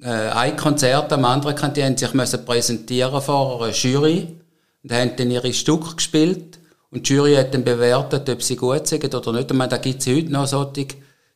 äh, 0.00 0.08
ein 0.08 0.56
Konzert 0.56 1.12
am 1.12 1.24
anderen 1.24 1.60
haben 1.60 1.96
sich 1.96 2.14
müssen 2.14 2.44
präsentieren 2.44 3.20
vor 3.20 3.62
einer 3.62 3.72
Jury 3.72 4.36
und 4.82 4.92
haben 4.92 5.16
dann 5.16 5.30
ihre 5.30 5.52
Stücke 5.52 5.96
gespielt 5.96 6.60
und 6.90 7.08
die 7.08 7.14
Jury 7.14 7.34
hat 7.34 7.54
dann 7.54 7.64
bewertet, 7.64 8.28
ob 8.28 8.42
sie 8.42 8.56
gut 8.56 8.86
sind 8.86 9.12
oder 9.14 9.32
nicht. 9.32 9.50
Und 9.50 9.56
man, 9.56 9.68
da 9.68 9.78
gibt 9.78 10.00
es 10.00 10.06
heute 10.06 10.30
noch 10.30 10.46
solche, 10.46 10.86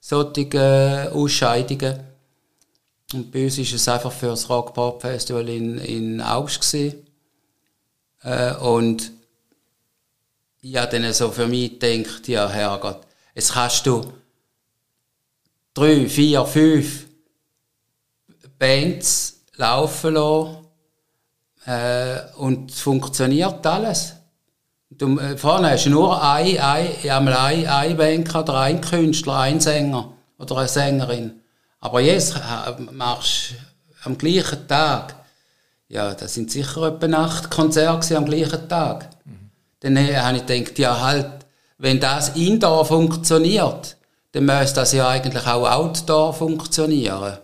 solche 0.00 0.46
äh, 0.54 1.08
Ausscheidungen. 1.08 2.09
Und 3.12 3.32
bei 3.32 3.44
uns 3.44 3.58
war 3.58 3.64
es 3.64 3.88
einfach 3.88 4.12
für 4.12 4.28
das 4.28 4.48
Rock 4.48 4.72
Pop 4.74 5.00
Festival 5.00 5.48
in, 5.48 5.78
in 5.78 6.20
August. 6.20 6.74
Äh, 8.22 8.54
und 8.56 9.10
ich 10.60 10.76
habe 10.76 10.98
dann 10.98 11.12
so 11.12 11.30
für 11.30 11.46
mich 11.46 11.78
gedacht, 11.80 12.28
ja 12.28 12.48
Herrgott, 12.48 13.00
jetzt 13.34 13.52
kannst 13.52 13.86
du 13.86 14.12
drei, 15.74 16.08
vier, 16.08 16.44
fünf 16.44 17.06
Bands 18.58 19.40
laufen 19.56 20.14
lassen 20.14 20.56
äh, 21.64 22.18
und 22.36 22.70
es 22.70 22.80
funktioniert 22.80 23.66
alles. 23.66 24.14
Du, 24.90 25.18
äh, 25.18 25.36
vorne 25.36 25.70
hast 25.70 25.86
du 25.86 25.90
nur 25.90 26.22
ein, 26.22 26.58
ein, 26.58 27.10
einmal 27.10 27.36
ein, 27.36 27.66
ein 27.66 27.96
Band 27.96 28.34
oder 28.34 28.60
ein 28.60 28.80
Künstler, 28.80 29.38
ein 29.38 29.60
Sänger 29.60 30.12
oder 30.38 30.58
eine 30.58 30.68
Sängerin. 30.68 31.39
Aber 31.80 32.00
jetzt 32.00 32.36
äh, 32.36 32.80
machst 32.92 33.52
du 33.52 33.54
am 34.04 34.18
gleichen 34.18 34.66
Tag, 34.68 35.16
ja, 35.88 36.14
das 36.14 36.34
sind 36.34 36.50
sicher 36.50 36.82
etwa 36.82 37.06
acht 37.16 37.50
Konzerte 37.50 38.16
am 38.16 38.26
gleichen 38.26 38.68
Tag. 38.68 39.10
Dann 39.80 39.96
äh, 39.96 40.16
habe 40.16 40.36
ich 40.38 40.46
gedacht, 40.46 40.78
ja 40.78 41.00
halt, 41.00 41.46
wenn 41.78 41.98
das 41.98 42.30
Indoor 42.36 42.84
funktioniert, 42.84 43.96
dann 44.32 44.44
müsste 44.44 44.80
das 44.80 44.92
ja 44.92 45.08
eigentlich 45.08 45.46
auch 45.46 45.68
Outdoor 45.68 46.32
funktionieren. 46.34 47.38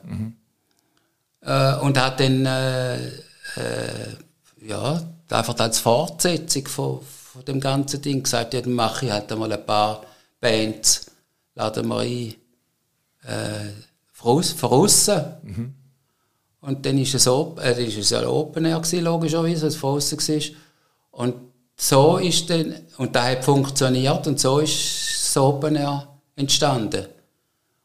Äh, 1.40 1.76
und 1.76 1.98
hat 2.00 2.20
dann 2.20 2.44
äh, 2.44 2.96
äh, 2.96 4.16
ja, 4.60 5.00
einfach 5.30 5.58
als 5.58 5.78
Fortsetzung 5.78 6.66
von, 6.68 7.00
von 7.02 7.44
dem 7.44 7.60
ganzen 7.60 8.02
Ding 8.02 8.22
gesagt, 8.22 8.54
ja, 8.54 8.60
dann 8.60 8.72
mache 8.72 9.06
ich 9.06 9.12
halt 9.12 9.30
einmal 9.32 9.52
ein 9.52 9.64
paar 9.64 10.02
Bands, 10.40 11.06
laden 11.54 11.88
wir 11.88 11.98
ein, 11.98 12.34
äh, 13.26 13.70
von 14.58 14.70
aussen. 14.70 15.22
Und 16.60 16.84
dann 16.84 16.98
ist 16.98 17.14
es, 17.14 17.28
op 17.28 17.60
äh, 17.62 17.84
ist 17.84 17.96
es 17.96 18.10
ja 18.10 18.26
Open 18.28 18.64
Air 18.64 18.80
gewesen, 18.80 19.04
logischerweise, 19.04 19.66
als 19.66 19.74
es 19.74 19.80
von 19.80 19.96
aussen 19.96 20.18
war. 20.18 20.42
Und 21.12 21.34
so 21.76 22.16
ist 22.18 22.50
dann, 22.50 22.74
und 22.98 23.14
das 23.14 23.24
hat 23.24 23.44
funktioniert, 23.44 24.26
und 24.26 24.40
so 24.40 24.58
ist 24.58 24.72
das 25.22 25.36
Open 25.36 25.76
Air 25.76 26.08
entstanden. 26.34 27.06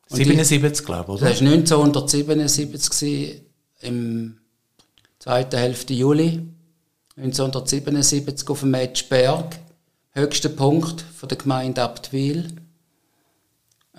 Und 0.10 0.20
ich- 0.20 0.28
77, 0.28 0.86
glaube 0.86 1.14
ich, 1.14 1.22
oder? 1.22 1.30
das 1.30 1.42
war 1.42 1.48
1977 1.52 2.90
gewesen, 2.90 3.42
im 3.82 4.38
zweiten 5.20 5.58
Hälfte 5.58 5.94
Juli. 5.94 6.42
1977 7.18 8.50
auf 8.50 8.62
dem 8.62 8.72
Matschberg. 8.72 9.58
Höchster 10.14 10.50
Punkt 10.50 11.06
von 11.16 11.30
der 11.30 11.38
Gemeinde 11.38 11.82
Abtwil. 11.84 12.48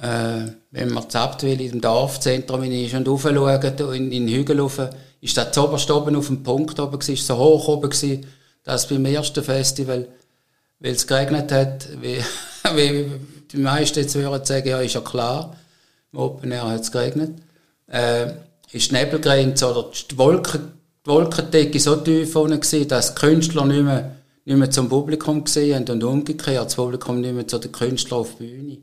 Äh, 0.00 0.46
wenn 0.70 0.90
man 0.90 1.04
in 1.42 1.58
dem 1.58 1.80
Dorfzentrum 1.80 2.62
ist 2.64 2.94
und 2.94 3.06
raufschaut, 3.06 3.80
in, 3.80 4.10
in 4.10 4.26
den 4.26 4.28
Hügel 4.28 4.60
rauf, 4.60 4.80
ist 5.20 5.36
das 5.36 5.52
zuoberst 5.52 5.90
oben 5.90 6.16
auf 6.16 6.26
dem 6.26 6.42
Punkt 6.42 6.80
oben 6.80 6.98
gewesen, 6.98 7.24
so 7.24 7.36
hoch 7.36 7.68
oben 7.68 7.90
gewesen, 7.90 8.26
dass 8.64 8.88
beim 8.88 9.04
ersten 9.04 9.44
Festival, 9.44 10.08
weil 10.80 10.92
es 10.92 11.06
geregnet 11.06 11.52
hat, 11.52 11.88
wie, 12.00 12.18
wie 12.74 13.10
die 13.52 13.58
meisten 13.58 14.00
jetzt 14.00 14.14
würden 14.14 14.44
sagen, 14.44 14.68
ja, 14.68 14.80
ist 14.80 14.94
ja 14.94 15.00
klar, 15.00 15.56
im 16.12 16.18
Open 16.18 16.50
Air 16.50 16.68
hat 16.68 16.80
es 16.80 16.90
geregnet, 16.90 17.32
äh, 17.86 18.32
ist 18.72 18.90
die 18.90 18.94
Nebelgrenze 18.94 19.70
oder 19.70 19.90
die, 20.10 20.18
Wolken, 20.18 20.72
die 21.04 21.10
Wolkendecke 21.10 21.78
so 21.78 21.96
tief 21.96 22.34
unten 22.34 22.60
gewesen, 22.60 22.88
dass 22.88 23.14
die 23.14 23.20
Künstler 23.20 23.66
nicht 23.66 23.82
mehr, 23.82 24.16
nicht 24.44 24.56
mehr 24.56 24.70
zum 24.70 24.88
Publikum 24.88 25.44
gesehen 25.44 25.88
und 25.88 26.02
umgekehrt, 26.02 26.66
das 26.66 26.76
Publikum 26.76 27.20
nicht 27.20 27.34
mehr 27.34 27.46
zu 27.46 27.58
den 27.58 27.70
Künstlern 27.70 28.20
auf 28.20 28.36
die 28.38 28.44
Bühne, 28.44 28.78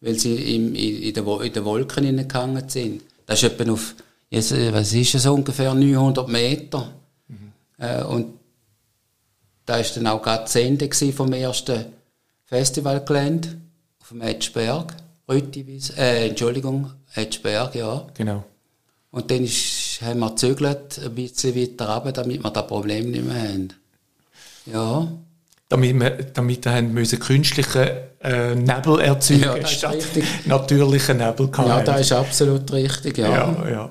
weil 0.00 0.18
sie 0.18 0.54
im, 0.56 0.74
in, 0.74 1.26
Wo- 1.26 1.40
in 1.40 1.52
den 1.52 1.64
Wolken 1.64 2.04
hineingegangen 2.04 2.68
sind. 2.68 3.02
Das 3.26 3.42
ist 3.42 3.52
etwa 3.58 3.72
auf, 3.72 3.94
jetzt, 4.30 4.52
äh, 4.52 4.72
was 4.72 4.92
ist 4.92 5.14
es, 5.14 5.26
ungefähr 5.26 5.74
900 5.74 6.28
Meter. 6.28 6.92
Äh, 7.78 8.02
und 8.04 8.34
da 9.64 9.76
war 9.76 9.82
dann 9.94 10.06
auch 10.06 10.22
gerade 10.22 10.42
das 10.44 10.54
Ende 10.56 10.88
vom 11.12 11.32
ersten 11.32 11.86
Festivalgelände 12.44 13.56
auf 14.00 14.08
dem 14.08 14.22
Edgeberg. 14.22 14.94
Rüttiwis, 15.28 15.90
äh, 15.90 16.28
Entschuldigung, 16.28 16.92
Edgeberg, 17.14 17.74
ja. 17.74 18.06
Genau. 18.14 18.44
Und 19.10 19.30
dann 19.30 19.42
ist, 19.44 20.00
haben 20.02 20.20
wir 20.20 20.30
gezögert, 20.30 21.00
ein 21.04 21.14
bisschen 21.14 21.56
weiter 21.56 21.88
runter, 21.96 22.12
damit 22.12 22.42
wir 22.44 22.50
das 22.50 22.66
Problem 22.66 23.10
nicht 23.10 23.24
mehr 23.24 23.42
haben. 23.48 23.68
Ja, 24.66 25.10
Damit 25.68 25.98
wir, 25.98 26.10
damit 26.10 26.64
wir 26.64 26.72
haben 26.72 26.92
müssen 26.92 27.18
künstlichen 27.18 27.88
äh, 28.20 28.54
Nebel 28.54 29.00
erzeugen 29.00 29.42
Ja, 29.42 29.66
statt 29.66 29.96
natürlichen 30.44 31.16
Nebel 31.16 31.46
ja 31.46 31.52
gehabt. 31.52 31.88
das 31.88 32.00
ist 32.02 32.12
absolut 32.12 32.72
richtig, 32.72 33.18
ja. 33.18 33.28
ja, 33.28 33.68
ja. 33.68 33.90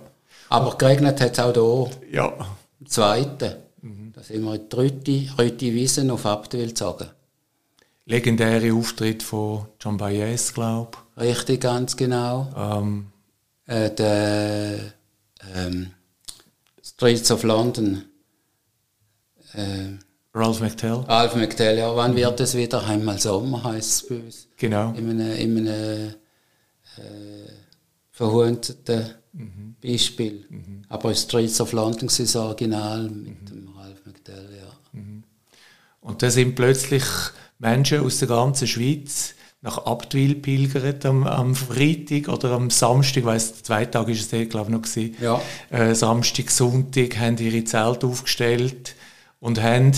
Aber 0.49 0.77
geregnet 0.77 1.19
hat 1.19 1.33
es 1.33 1.39
auch 1.39 1.53
hier. 1.53 2.13
Ja. 2.13 2.33
Im 2.79 2.87
zweiten. 2.87 3.55
Mhm. 3.81 4.13
Da 4.13 4.21
sind 4.23 4.43
wir 4.43 4.55
in 4.55 4.69
die 4.69 4.75
Rütti, 4.75 5.31
Rütti 5.37 5.73
Wiesen 5.73 6.11
auf 6.11 6.25
Abtwil 6.25 6.67
gezogen. 6.67 7.07
Legendäre 8.05 8.71
Auftritt 8.73 9.23
von 9.23 9.65
John 9.79 9.97
Baez, 9.97 10.53
glaube 10.53 10.91
ich. 11.17 11.23
Richtig, 11.23 11.61
ganz 11.61 11.97
genau. 11.97 12.47
Ähm. 12.55 13.07
Äh, 13.67 13.89
der 13.89 14.79
ähm, 15.55 15.91
Streets 16.83 17.31
of 17.31 17.43
London. 17.43 18.05
Äh, 19.53 19.97
Ralph 20.35 20.59
McTell. 20.59 21.05
Ralph 21.07 21.35
McTell, 21.35 21.77
ja. 21.77 21.95
Wann 21.95 22.13
wird 22.13 22.39
es 22.41 22.55
wieder? 22.55 22.85
Einmal 22.85 23.17
Sommer 23.19 23.63
heisst 23.63 23.89
es 23.89 24.07
bei 24.09 24.15
uns. 24.15 24.47
Genau. 24.57 24.93
In 24.97 25.09
einem, 25.09 25.31
in 25.31 25.57
einem 25.67 26.09
äh, 26.09 27.51
verhunzten 28.11 29.05
mhm. 29.31 29.75
Beispiel. 29.81 30.45
Mhm. 30.49 30.81
Aber 30.89 31.15
Streets 31.15 31.61
of 31.61 31.71
London 31.71 32.07
ist 32.07 32.19
das 32.19 32.35
Original 32.35 33.03
mit 33.03 33.43
mhm. 33.43 33.45
dem 33.45 33.69
Ralph 33.77 34.05
McTell, 34.05 34.49
ja. 34.59 34.71
Mhm. 34.91 35.23
Und 36.01 36.21
da 36.21 36.29
sind 36.29 36.55
plötzlich 36.55 37.05
Menschen 37.57 38.01
aus 38.01 38.19
der 38.19 38.27
ganzen 38.27 38.67
Schweiz 38.67 39.35
nach 39.61 39.79
Abtwil 39.85 40.35
pilgert 40.35 41.05
am, 41.07 41.25
am 41.25 41.55
Freitag 41.55 42.27
oder 42.27 42.51
am 42.51 42.69
Samstag, 42.69 43.25
weiss, 43.25 43.63
zwei 43.63 43.85
Tage 43.85 44.11
ist 44.11 44.31
es 44.31 44.49
glaube 44.49 44.69
ich 44.69 44.75
noch 44.75 44.83
gewesen. 44.83 45.15
Ja. 45.19 45.41
Äh, 45.71 45.95
Samstag, 45.95 46.51
Sonntag 46.51 47.17
haben 47.17 47.37
ihre 47.37 47.63
Zelte 47.63 48.05
aufgestellt 48.05 48.95
und 49.39 49.63
haben 49.63 49.93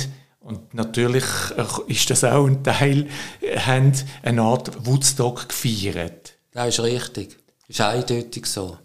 und 0.48 0.74
natürlich 0.74 1.26
äh, 1.58 1.92
ist 1.92 2.10
das 2.10 2.24
auch 2.24 2.46
ein 2.46 2.64
Teil, 2.64 3.10
haben 3.58 3.92
eine 4.24 4.42
Art 4.44 4.86
Woodstock 4.86 5.50
gefeiert. 5.50 6.38
Das 6.54 6.70
ist 6.70 6.80
richtig. 6.80 7.38
Das 7.68 7.76
ist 7.76 7.82
eindeutig 7.82 8.46
so. 8.46 8.78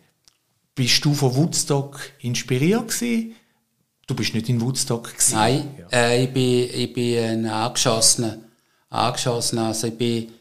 Bist 0.75 1.05
du 1.05 1.15
von 1.15 1.37
Woodstock 1.37 2.01
inspiriert 2.19 2.89
gewesen? 2.89 3.37
Du 4.09 4.17
bist 4.17 4.35
nicht 4.35 4.49
in 4.49 4.61
Woodstock 4.61 5.13
gewesen. 5.13 5.37
Nein, 5.37 5.75
ja. 5.79 5.87
äh, 5.97 6.25
ich 6.25 6.33
bin, 6.33 6.69
ich 6.75 6.93
bin 6.93 7.19
ein 7.19 7.47
Angeschossener. 7.47 8.39
Angeschossener, 8.91 9.67
also 9.67 9.87
ich 9.87 9.97
bin 9.97 10.33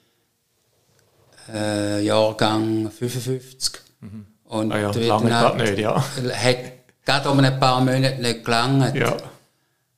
äh, 1.53 2.03
Jahrgang 2.03 2.89
55. 2.89 3.79
Mhm. 3.99 4.25
Und 4.45 4.71
ah 4.71 4.79
ja, 4.79 4.91
lange 4.91 5.29
gerade 5.29 5.63
nicht, 5.63 5.77
ja. 5.77 6.03
Hat 6.03 6.57
gerade 7.05 7.29
um 7.29 7.39
ein 7.39 7.59
paar 7.59 7.79
Monate 7.79 8.19
nicht 8.19 8.43
gelangt. 8.43 8.95
Ja. 8.95 9.17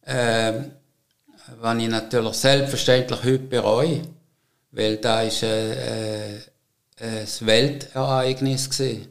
Ähm, 0.06 0.72
was 1.60 1.78
ich 1.78 1.90
natürlich 1.90 2.34
selbstverständlich 2.36 3.24
heute 3.24 3.40
bereue, 3.40 4.02
weil 4.72 4.98
da 4.98 5.22
ist 5.22 5.44
äh, 5.44 6.36
äh, 6.38 6.40
ein 6.98 7.28
Weltereignis 7.42 8.70
gewesen. 8.70 9.08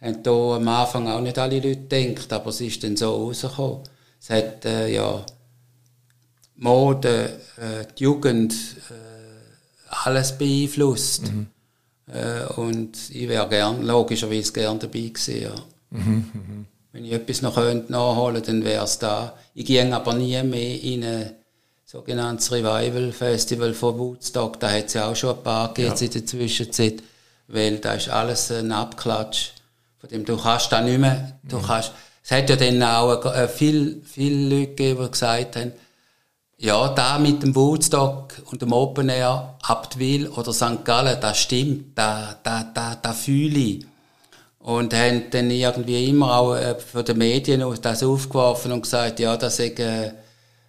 Haben 0.00 0.22
da 0.22 0.56
am 0.56 0.68
Anfang 0.68 1.08
auch 1.08 1.20
nicht 1.20 1.38
alle 1.38 1.60
Leute 1.60 1.86
gedacht, 1.88 2.32
aber 2.32 2.50
es 2.50 2.60
ist 2.60 2.84
dann 2.84 2.96
so 2.96 3.10
rausgekommen. 3.10 3.80
Es 4.20 4.30
hat 4.30 4.64
äh, 4.64 4.88
ja 4.88 5.24
Mode, 6.56 7.40
äh, 7.56 7.86
die 7.96 8.04
Jugend, 8.04 8.52
äh, 8.90 9.94
alles 10.04 10.36
beeinflusst. 10.36 11.32
Mhm. 11.32 11.46
Äh, 12.12 12.44
und 12.54 12.96
ich 13.10 13.28
wäre 13.28 13.48
gern, 13.48 13.82
logischerweise 13.82 14.52
gern 14.52 14.78
dabei 14.78 15.00
gewesen, 15.00 15.42
ja. 15.42 15.54
Mhm, 15.90 16.30
mh. 16.32 16.64
Wenn 16.92 17.04
ich 17.04 17.12
etwas 17.12 17.42
noch 17.42 17.54
könnte 17.54 17.92
nachholen 17.92 18.42
dann 18.42 18.64
wäre 18.64 18.84
es 18.84 18.98
da. 18.98 19.36
Ich 19.54 19.66
gehe 19.66 19.94
aber 19.94 20.14
nie 20.14 20.42
mehr 20.42 20.82
in 20.82 21.04
ein 21.04 21.30
sogenanntes 21.90 22.52
Revival 22.52 23.12
Festival 23.12 23.72
von 23.72 23.98
Woodstock. 23.98 24.60
Da 24.60 24.70
hat 24.70 24.86
es 24.86 24.92
ja 24.92 25.10
auch 25.10 25.16
schon 25.16 25.38
ein 25.38 25.42
paar 25.42 25.72
ja. 25.78 25.94
in 25.94 26.10
der 26.10 26.26
Zwischenzeit, 26.26 27.02
weil 27.46 27.78
da 27.78 27.94
ist 27.94 28.10
alles 28.10 28.50
ein 28.50 28.72
Abklatsch. 28.72 29.52
Von 29.98 30.10
dem 30.10 30.24
du 30.26 30.36
kannst 30.36 30.70
da 30.70 30.82
nicht 30.82 30.98
mehr, 30.98 31.38
du 31.44 31.56
mhm. 31.56 31.62
kannst, 31.62 31.92
es 32.22 32.30
hat 32.30 32.50
ja 32.50 32.56
dann 32.56 32.82
auch 32.82 33.24
äh, 33.34 33.48
viel, 33.48 34.02
viele 34.04 34.48
Leute 34.48 34.74
gegeben, 34.74 35.02
die 35.02 35.10
gesagt 35.10 35.56
haben, 35.56 35.72
ja, 36.58 36.88
da 36.88 37.18
mit 37.18 37.42
dem 37.42 37.56
Woodstock 37.56 38.34
und 38.50 38.60
dem 38.60 38.72
Open 38.72 39.08
Air, 39.08 39.54
Abtwil 39.62 40.28
oder 40.28 40.52
St. 40.52 40.84
Gallen, 40.84 41.18
das 41.20 41.38
stimmt, 41.38 41.96
da, 41.96 42.36
da, 42.42 42.64
da, 42.64 42.96
da 42.96 43.12
fühle 43.14 43.58
ich. 43.58 43.86
Und 44.58 44.92
haben 44.92 45.30
dann 45.30 45.50
irgendwie 45.50 46.10
immer 46.10 46.36
auch 46.36 46.54
äh, 46.54 46.74
von 46.74 47.04
den 47.04 47.16
Medien 47.16 47.64
das 47.80 48.02
aufgeworfen 48.02 48.72
und 48.72 48.82
gesagt, 48.82 49.20
ja, 49.20 49.38
das 49.38 49.58
ist 49.58 49.78
äh, 49.78 50.12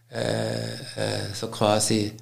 äh, 0.09 1.33
so 1.33 1.47
quasi 1.47 2.13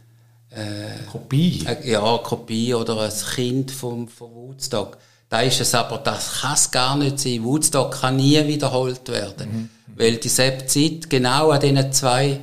äh, 0.49 1.03
Kopie. 1.11 1.65
Äh, 1.65 1.91
ja, 1.91 2.17
Kopie 2.17 2.73
oder 2.73 2.99
ein 3.01 3.11
Kind 3.35 3.71
vom, 3.71 4.07
vom 4.07 4.33
Woodstock. 4.33 4.97
Da 5.29 5.41
ist 5.41 5.59
es 5.59 5.75
aber, 5.75 5.97
das 5.97 6.41
kann 6.41 6.53
es 6.53 6.71
gar 6.71 6.95
nicht 6.95 7.19
sein. 7.19 7.43
Woodstock 7.43 7.99
kann 7.99 8.15
nie 8.15 8.45
wiederholt 8.47 9.07
werden. 9.09 9.49
Mhm. 9.51 9.69
Weil 9.95 10.17
die 10.17 10.29
Zeit 10.29 11.09
genau 11.09 11.51
an 11.51 11.59
diesen 11.59 11.91
zwei 11.91 12.39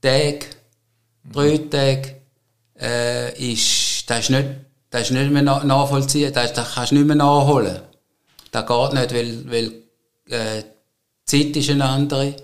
Tagen, 0.00 0.40
mhm. 1.24 1.32
drei 1.32 1.58
Tagen, 1.58 2.14
äh, 2.80 3.52
ist, 3.52 4.08
das 4.08 4.20
ist 4.20 4.30
nicht, 4.30 4.48
das 4.90 5.02
ist 5.02 5.10
nicht 5.12 5.30
mehr 5.30 5.42
nachvollziehen, 5.42 6.32
das, 6.32 6.52
das 6.52 6.74
kannst 6.74 6.92
du 6.92 6.96
nicht 6.96 7.06
mehr 7.06 7.16
nachholen. 7.16 7.80
Das 8.50 8.66
geht 8.66 8.92
nicht, 8.92 9.14
weil, 9.14 9.50
weil 9.50 9.72
äh, 10.28 10.62
die 11.28 11.52
Zeit 11.52 11.56
ist 11.56 11.70
eine 11.70 11.84
andere, 11.84 12.36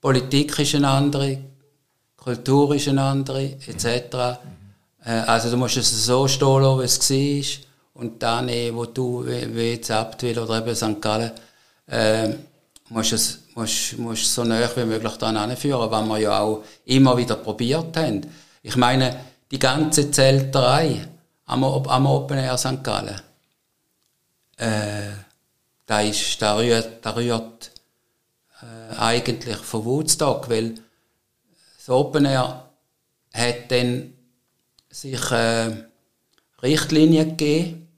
Politik 0.00 0.56
ist 0.58 0.74
eine 0.76 0.88
andere, 0.88 1.38
Kultur 2.26 2.74
ist 2.74 2.88
eine 2.88 3.02
andere, 3.02 3.44
etc. 3.68 4.40
Äh, 5.04 5.10
also 5.28 5.48
du 5.48 5.56
musst 5.56 5.76
es 5.76 6.06
so 6.06 6.26
stehen 6.26 6.60
lassen, 6.60 6.80
wie 6.80 6.84
es 6.84 7.10
war. 7.10 8.02
Und 8.02 8.20
dann, 8.20 8.48
wo 8.74 8.84
du, 8.84 9.24
wie 9.24 9.70
jetzt 9.70 9.92
Abtwil 9.92 10.36
oder 10.40 10.58
eben 10.58 10.74
St. 10.74 11.00
Gallen, 11.00 11.30
äh, 11.86 12.30
musst 12.88 13.12
es 13.12 13.38
musst, 13.54 13.96
musst 13.98 14.34
so 14.34 14.42
nah 14.42 14.68
wie 14.74 14.84
möglich 14.84 15.16
daran 15.18 15.36
anführen, 15.36 15.88
was 15.88 16.08
wir 16.08 16.18
ja 16.18 16.40
auch 16.40 16.64
immer 16.84 17.16
wieder 17.16 17.36
probiert 17.36 17.96
haben. 17.96 18.26
Ich 18.60 18.76
meine, 18.76 19.20
die 19.52 19.60
ganze 19.60 20.10
Zelterei 20.10 21.06
am, 21.46 21.62
am 21.62 22.06
Open 22.06 22.38
Air 22.38 22.58
St. 22.58 22.82
Gallen, 22.82 23.20
äh, 24.56 25.12
da, 25.86 26.00
ist, 26.00 26.42
da 26.42 26.56
rührt, 26.56 27.06
da 27.06 27.14
rührt 27.14 27.70
äh, 28.62 28.98
eigentlich 28.98 29.58
von 29.58 29.84
Woodstock, 29.84 30.50
weil 30.50 30.74
das 31.86 31.94
Open 31.94 32.24
Air 32.24 32.68
hat 33.32 33.70
dann 33.70 34.12
sich 34.90 35.30
äh, 35.30 35.84
Richtlinien 36.60 37.36
gegeben. 37.36 37.88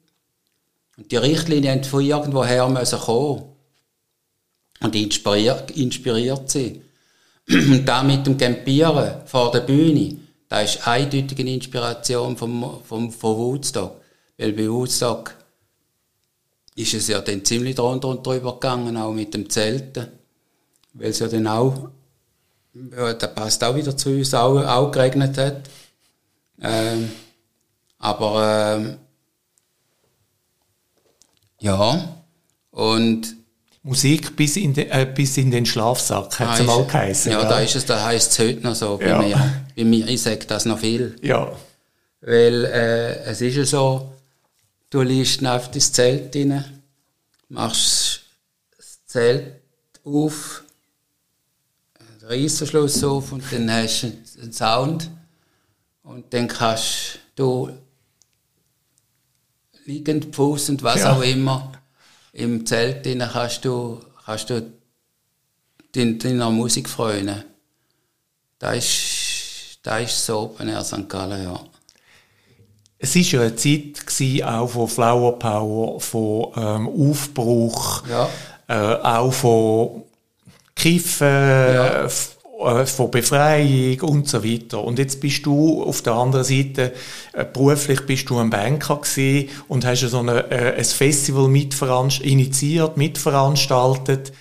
Und 0.98 1.10
die 1.10 1.16
Richtlinien 1.16 1.78
mussten 1.78 1.90
von 1.90 2.04
irgendwoher 2.04 2.66
kommen. 2.98 3.42
Und 4.80 4.94
inspiriert, 4.94 5.70
inspiriert 5.70 6.50
sie. 6.50 6.82
Und 7.48 7.86
da 7.86 8.02
mit 8.02 8.26
dem 8.26 8.36
Campieren 8.36 9.26
vor 9.26 9.50
der 9.52 9.60
Bühne, 9.60 10.18
da 10.48 10.60
ist 10.60 10.86
eindeutig 10.86 11.38
eine 11.38 11.54
Inspiration 11.54 12.36
vom, 12.36 12.82
vom, 12.84 13.10
von 13.10 13.36
Woodstock. 13.36 14.02
Weil 14.36 14.52
bei 14.52 14.68
Woodstock 14.68 15.34
ist 16.74 16.92
es 16.92 17.08
ja 17.08 17.20
dann 17.20 17.44
ziemlich 17.44 17.74
drunter 17.74 18.08
und 18.08 18.26
drüber 18.26 18.54
gegangen, 18.54 18.98
auch 18.98 19.12
mit 19.12 19.32
dem 19.32 19.48
Zelten. 19.48 20.08
Weil 20.92 21.10
es 21.10 21.20
ja 21.20 21.28
dann 21.28 21.46
auch 21.46 21.90
ja, 22.74 23.12
der 23.14 23.26
passt 23.28 23.62
auch 23.64 23.74
wieder 23.74 23.96
zu 23.96 24.10
uns, 24.10 24.34
auch, 24.34 24.64
auch 24.64 24.90
geregnet 24.90 25.36
hat. 25.38 25.62
Ähm, 26.60 27.10
aber 27.98 28.76
ähm, 28.76 28.96
ja, 31.60 32.16
und 32.70 33.36
Musik 33.82 34.36
bis 34.36 34.56
in, 34.56 34.74
de, 34.74 34.88
äh, 34.90 35.06
bis 35.06 35.36
in 35.36 35.50
den 35.50 35.64
Schlafsack, 35.64 36.38
hat 36.38 36.60
es 36.60 36.66
mal 36.66 36.84
geheißen. 36.84 37.32
Ja, 37.32 37.42
ja, 37.42 37.48
da 37.48 37.60
ist 37.60 37.74
es, 37.74 37.86
da 37.86 38.04
heisst 38.04 38.32
es 38.32 38.38
heute 38.38 38.60
noch 38.60 38.74
so 38.74 38.98
bei 38.98 39.08
ja. 39.08 39.18
mir. 39.22 39.64
Bei 39.76 39.84
mir, 39.84 40.06
ich 40.08 40.22
sage 40.22 40.44
das 40.46 40.64
noch 40.64 40.80
viel. 40.80 41.16
Ja. 41.22 41.52
Weil 42.20 42.64
äh, 42.64 43.22
es 43.24 43.40
ist 43.40 43.56
ja 43.56 43.64
so, 43.64 44.12
du 44.90 45.02
liest 45.02 45.44
auf 45.46 45.70
das 45.70 45.92
Zelt 45.92 46.34
rein, 46.36 46.82
machst 47.48 48.22
das 48.76 49.04
Zelt 49.06 49.62
auf, 50.04 50.64
Reissenschluss 52.28 53.02
auf 53.04 53.32
und 53.32 53.42
dann 53.50 53.72
hast 53.72 54.02
du 54.02 54.42
einen 54.42 54.52
Sound 54.52 55.10
und 56.02 56.32
dann 56.34 56.46
kannst 56.46 57.18
du 57.34 57.70
liegend, 59.86 60.34
fußend, 60.34 60.82
was 60.82 61.00
ja. 61.00 61.16
auch 61.16 61.22
immer, 61.22 61.72
im 62.34 62.66
Zelt 62.66 63.06
drin 63.06 63.24
kannst 63.32 63.64
du, 63.64 63.98
kannst 64.26 64.50
du 64.50 64.70
deiner 65.92 66.50
Musik 66.50 66.88
freuen. 66.88 67.44
Das 68.58 68.76
ist, 68.76 69.78
das 69.82 70.02
ist 70.02 70.26
so 70.26 70.40
Open 70.40 70.68
Air 70.68 70.84
St. 70.84 71.08
Gallen, 71.08 71.42
ja. 71.42 71.60
Es 72.98 73.14
war 73.14 73.22
ja 73.22 73.40
eine 73.42 73.56
Zeit 73.56 74.06
gewesen, 74.06 74.44
auch 74.44 74.66
von 74.68 74.88
Flower 74.88 75.38
Power, 75.38 76.00
von 76.00 76.52
ähm, 76.56 76.88
Aufbruch, 76.88 78.02
ja. 78.06 78.28
äh, 78.66 79.00
auch 79.02 79.32
von 79.32 80.02
Kiffen, 80.78 81.26
ja. 81.26 82.04
Äh, 82.58 82.86
von 82.86 83.10
Befreiung 83.12 84.00
und 84.00 84.28
so 84.28 84.44
weiter. 84.44 84.82
Und 84.82 84.98
jetzt 84.98 85.20
bist 85.20 85.46
du 85.46 85.80
auf 85.84 86.02
der 86.02 86.14
anderen 86.14 86.44
Seite, 86.44 86.92
äh, 87.32 87.44
beruflich 87.44 88.04
bist 88.04 88.28
du 88.30 88.38
ein 88.38 88.50
Banker 88.50 88.96
gewesen 88.96 89.48
und 89.68 89.84
hast 89.84 90.00
so 90.00 90.18
eine, 90.18 90.50
äh, 90.50 90.76
ein 90.76 90.84
Festival 90.84 91.46
mitveranst 91.46 92.20
initiiert, 92.20 92.96
mitveranstaltet. 92.96 94.32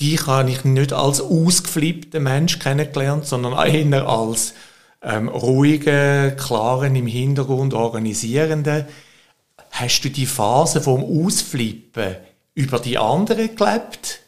dich 0.00 0.26
habe 0.26 0.50
ich 0.50 0.64
nicht 0.64 0.94
als 0.94 1.20
ausgeflippten 1.20 2.22
Mensch 2.22 2.58
kennengelernt, 2.58 3.26
sondern 3.26 3.52
eher 3.52 4.08
als 4.08 4.54
ähm, 5.02 5.28
ruhigen, 5.28 6.34
klaren, 6.38 6.96
im 6.96 7.06
Hintergrund 7.06 7.74
organisierenden. 7.74 8.86
Hast 9.70 10.00
du 10.00 10.08
die 10.08 10.24
Phase 10.24 10.80
vom 10.80 11.04
Ausflippen 11.04 12.16
über 12.54 12.78
die 12.78 12.96
anderen 12.96 13.54
gelebt? 13.54 14.20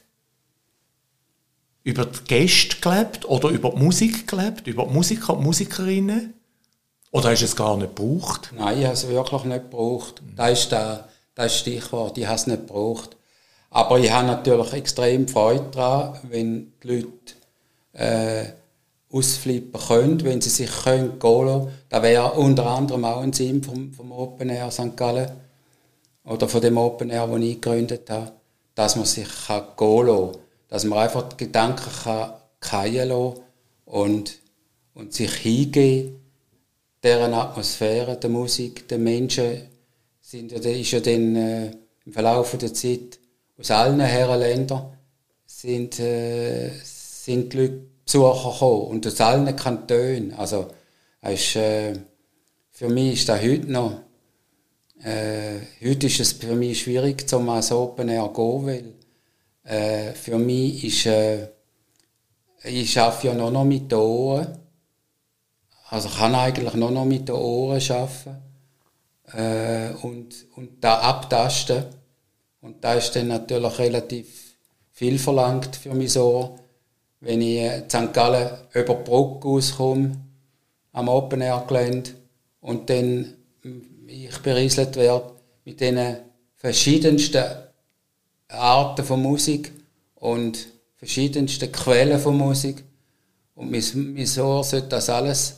Über 1.84 2.06
die 2.06 2.24
Gäste 2.24 2.76
gelebt? 2.80 3.24
Oder 3.28 3.48
über 3.48 3.70
die 3.70 3.82
Musik 3.82 4.28
gelebt? 4.28 4.66
Über 4.66 4.84
die 4.84 4.92
Musiker 4.92 5.36
und 5.36 5.42
Musikerinnen? 5.42 6.34
Oder 7.10 7.30
hast 7.30 7.40
du 7.40 7.44
es 7.44 7.56
gar 7.56 7.76
nicht 7.76 7.94
gebraucht? 7.94 8.52
Nein, 8.56 8.78
ich 8.78 8.84
habe 8.84 8.94
es 8.94 9.06
wirklich 9.06 9.44
nicht 9.44 9.70
gebraucht. 9.70 10.22
Das 10.34 10.52
ist 10.52 10.72
der, 10.72 11.08
das 11.34 11.58
Stichwort, 11.58 12.16
ich 12.16 12.26
habe 12.26 12.36
es 12.36 12.46
nicht 12.46 12.66
gebraucht. 12.66 13.16
Aber 13.70 13.98
ich 13.98 14.10
habe 14.10 14.26
natürlich 14.26 14.72
extrem 14.72 15.28
Freude 15.28 15.66
daran, 15.72 16.18
wenn 16.28 16.72
die 16.82 16.88
Leute 16.88 17.08
äh, 17.92 18.44
ausflippen 19.10 19.80
können, 19.80 20.24
wenn 20.24 20.40
sie 20.40 20.50
sich 20.50 20.70
können 20.70 21.18
gehen 21.18 21.46
lassen. 21.46 21.68
Das 21.88 22.02
wäre 22.02 22.32
unter 22.32 22.66
anderem 22.66 23.04
auch 23.04 23.22
ein 23.22 23.32
Sinn 23.32 23.62
vom, 23.62 23.92
vom 23.92 24.12
Open 24.12 24.48
Air 24.48 24.70
St. 24.70 24.96
Gallen 24.96 25.30
oder 26.24 26.48
von 26.48 26.60
dem 26.60 26.78
Open 26.78 27.10
Air, 27.10 27.26
den 27.26 27.42
ich 27.42 27.60
gegründet 27.60 28.08
habe, 28.08 28.32
dass 28.74 28.96
man 28.96 29.04
sich 29.04 29.28
kann 29.46 29.64
gehen 29.76 30.06
lassen 30.06 30.41
Dass 30.72 30.84
man 30.84 31.00
einfach 31.00 31.28
die 31.28 31.44
Gedanken 31.44 31.90
kann 32.60 32.94
lassen 32.94 33.40
und, 33.84 34.38
und 34.94 35.12
sich 35.12 35.34
hingehen 35.34 36.18
deren 37.02 37.34
Atmosphäre, 37.34 38.16
der 38.16 38.30
Musik, 38.30 38.88
der 38.88 38.96
Menschen, 38.96 39.68
sind 40.22 40.50
ja, 40.50 40.58
ist 40.58 40.92
ja 40.92 41.00
dann 41.00 41.36
äh, 41.36 41.72
im 42.06 42.12
Verlauf 42.14 42.56
der 42.56 42.72
Zeit 42.72 43.18
aus 43.58 43.70
allen 43.70 44.00
Herrenländern 44.00 44.96
sind, 45.44 46.00
äh, 46.00 46.70
sind 46.82 47.52
die 47.52 47.58
Leute 47.58 47.80
Besucher 48.06 48.52
gekommen 48.52 48.86
und 48.86 49.06
aus 49.06 49.20
allen 49.20 49.54
Kantonen. 49.54 50.32
Also, 50.32 50.68
ist, 51.20 51.54
äh, 51.54 51.92
für 52.70 52.88
mich 52.88 53.20
ist 53.20 53.28
das 53.28 53.42
heute 53.42 53.70
noch, 53.70 54.00
äh, 55.04 55.58
heute 55.84 56.06
ist 56.06 56.20
es 56.20 56.32
für 56.32 56.54
mich 56.54 56.80
schwierig, 56.80 57.28
zum 57.28 57.46
als 57.50 57.72
Open 57.72 58.08
Air 58.08 58.32
zu 58.34 58.62
gehen, 58.62 58.66
weil 58.66 59.01
äh, 59.64 60.12
für 60.12 60.38
mich 60.38 60.84
ist, 60.84 61.06
äh, 61.06 61.48
ich 62.64 62.98
arbeite 62.98 63.28
ja 63.28 63.34
noch, 63.34 63.64
mit 63.64 63.90
den 63.90 63.98
Ohren. 63.98 64.58
Also 65.88 66.08
kann 66.08 66.34
eigentlich 66.34 66.74
nur 66.74 66.90
noch 66.90 67.04
mit 67.04 67.28
den 67.28 67.34
Ohren 67.34 67.80
arbeiten 67.90 68.42
äh, 69.32 69.92
und, 70.02 70.34
und 70.56 70.82
da 70.82 70.98
abtasten. 71.00 71.84
Und 72.60 72.82
da 72.82 72.94
ist 72.94 73.14
dann 73.16 73.28
natürlich 73.28 73.78
relativ 73.78 74.56
viel 74.92 75.18
verlangt 75.18 75.74
für 75.76 75.94
mich 75.94 76.12
so, 76.12 76.56
wenn 77.20 77.40
ich 77.40 77.58
in 77.58 77.90
St. 77.90 78.12
Gallen 78.12 78.50
über 78.72 78.94
die 78.94 79.04
Brücke 79.04 79.48
auskomme, 79.48 80.12
am 80.92 81.08
Open 81.08 81.40
Air 81.40 81.64
Gelände, 81.66 82.10
und 82.60 82.88
dann 82.88 83.34
ich 84.06 84.38
berieselt 84.38 84.96
werde 84.96 85.32
mit 85.64 85.80
diesen 85.80 86.16
verschiedensten 86.56 87.44
Arten 88.52 89.04
von 89.04 89.20
Musik 89.20 89.72
und 90.16 90.68
verschiedensten 90.96 91.70
Quellen 91.72 92.20
von 92.20 92.36
Musik. 92.36 92.84
Und 93.54 93.70
mein, 93.70 93.82
mein 94.14 94.40
Ohr 94.40 94.64
sollte 94.64 94.88
das 94.88 95.08
alles 95.08 95.56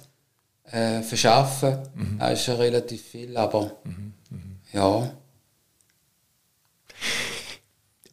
äh, 0.65 1.03
verschaffen. 1.03 1.79
Mhm. 1.95 2.19
Das 2.19 2.41
ist 2.41 2.47
ja 2.47 2.55
relativ 2.55 3.03
viel, 3.03 3.37
aber 3.37 3.73
mhm. 3.85 4.15
Mhm. 4.31 4.57
ja. 4.73 5.11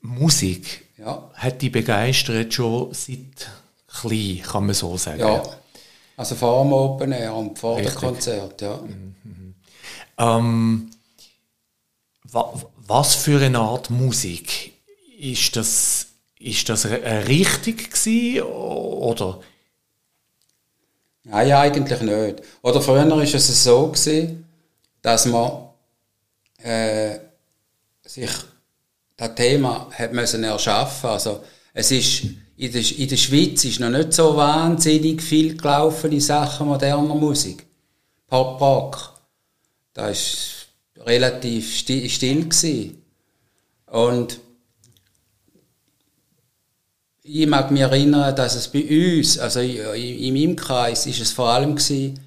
Musik 0.01 0.85
ja. 0.97 1.29
hat 1.33 1.61
dich 1.61 1.71
begeistert 1.71 2.53
schon 2.53 2.93
seit 2.93 3.49
klein, 3.87 4.41
kann 4.43 4.65
man 4.65 4.75
so 4.75 4.97
sagen. 4.97 5.19
Ja, 5.19 5.43
also 6.17 6.35
vor 6.35 6.63
dem 6.63 6.73
Open 6.73 7.11
Air 7.11 7.35
und 7.35 7.57
vor 7.57 7.79
dem 7.81 7.93
Konzert, 7.93 8.61
ja. 8.61 8.77
Mhm, 8.77 9.15
mhm. 9.23 9.55
Ähm, 10.17 10.91
wa 12.23 12.53
was 12.87 13.15
für 13.15 13.41
eine 13.41 13.59
Art 13.59 13.89
Musik 13.89 14.70
ist 15.21 15.55
das? 15.55 16.07
Ist 16.39 16.67
das 16.69 16.85
richtig 16.85 17.91
gewesen, 17.91 18.41
oder? 18.41 19.41
Nein, 21.23 21.51
eigentlich 21.51 22.01
nicht. 22.01 22.41
Oder 22.63 22.81
früher 22.81 23.07
war 23.07 23.21
es 23.21 23.63
so 23.63 23.87
gewesen, 23.89 24.47
dass 25.03 25.27
man 25.27 25.69
äh, 26.57 27.19
sich 28.03 28.31
das 29.15 29.35
Thema 29.35 29.87
hat 29.91 30.13
müssen 30.13 30.43
erschaffen. 30.43 31.11
Also 31.11 31.43
es 31.75 31.91
ist 31.91 32.23
in 32.57 32.71
der, 32.71 32.97
in 32.97 33.07
der 33.07 33.17
Schweiz 33.17 33.63
ist 33.65 33.79
noch 33.79 33.91
nicht 33.91 34.13
so 34.13 34.35
wahnsinnig 34.35 35.21
viel 35.21 35.55
gelaufen 35.55 36.11
in 36.11 36.21
Sachen 36.21 36.67
moderner 36.67 37.13
Musik. 37.13 37.67
Pop 38.27 38.59
Rock. 38.59 39.13
Da 39.93 40.09
ist 40.09 40.69
relativ 40.97 41.75
still, 41.77 42.09
still 42.09 42.45
gewesen. 42.45 43.03
Und 43.85 44.39
ich 47.23 47.47
mag 47.47 47.71
mich 47.71 47.81
erinnern, 47.81 48.35
dass 48.35 48.55
es 48.55 48.67
bei 48.67 48.83
uns, 49.17 49.37
also 49.37 49.59
in, 49.59 50.33
meinem 50.33 50.55
Kreis, 50.55 51.05
ist 51.05 51.21
es 51.21 51.31
vor 51.31 51.49
allem 51.49 51.75
gewesen, 51.75 52.19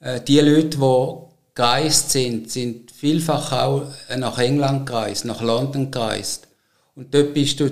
äh, 0.00 0.20
die 0.20 0.40
Leute, 0.40 0.78
die 0.78 1.14
gereist 1.54 2.10
sind, 2.10 2.50
sind 2.50 2.90
vielfach 2.90 3.52
auch 3.52 3.86
nach 4.16 4.38
England 4.38 4.86
gereist, 4.86 5.24
nach 5.24 5.40
London 5.40 5.90
gereist. 5.90 6.48
Und 6.96 7.14
dort 7.14 7.34
bist 7.34 7.60
du 7.60 7.70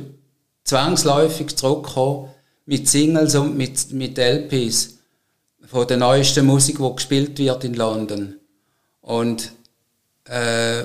zwangsläufig 0.65 1.57
zurückgekommen 1.57 2.29
mit 2.67 2.89
Singles 2.89 3.35
und 3.35 3.57
mit, 3.57 3.93
mit 3.93 4.19
LPs 4.19 4.99
von 5.67 5.87
der 5.87 5.97
neuesten 5.97 6.47
Musik, 6.47 6.79
die 6.79 6.95
gespielt 6.95 7.39
wird 7.39 7.65
in 7.65 7.75
London. 7.75 8.37
Und 9.01 9.53
äh, 10.25 10.85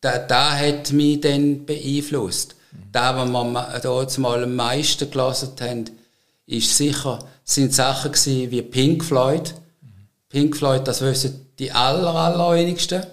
da, 0.00 0.18
da 0.18 0.56
hat 0.56 0.92
mich 0.92 1.20
dann 1.20 1.64
beeinflusst. 1.64 2.56
Da, 2.92 3.16
was 3.16 3.28
wir 3.28 3.80
dort 3.82 4.18
mal 4.18 4.42
am 4.42 4.54
meisten 4.54 5.10
gelesen 5.10 5.52
haben, 5.60 5.90
ist 6.46 6.76
sicher, 6.76 7.18
sind 7.44 7.74
Sachen 7.74 8.14
wie 8.14 8.62
Pink 8.62 9.04
Floyd, 9.04 9.54
Pink 10.28 10.56
Floyd, 10.56 10.86
das 10.86 11.00
wissen 11.00 11.46
die 11.58 11.72
aller, 11.72 12.14
allerwenigsten. 12.14 13.04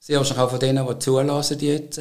Sehr 0.00 0.18
wahrscheinlich 0.18 0.44
auch 0.44 0.50
von 0.50 0.60
denen, 0.60 0.86
die 0.86 0.98
zulassen 0.98 1.58
jetzt. 1.60 2.00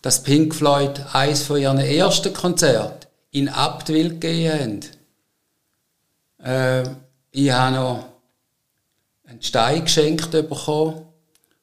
Dass 0.00 0.22
Pink 0.22 0.54
Floyd 0.54 1.00
eines 1.12 1.42
von 1.42 1.58
ihren 1.58 1.78
ersten 1.78 2.32
Konzerten 2.32 3.06
in 3.32 3.48
Abtwil 3.48 4.10
gegeben 4.18 4.82
haben. 6.42 6.84
Äh, 6.84 6.88
ich 7.32 7.50
habe 7.50 7.76
noch 7.76 8.04
einen 9.26 9.42
Stein 9.42 9.84
geschenkt 9.84 10.30
bekommen 10.30 11.02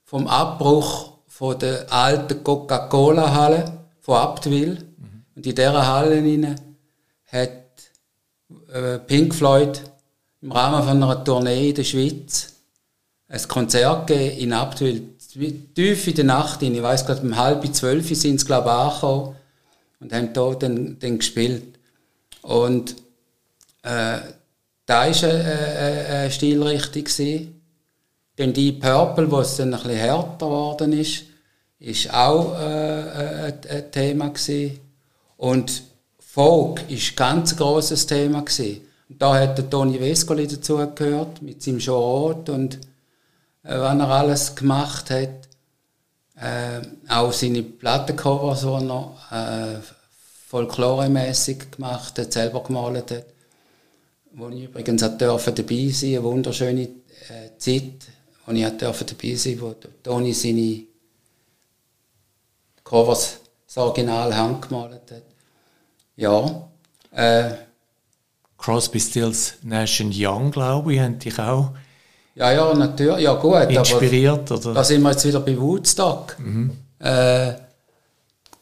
vom 0.03 0.27
Abbruch 0.27 1.13
von 1.27 1.57
der 1.57 1.91
alten 1.91 2.43
Coca-Cola-Halle 2.43 3.83
von 4.03 4.17
Abtwil. 4.17 4.73
Mhm. 4.97 5.23
Und 5.35 5.47
in 5.47 5.55
dieser 5.55 5.87
Halle 5.87 6.55
hat 7.31 7.49
äh, 8.71 8.99
Pink 8.99 9.33
Floyd 9.33 9.81
im 10.41 10.51
Rahmen 10.51 10.83
von 10.87 11.01
einer 11.01 11.23
Tournee 11.23 11.69
in 11.69 11.75
der 11.75 11.83
Schweiz 11.83 12.53
ein 13.29 13.47
Konzert 13.47 14.05
gegeben 14.05 14.37
in 14.37 14.53
Abtwil, 14.53 15.15
tief 15.73 16.07
in 16.07 16.15
der 16.15 16.25
Nacht, 16.25 16.61
ich 16.61 16.83
weiß 16.83 17.05
gerade 17.05 17.21
um 17.21 17.35
halb 17.35 17.65
zwölf 17.73 18.07
sind 18.09 18.39
sie 18.39 18.45
glaube 18.45 18.69
ich 18.69 18.75
angekommen 18.75 19.35
und 19.99 20.13
haben 20.13 20.33
dort 20.33 20.61
dann, 20.61 20.99
dann 20.99 21.17
gespielt. 21.17 21.79
Und 22.41 22.91
äh, 23.81 24.19
da 24.85 24.99
war 24.99 25.01
eine, 25.01 25.43
eine, 25.43 26.06
eine 26.06 26.31
Stilrichtung. 26.31 27.54
Denn 28.37 28.51
die 28.51 28.73
Purple, 28.73 29.31
wo 29.31 29.39
es 29.39 29.58
dann 29.58 29.73
ein 29.73 29.81
bisschen 29.81 29.97
härter 29.97 30.45
geworden 30.45 30.93
ist, 30.93 31.23
ist 31.84 32.13
auch 32.13 32.54
äh, 32.60 32.63
ein, 32.63 33.54
ein 33.69 33.92
Thema 33.92 34.29
gewesen. 34.29 34.79
Und 35.38 35.84
Folk 36.34 36.90
ist 36.90 37.12
ein 37.12 37.15
ganz 37.15 37.56
grosses 37.56 38.08
Thema 38.08 38.42
gewesen. 38.42 38.81
Da 39.08 39.40
hat 39.40 39.56
der 39.56 39.69
Toni 39.69 40.00
Vescoli 40.00 40.48
dazugehört, 40.48 41.44
mit 41.44 41.62
seinem 41.62 41.77
Genre 41.77 42.44
und 42.52 42.79
äh, 43.62 43.77
was 43.77 44.00
er 44.00 44.10
alles 44.10 44.56
gemacht 44.56 45.12
hat. 45.12 45.48
Äh, 46.36 46.81
auch 47.08 47.31
seine 47.31 47.62
Plattencovers, 47.62 48.62
die 48.62 48.67
er 48.67 49.75
äh, 49.75 49.79
folkloremäßig 50.48 51.69
gemacht 51.69 52.17
hat, 52.17 52.34
selber 52.34 52.63
gemalt 52.63 53.12
hat. 53.12 53.25
Wo 54.31 54.50
ich 54.50 54.63
übrigens 54.63 55.04
auch 55.04 55.15
dabei 55.17 55.90
sein 55.90 56.10
eine 56.10 56.23
wunderschöne 56.23 56.81
äh, 56.81 57.58
Zeit, 57.60 58.08
wo 58.48 58.54
ich 58.54 58.65
auch 58.65 58.71
dabei 58.75 59.36
sein 59.36 59.62
wo 59.62 59.75
Toni 60.02 60.34
seine 60.34 60.84
Covers 62.94 63.39
das 63.65 63.77
Original 63.77 64.35
handgemalt 64.35 65.10
hat. 65.10 65.23
Ja, 66.15 66.69
äh, 67.12 67.56
Crosby, 68.56 69.00
Stills, 69.00 69.56
Nash 69.63 70.00
Young, 70.00 70.52
glaube 70.52 70.94
ich, 70.94 71.00
haben 71.00 71.17
dich 71.17 71.39
auch 71.39 71.71
ja, 72.35 72.52
ja, 72.52 72.73
natürlich, 72.75 73.23
ja 73.23 73.33
gut. 73.33 73.69
Inspiriert, 73.69 74.52
aber 74.52 74.60
oder? 74.60 74.73
Da 74.75 74.83
sind 74.83 75.02
wir 75.02 75.12
jetzt 75.12 75.25
wieder 75.25 75.39
bei 75.39 75.60
Woodstock. 75.60 76.35
Mhm. 76.39 76.71
Äh, 77.00 77.54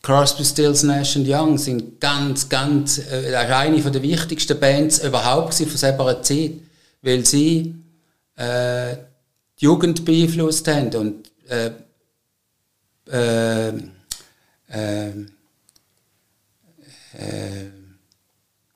Crosby, 0.01 0.45
Stills, 0.45 0.83
Nash 0.83 1.17
Young 1.17 1.57
sind 1.57 1.99
ganz, 1.99 2.47
ganz, 2.47 2.99
äh, 2.99 3.35
eine 3.35 3.81
von 3.81 3.91
der 3.91 4.01
wichtigsten 4.01 4.57
Bands 4.57 5.03
überhaupt 5.03 5.53
von 5.53 5.67
selber 5.67 6.21
Zeit, 6.21 6.53
weil 7.01 7.25
sie 7.25 7.75
äh, 8.37 8.95
die 9.59 9.65
Jugend 9.65 10.05
beeinflusst 10.05 10.67
haben 10.69 10.95
und 10.95 11.31
äh, 11.49 11.71
äh, 13.09 13.73
äh, 14.71 15.09
äh 17.17 17.71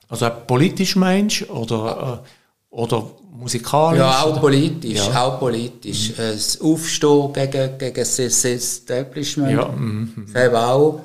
also 0.08 0.30
politisch 0.46 0.96
meinst 0.96 1.48
oder, 1.50 2.22
äh, 2.24 2.74
oder 2.74 3.10
musikalisch? 3.32 3.98
Ja, 3.98 4.22
auch 4.22 4.40
politisch, 4.40 5.06
ja. 5.06 5.24
auch 5.24 5.38
politisch. 5.38 6.10
Mhm. 6.10 6.14
Das 6.16 6.60
Aufstehen 6.60 7.32
gegen, 7.32 7.78
gegen 7.78 7.94
das 7.94 8.18
Establishment, 8.18 9.52
ja. 9.52 9.68
Mhm. 9.68 10.32
Auch. 10.54 11.00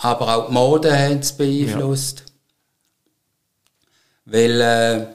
Aber 0.00 0.36
auch 0.36 0.46
die 0.46 0.52
Mode 0.52 0.96
hat 0.96 1.20
es 1.20 1.32
beeinflusst. 1.32 2.20
Ja. 2.20 2.24
Weil 4.26 4.60
äh, 4.60 5.06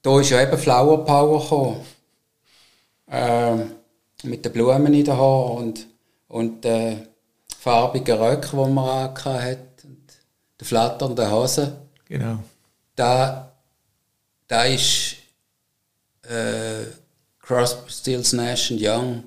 da 0.00 0.20
ist 0.20 0.30
ja 0.30 0.40
eben 0.40 0.56
Flower 0.56 1.04
Power 1.04 1.40
gekommen. 1.40 1.80
Äh, 3.08 3.56
mit 4.22 4.44
den 4.44 4.52
Blumen 4.52 4.94
in 4.94 5.04
den 5.04 5.16
Haaren 5.16 5.56
und, 5.58 5.86
und 6.28 6.64
äh, 6.64 6.96
farbigen 7.66 8.16
Röcken, 8.16 8.64
die 8.64 8.70
man 8.70 9.12
hat 9.12 9.58
und 9.82 10.06
den 10.60 10.64
flatternden 10.64 11.28
Hosen. 11.28 11.72
Genau. 12.08 12.38
Da 12.94 13.52
da 14.46 14.64
ist 14.66 15.16
äh, 16.22 16.84
Crosby, 17.40 17.90
Stills, 17.90 18.32
Nash 18.34 18.70
Young 18.70 19.24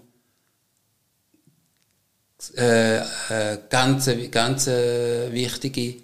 äh, 2.56 3.00
äh, 3.00 3.58
ganz, 3.70 4.10
ganz 4.32 4.68
wichtige 4.68 5.96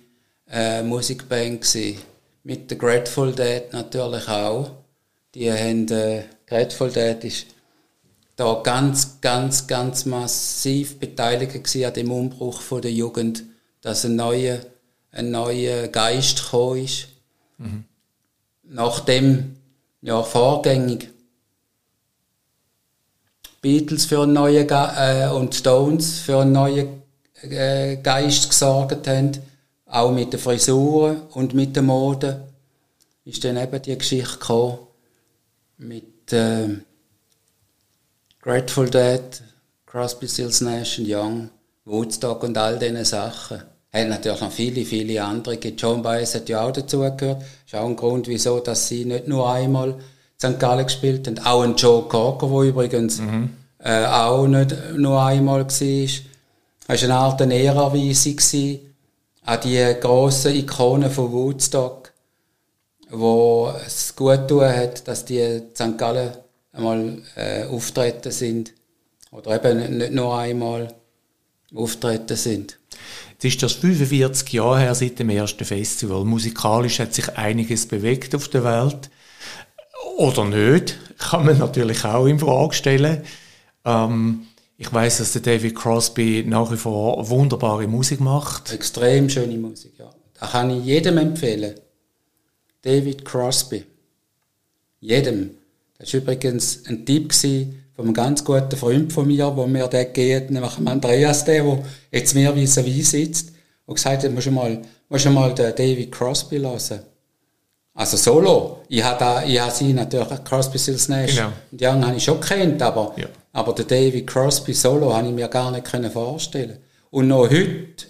äh, 0.52 0.84
Musikband 0.84 1.62
gewesen. 1.62 2.02
Mit 2.44 2.70
der 2.70 2.78
Grateful 2.78 3.34
Dead 3.34 3.72
natürlich 3.72 4.28
auch. 4.28 4.72
Die 5.34 5.50
haben, 5.50 5.88
äh, 5.88 6.24
Grateful 6.46 6.92
Dead 6.92 7.24
ist 7.24 7.46
da 8.36 8.62
ganz, 8.64 9.22
ganz, 9.22 9.68
ganz 9.68 10.06
massiv 10.06 11.00
beteiligt 11.00 11.76
an 11.86 11.94
dem 11.94 12.12
Umbruch 12.12 12.62
von 12.62 12.82
der 12.82 12.92
Jugend, 12.92 13.44
dass 13.82 14.06
ein 14.06 14.16
neuer, 14.16 14.60
ein 15.12 15.32
neuer 15.32 15.88
Geist 15.88 16.44
gekommen 16.44 16.84
ist. 16.84 17.08
Mhm 17.58 17.86
nachdem 18.68 19.56
ja 20.02 20.22
vorgängig 20.24 21.10
Beatles 23.62 24.06
für 24.06 24.24
einen 24.24 24.34
neuen 24.34 24.68
Ge 24.68 24.88
äh, 24.98 25.30
und 25.30 25.56
Stones 25.56 26.20
für 26.20 26.42
einen 26.42 26.52
neuen 26.52 27.02
äh, 27.42 27.98
Geist 27.98 28.50
gesorgt 28.50 29.08
haben, 29.08 29.32
auch 29.86 30.12
mit 30.12 30.34
den 30.34 30.40
Frisuren 30.40 31.22
und 31.32 31.54
mit 31.54 31.76
der 31.76 31.84
Mode, 31.84 32.48
ist 33.24 33.44
dann 33.44 33.58
eben 33.58 33.82
die 33.82 33.98
Geschichte 33.98 34.38
gekommen 34.38 34.80
mit 35.78 36.32
äh, 36.32 36.68
Grateful 38.46 38.88
Dead, 38.88 39.42
Crosby, 39.88 40.28
Stills, 40.28 40.62
Nash 40.62 41.00
Young, 41.00 41.50
Woodstock 41.84 42.44
und 42.44 42.56
all 42.56 42.78
diesen 42.78 43.04
Sachen 43.04 43.64
haben 43.92 44.10
natürlich 44.10 44.40
noch 44.40 44.52
viele, 44.52 44.86
viele 44.86 45.24
andere. 45.24 45.56
John 45.56 46.04
Baez 46.04 46.36
hat 46.36 46.48
ja 46.48 46.64
auch 46.64 46.72
dazugehört. 46.72 47.22
Das 47.22 47.44
ist 47.66 47.74
auch 47.74 47.88
ein 47.88 47.96
Grund, 47.96 48.28
wieso 48.28 48.60
dass 48.60 48.88
sie 48.88 49.04
nicht 49.04 49.28
nur 49.28 49.52
einmal 49.52 49.96
St. 50.38 50.60
Gallen 50.60 50.86
gespielt 50.86 51.26
haben. 51.26 51.40
Auch 51.40 51.64
ein 51.64 51.76
Joe 51.76 52.04
Cocker, 52.04 52.48
der 52.48 52.70
übrigens 52.70 53.18
mhm. 53.18 53.50
äh, 53.80 54.06
auch 54.06 54.46
nicht 54.46 54.76
nur 54.96 55.24
einmal 55.24 55.62
war. 55.62 55.68
Es 55.68 56.22
war 56.88 57.02
eine 57.02 57.16
Art 57.16 57.42
Ehrerweisung 57.42 58.80
an 59.44 59.60
die 59.64 59.96
grossen 60.00 60.54
Ikonen 60.54 61.10
von 61.10 61.32
Woodstock, 61.32 62.12
wo 63.10 63.74
es 63.84 64.16
gut 64.16 64.48
tun 64.48 64.66
hat, 64.66 65.08
dass 65.08 65.26
die 65.26 65.64
St. 65.74 65.98
Gallen 65.98 66.45
einmal 66.76 67.22
äh, 67.36 67.64
auftreten 67.66 68.32
sind. 68.32 68.74
Oder 69.32 69.56
eben 69.56 69.98
nicht 69.98 70.14
nur 70.14 70.38
einmal 70.38 70.94
auftreten 71.74 72.38
sind. 72.38 72.78
Jetzt 73.34 73.46
ist 73.46 73.64
das 73.64 73.74
45 73.74 74.54
Jahre 74.54 74.80
her 74.80 74.96
seit 74.96 75.20
dem 75.20 75.30
ersten 75.30 75.66
Festival. 75.66 76.24
Musikalisch 76.24 77.00
hat 77.00 77.14
sich 77.14 77.38
einiges 77.38 77.86
bewegt 77.86 78.34
auf 78.34 78.48
der 78.48 78.64
Welt. 78.64 79.10
Oder 80.18 80.46
nicht, 80.46 80.98
kann 81.18 81.46
man 81.46 81.58
natürlich 81.58 82.06
auch 82.06 82.26
in 82.26 82.40
Frage 82.40 82.74
stellen. 82.74 83.24
Ähm, 83.84 84.48
ich 84.78 84.92
weiß, 84.92 85.20
dass 85.20 85.34
der 85.34 85.42
David 85.42 85.76
Crosby 85.76 86.44
nach 86.48 86.72
wie 86.72 86.78
vor 86.78 87.30
wunderbare 87.30 87.88
Musik 87.88 88.20
macht. 88.20 88.72
Extrem 88.74 89.30
schöne 89.30 89.58
Musik, 89.58 89.94
ja. 89.98 90.10
Da 90.40 90.48
kann 90.48 90.70
ich 90.70 90.86
jedem 90.86 91.18
empfehlen. 91.18 91.76
David 92.82 93.24
Crosby. 93.24 93.86
Jedem. 95.00 95.52
Das 95.98 96.14
war 96.14 96.22
übrigens 96.22 96.84
ein 96.88 97.06
Tipp 97.06 97.34
von 97.34 98.06
einem 98.06 98.14
ganz 98.14 98.44
guten 98.44 98.76
Freund 98.76 99.14
von 99.14 99.28
mir, 99.28 99.56
wo 99.56 99.66
mir 99.66 99.88
der 99.88 100.06
geht, 100.06 100.52
nämlich 100.52 100.74
Andreas, 100.86 101.46
der, 101.46 101.64
der 101.64 101.84
jetzt 102.12 102.36
mir 102.36 102.54
vis-à-vis 102.54 103.12
sitzt, 103.12 103.56
und 103.86 103.96
gesagt 103.96 104.24
hat, 104.24 104.32
musst 104.32 104.48
du 104.48 104.52
mal, 104.52 104.82
musst 105.10 105.26
du 105.26 105.30
mal 105.30 105.54
den 105.54 105.74
David 105.76 106.12
Crosby 106.12 106.60
hören. 106.60 107.00
Also 107.94 108.18
solo. 108.18 108.82
Ich 108.90 109.04
habe 109.04 109.48
ich 109.48 109.60
habe 109.60 109.72
sie 109.72 109.94
natürlich, 109.94 110.44
Crosby, 110.44 110.78
Stills, 110.78 111.08
Nash 111.08 111.36
genau. 111.36 111.52
und 111.72 111.82
Young 111.82 112.06
habe 112.06 112.18
ich 112.18 112.24
schon 112.24 112.42
kennt, 112.42 112.82
aber, 112.82 113.14
ja. 113.16 113.28
aber 113.54 113.74
den 113.74 113.88
David 113.88 114.28
Crosby 114.28 114.74
solo 114.74 115.14
habe 115.14 115.28
ich 115.28 115.34
mir 115.34 115.48
gar 115.48 115.72
nicht 115.72 115.86
können 115.86 116.12
vorstellen. 116.12 116.78
Und 117.10 117.30
noch 117.30 117.50
heute 117.50 118.06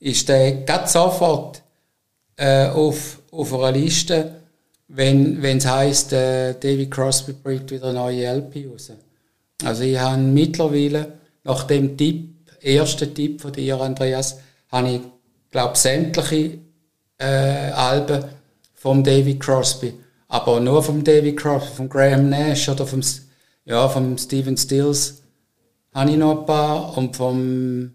ist 0.00 0.28
der 0.28 0.52
ganz 0.64 0.92
sofort 0.92 1.62
äh, 2.36 2.66
auf, 2.66 3.22
auf 3.30 3.54
einer 3.54 3.72
Liste, 3.72 4.42
wenn 4.88 5.42
es 5.42 5.66
heisst, 5.66 6.12
äh, 6.12 6.54
David 6.54 6.90
Crosby 6.90 7.32
bringt 7.32 7.70
wieder 7.70 7.86
eine 7.86 7.98
neue 7.98 8.26
LP 8.26 8.66
raus. 8.70 8.92
Also 9.64 9.82
ich 9.82 9.98
habe 9.98 10.20
mittlerweile, 10.20 11.14
nach 11.44 11.64
dem 11.64 11.96
Tipp, 11.96 12.34
ersten 12.60 13.14
Tipp 13.14 13.40
von 13.40 13.52
dir, 13.52 13.80
Andreas, 13.80 14.38
habe 14.70 14.90
ich, 14.90 15.00
glaube 15.50 15.76
sämtliche 15.76 16.58
äh, 17.18 17.24
Alben 17.24 18.24
vom 18.74 19.02
David 19.02 19.40
Crosby. 19.40 19.94
Aber 20.28 20.60
nur 20.60 20.82
vom 20.82 21.02
David 21.02 21.36
Crosby, 21.36 21.76
von 21.76 21.88
Graham 21.88 22.28
Nash 22.28 22.68
oder 22.68 22.86
vom, 22.86 23.00
ja, 23.64 23.88
vom 23.88 24.18
Stephen 24.18 24.56
Stills 24.56 25.22
habe 25.94 26.10
ich 26.10 26.16
noch 26.16 26.40
ein 26.40 26.46
paar 26.46 26.96
und 26.98 27.16
vom 27.16 27.92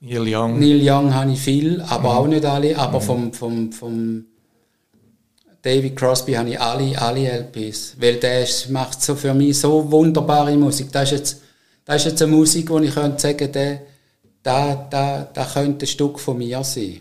Neil 0.00 0.34
Young, 0.34 0.58
Neil 0.58 0.80
Young 0.82 1.14
habe 1.14 1.32
ich 1.32 1.40
viel, 1.40 1.80
aber 1.82 2.12
mhm. 2.12 2.18
auch 2.18 2.26
nicht 2.26 2.44
alle, 2.44 2.76
aber 2.76 3.00
mhm. 3.00 3.04
vom, 3.04 3.32
vom, 3.32 3.72
vom 3.72 4.24
David 5.62 5.96
Crosby 5.96 6.34
habe 6.34 6.50
ich 6.50 6.60
alle, 6.60 7.00
alle 7.00 7.28
LPs, 7.30 7.96
weil 7.98 8.16
der 8.16 8.46
macht 8.70 9.02
so 9.02 9.14
für 9.14 9.34
mich 9.34 9.58
so 9.58 9.90
wunderbare 9.90 10.56
Musik. 10.56 10.92
Das 10.92 11.12
ist 11.12 11.18
jetzt, 11.18 11.42
das 11.84 11.96
ist 11.96 12.12
jetzt 12.12 12.22
eine 12.22 12.32
Musik, 12.32 12.70
wo 12.70 12.78
ich 12.78 12.94
könnte 12.94 13.20
sagen, 13.20 13.50
der, 13.50 13.82
da, 14.42 14.86
da, 14.88 15.28
da 15.32 15.44
könnte 15.44 15.84
ein 15.84 15.88
Stück 15.88 16.20
von 16.20 16.38
mir 16.38 16.62
sein. 16.62 17.00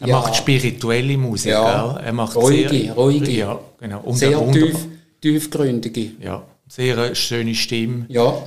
Er 0.00 0.08
ja. 0.08 0.20
macht 0.20 0.36
spirituelle 0.36 1.18
Musik, 1.18 1.50
ja. 1.50 1.96
Er 1.96 2.12
macht 2.12 2.36
ruhige, 2.36 2.68
sehr, 2.68 2.94
ruhige. 2.94 3.30
Ja, 3.32 3.60
genau. 3.80 4.00
Und 4.00 4.16
sehr 4.16 4.52
tief, 4.52 4.76
tiefgründige. 5.20 6.12
Ja, 6.20 6.44
sehr 6.68 7.14
schöne 7.14 7.54
Stimme. 7.54 8.06
Ja. 8.08 8.42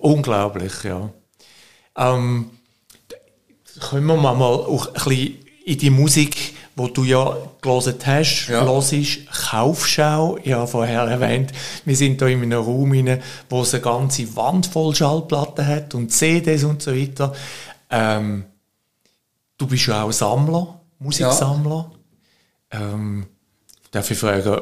Unglaublich, 0.00 0.84
ja. 0.84 1.10
Ähm, 1.96 2.50
können 3.90 4.06
wir 4.06 4.16
mal 4.16 4.40
auch 4.42 4.86
ein 4.86 4.92
bisschen 4.92 5.38
in 5.64 5.78
die 5.78 5.90
Musik 5.90 6.54
wo 6.78 6.86
du 6.86 7.02
ja 7.02 7.36
gelesen 7.60 7.94
hast, 8.06 8.46
ja. 8.48 8.64
hörst, 8.64 9.26
Kaufschau, 9.50 10.38
ich 10.42 10.52
habe 10.52 10.68
vorher 10.68 11.02
erwähnt, 11.02 11.52
wir 11.84 11.96
sind 11.96 12.22
da 12.22 12.26
in 12.28 12.40
einem 12.40 12.60
Raum 12.62 12.92
rein, 12.92 13.20
wo 13.50 13.62
es 13.62 13.74
eine 13.74 13.82
ganze 13.82 14.36
Wand 14.36 14.66
voll 14.66 14.94
Schallplatten 14.94 15.66
hat 15.66 15.94
und 15.96 16.12
CDs 16.12 16.62
und 16.62 16.80
so 16.80 16.94
weiter. 16.94 17.34
Ähm, 17.90 18.44
du 19.58 19.66
bist 19.66 19.86
ja 19.86 20.04
auch 20.04 20.12
Sammler, 20.12 20.80
Musiksammler. 21.00 21.90
Ja. 22.72 22.80
Ähm, 22.80 23.26
darf 23.90 24.10
ich 24.10 24.18
fragen, 24.18 24.60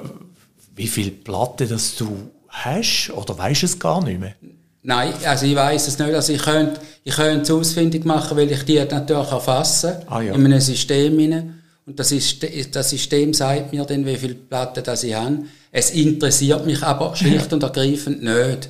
wie 0.75 0.89
viele 0.89 1.11
Platten 1.11 1.69
das 1.69 1.97
du 1.97 2.31
hast 2.49 3.11
oder 3.11 3.37
weißt 3.37 3.63
du 3.63 3.67
es 3.67 3.79
gar 3.79 4.03
nicht 4.03 4.21
mehr? 4.21 4.35
Nein, 4.83 5.13
also 5.25 5.45
ich 5.45 5.55
weiß 5.55 5.89
es 5.89 5.99
nicht. 5.99 6.15
Also 6.15 6.33
ich 6.33 6.41
könnte, 6.41 6.81
ich 7.05 7.15
könnte 7.15 7.43
es 7.43 7.51
ausfindig 7.51 8.07
machen, 8.07 8.39
weil 8.39 8.51
ich 8.51 8.65
die 8.65 8.77
natürlich 8.77 9.33
erfassen 9.33 9.97
ah, 10.07 10.23
ja. 10.23 10.33
in 10.33 10.45
einem 10.45 10.61
System 10.61 11.19
hinein. 11.19 11.63
Und 11.87 12.01
das, 12.01 12.11
ist, 12.11 12.45
das 12.75 12.91
System 12.91 13.33
sagt 13.33 13.73
mir 13.73 13.85
dann, 13.85 14.05
wie 14.05 14.17
viele 14.17 14.35
Platten 14.35 14.83
das 14.83 15.05
ich 15.05 15.15
habe. 15.15 15.45
Es 15.71 15.91
interessiert 15.91 16.67
mich 16.67 16.83
aber 16.83 17.15
schlicht 17.17 17.53
und 17.53 17.63
ergreifend 17.63 18.23
nicht. 18.23 18.69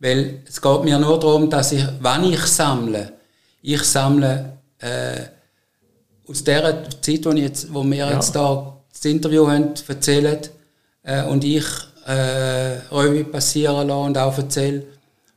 Weil 0.00 0.42
es 0.46 0.60
geht 0.60 0.84
mir 0.84 0.98
nur 0.98 1.18
darum, 1.18 1.48
dass 1.48 1.72
ich, 1.72 1.84
wenn 2.00 2.24
ich 2.24 2.40
sammle, 2.40 3.12
ich 3.62 3.82
sammle 3.82 4.58
äh, 4.78 5.20
aus 6.28 6.44
der 6.44 6.90
Zeit, 7.00 7.24
wo, 7.24 7.30
jetzt, 7.32 7.72
wo 7.72 7.84
wir 7.84 7.96
ja. 7.96 8.12
jetzt 8.12 8.34
da 8.34 8.76
das 8.92 9.04
Interview 9.04 9.46
haben, 9.46 9.74
erzählen 9.86 10.38
äh, 11.02 11.22
und 11.24 11.44
ich 11.44 11.64
äh, 12.06 12.78
Revue 12.90 13.24
passieren 13.24 13.88
lasse 13.88 14.00
und 14.00 14.18
auch 14.18 14.36
erzähle, 14.36 14.84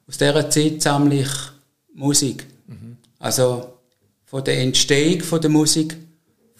aus 0.08 0.18
dieser 0.18 0.50
Zeit 0.50 0.82
sammle 0.82 1.22
ich 1.22 1.30
Musik. 1.94 2.48
Mhm. 2.68 2.98
Also 3.20 3.74
von 4.26 4.44
der 4.44 4.62
Entstehung 4.62 5.22
von 5.22 5.42
der 5.42 5.50
Musik, 5.50 5.96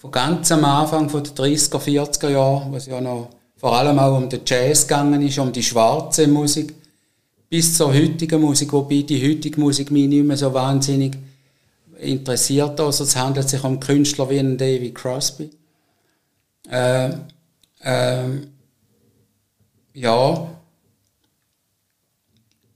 von 0.00 0.10
ganz 0.10 0.50
am 0.50 0.64
Anfang 0.64 1.10
von 1.10 1.22
den 1.22 1.34
30er, 1.34 1.78
40er 1.78 2.30
Jahren, 2.30 2.72
was 2.72 2.86
ja 2.86 3.02
noch 3.02 3.28
vor 3.56 3.76
allem 3.76 3.98
auch 3.98 4.16
um 4.16 4.30
den 4.30 4.40
Jazz 4.46 4.86
gegangen 4.86 5.20
ist, 5.20 5.38
um 5.38 5.52
die 5.52 5.62
schwarze 5.62 6.26
Musik, 6.26 6.74
bis 7.50 7.76
zur 7.76 7.92
heutigen 7.92 8.40
Musik, 8.40 8.72
wobei 8.72 9.02
die 9.02 9.22
heutige 9.22 9.60
Musik 9.60 9.90
mich 9.90 10.08
nicht 10.08 10.24
mehr 10.24 10.38
so 10.38 10.54
wahnsinnig 10.54 11.18
interessiert. 11.98 12.80
Also 12.80 13.04
es 13.04 13.14
handelt 13.14 13.50
sich 13.50 13.62
um 13.62 13.78
Künstler 13.78 14.30
wie 14.30 14.38
einen 14.38 14.56
David 14.56 14.94
Crosby. 14.94 15.50
Äh, 16.70 17.10
äh, 17.80 18.24
ja, 19.92 20.48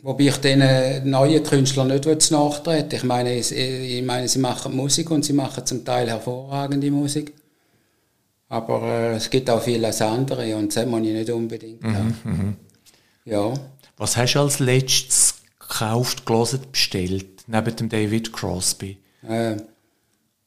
Wobei 0.05 0.25
ich 0.25 0.37
diesen 0.37 1.09
neuen 1.09 1.43
Künstlern 1.43 1.89
nicht 1.89 2.31
nachtreten 2.31 2.95
Ich 2.95 3.05
meine, 3.05 3.39
ich 3.39 4.03
meine, 4.05 4.29
sie 4.29 4.39
machen 4.39 4.77
Musik 4.77 5.11
und 5.11 5.25
sie 5.25 5.33
machen 5.33 5.65
zum 5.65 5.83
Teil 5.83 6.11
hervorragende 6.11 6.91
Musik. 6.91 7.33
Aber 8.51 8.83
äh, 8.83 9.15
es 9.15 9.31
gibt 9.31 9.49
auch 9.49 9.63
vieles 9.63 10.03
andere 10.03 10.55
und 10.57 10.77
das 10.77 10.85
muss 10.85 11.01
ich 11.01 11.15
nicht 11.15 11.31
unbedingt 11.31 11.83
mhm, 11.83 12.15
mhm, 12.23 12.57
Ja. 13.25 13.55
Was 13.97 14.19
hast 14.19 14.35
du 14.35 14.41
als 14.41 14.59
letztes 14.59 15.37
gekauft, 15.59 16.27
gelesen, 16.27 16.61
bestellt, 16.71 17.45
neben 17.47 17.75
dem 17.75 17.89
David 17.89 18.31
Crosby? 18.31 18.99
Äh, 19.27 19.57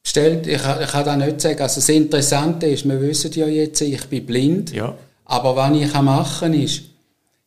bestellt, 0.00 0.46
ich, 0.46 0.54
ich 0.54 0.88
kann 0.88 1.04
das 1.04 1.16
nicht 1.16 1.40
sagen. 1.40 1.60
Also 1.60 1.80
das 1.80 1.88
Interessante 1.88 2.66
ist, 2.66 2.88
wir 2.88 3.00
wissen 3.00 3.32
ja 3.32 3.48
jetzt, 3.48 3.80
ich 3.80 4.06
bin 4.06 4.24
blind. 4.24 4.70
Ja. 4.70 4.94
Aber 5.24 5.56
was 5.56 5.76
ich 5.76 5.92
machen 5.94 6.52
kann, 6.52 6.54
ist, 6.54 6.82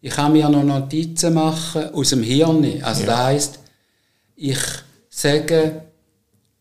ich 0.02 0.12
kann 0.12 0.34
mir 0.34 0.50
noch 0.50 0.64
Notizen 0.64 1.36
machen 1.36 1.94
aus 1.94 2.10
dem 2.10 2.24
Hirn. 2.24 2.84
Also 2.84 3.02
ja. 3.02 3.08
das 3.08 3.18
heisst, 3.20 3.60
ich 4.36 4.58
sage 5.10 5.84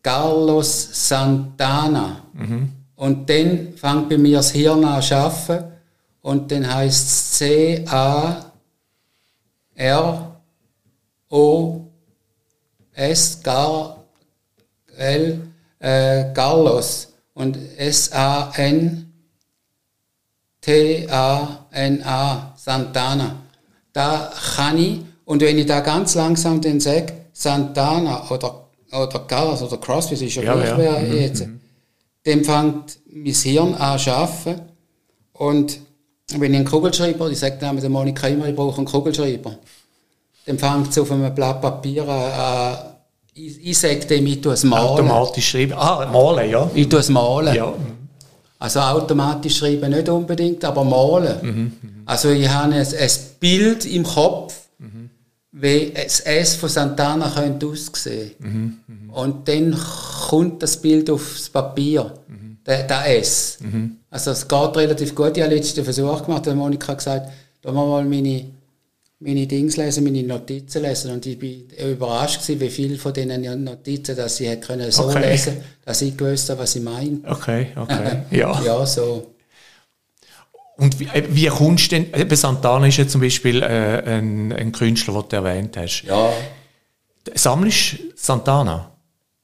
Carlos 0.03 1.09
Santana. 1.09 2.23
Mhm. 2.35 2.73
Und 2.97 3.31
dann 3.31 3.73
fängt 3.77 4.11
bei 4.11 4.19
mir 4.19 4.37
das 4.37 4.51
Hirn 4.53 4.85
an 4.85 5.01
zu 5.01 5.17
arbeiten. 5.17 5.73
Und 6.21 6.53
dann 6.53 6.71
heisst 6.71 7.09
es 7.09 7.39
C-A-R-O-S, 7.39 8.53
Gar, 13.43 14.05
L, 14.99 15.41
äh, 15.79 16.33
Carlos. 16.35 17.15
Und 17.33 17.57
S-A-N, 17.79 19.11
T-A-N-A, 20.61 22.50
Santana. 22.65 23.37
Da 23.93 24.31
kann 24.55 24.79
ich, 24.79 25.01
und 25.25 25.41
wenn 25.41 25.59
ich 25.59 25.67
da 25.67 25.81
ganz 25.81 26.15
langsam 26.15 26.61
dann 26.61 26.79
sage, 26.79 27.13
Santana 27.33 28.31
oder, 28.31 28.67
oder 28.93 29.19
Carlos 29.27 29.63
oder 29.63 29.79
Crosby, 29.79 30.15
das 30.15 30.23
ist 30.23 30.35
ja, 30.35 30.43
ja 30.43 30.55
gleich, 30.55 30.77
wer 30.77 30.99
mhm. 31.01 31.17
jetzt, 31.17 31.47
mhm. 31.47 31.61
dann 32.25 32.45
fängt 32.45 32.99
mein 33.13 33.33
Hirn 33.33 33.75
an 33.75 33.99
zu 33.99 34.11
arbeiten. 34.13 34.61
Und 35.33 35.79
wenn 36.37 36.53
ich 36.53 36.59
einen 36.59 36.69
Kugelschreiber, 36.69 37.31
ich 37.31 37.39
sage 37.39 37.57
dann 37.59 37.81
der 37.81 37.89
Monika 37.89 38.29
immer, 38.29 38.47
ich 38.47 38.55
brauche 38.55 38.77
einen 38.77 38.87
Kugelschreiber, 38.87 39.57
dann 40.47 40.59
fängt 40.59 40.91
es 40.91 40.99
auf 40.99 41.11
einem 41.11 41.35
Blatt 41.35 41.63
Papier 41.63 42.07
an, 42.09 42.79
ich, 43.33 43.71
ich 43.71 43.79
sage 43.79 44.01
dem, 44.01 44.27
ich 44.27 44.41
tue 44.41 44.53
es 44.53 44.65
malen. 44.65 44.87
Automatisch 44.87 45.49
schreiben. 45.49 45.73
Ah, 45.73 46.07
malen, 46.13 46.51
ja. 46.51 46.71
Ich 46.75 46.89
tue 46.89 47.01
es 47.01 47.09
malen. 47.09 47.55
Ja. 47.55 47.73
Also 48.61 48.81
automatisch 48.81 49.57
schreiben 49.57 49.91
nicht 49.91 50.09
unbedingt, 50.11 50.63
aber 50.67 50.85
malen. 50.85 51.35
Mhm, 51.41 51.73
also 52.05 52.29
ich 52.29 52.47
habe 52.47 52.75
ein, 52.75 52.87
ein 52.87 53.11
Bild 53.41 53.87
im 53.87 54.05
Kopf, 54.05 54.55
mhm. 54.79 55.09
wie 55.53 55.93
das 55.95 56.21
S 56.21 56.57
von 56.57 56.69
Santana 56.69 57.31
könnte 57.31 57.67
aussehen. 57.67 58.33
Mhm, 58.39 58.77
mh. 58.87 59.15
Und 59.15 59.49
dann 59.49 59.75
kommt 60.29 60.63
das 60.63 60.77
Bild 60.77 61.09
aufs 61.09 61.49
Papier, 61.49 62.13
mhm. 62.29 62.59
der, 62.67 62.83
der 62.83 63.19
S. 63.19 63.59
Mhm. 63.61 63.97
Also 64.11 64.33
es 64.33 64.47
geht 64.47 64.77
relativ 64.77 65.15
gut. 65.15 65.39
Ich 65.39 65.43
habe 65.43 65.55
letzten 65.55 65.83
Versuch 65.83 66.23
gemacht, 66.23 66.47
da 66.47 66.51
hat 66.51 66.59
Monika 66.59 66.93
gesagt, 66.93 67.33
da 67.63 67.73
wir 67.73 67.87
mal 67.87 68.05
meine 68.05 68.45
meine 69.21 69.47
Dings 69.47 69.77
lesen, 69.77 70.05
meine 70.05 70.23
Notizen 70.23 70.83
lesen 70.83 71.13
und 71.13 71.27
ich 71.27 71.39
bin 71.39 71.69
überrascht 71.79 72.43
gewesen, 72.43 72.61
wie 72.61 72.71
viele 72.71 72.97
von 72.97 73.13
diesen 73.13 73.65
Notizen, 73.65 74.17
dass 74.17 74.37
sie 74.37 74.57
können 74.57 74.91
so 74.91 75.05
okay. 75.05 75.31
lesen, 75.31 75.59
dass 75.85 76.01
ich 76.01 76.17
gewusst 76.17 76.49
habe, 76.49 76.61
was 76.61 76.73
sie 76.73 76.81
meinen. 76.81 77.25
Okay, 77.29 77.69
okay, 77.77 78.23
ja. 78.31 78.61
ja, 78.63 78.87
so. 78.87 79.35
Und 80.79 80.99
wie, 80.99 81.05
äh, 81.05 81.25
wie 81.29 81.47
kommst 81.49 81.93
du 81.93 82.01
denn, 82.01 82.15
eben 82.19 82.35
Santana 82.35 82.87
ist 82.87 82.97
ja 82.97 83.07
zum 83.07 83.21
Beispiel 83.21 83.63
äh, 83.63 84.03
ein, 84.07 84.53
ein 84.53 84.73
Künstler, 84.73 85.13
den 85.13 85.29
du 85.29 85.37
erwähnt 85.37 85.77
hast. 85.77 86.05
Ja. 86.05 86.33
Sammelst 87.35 87.99
Santana? 88.17 88.91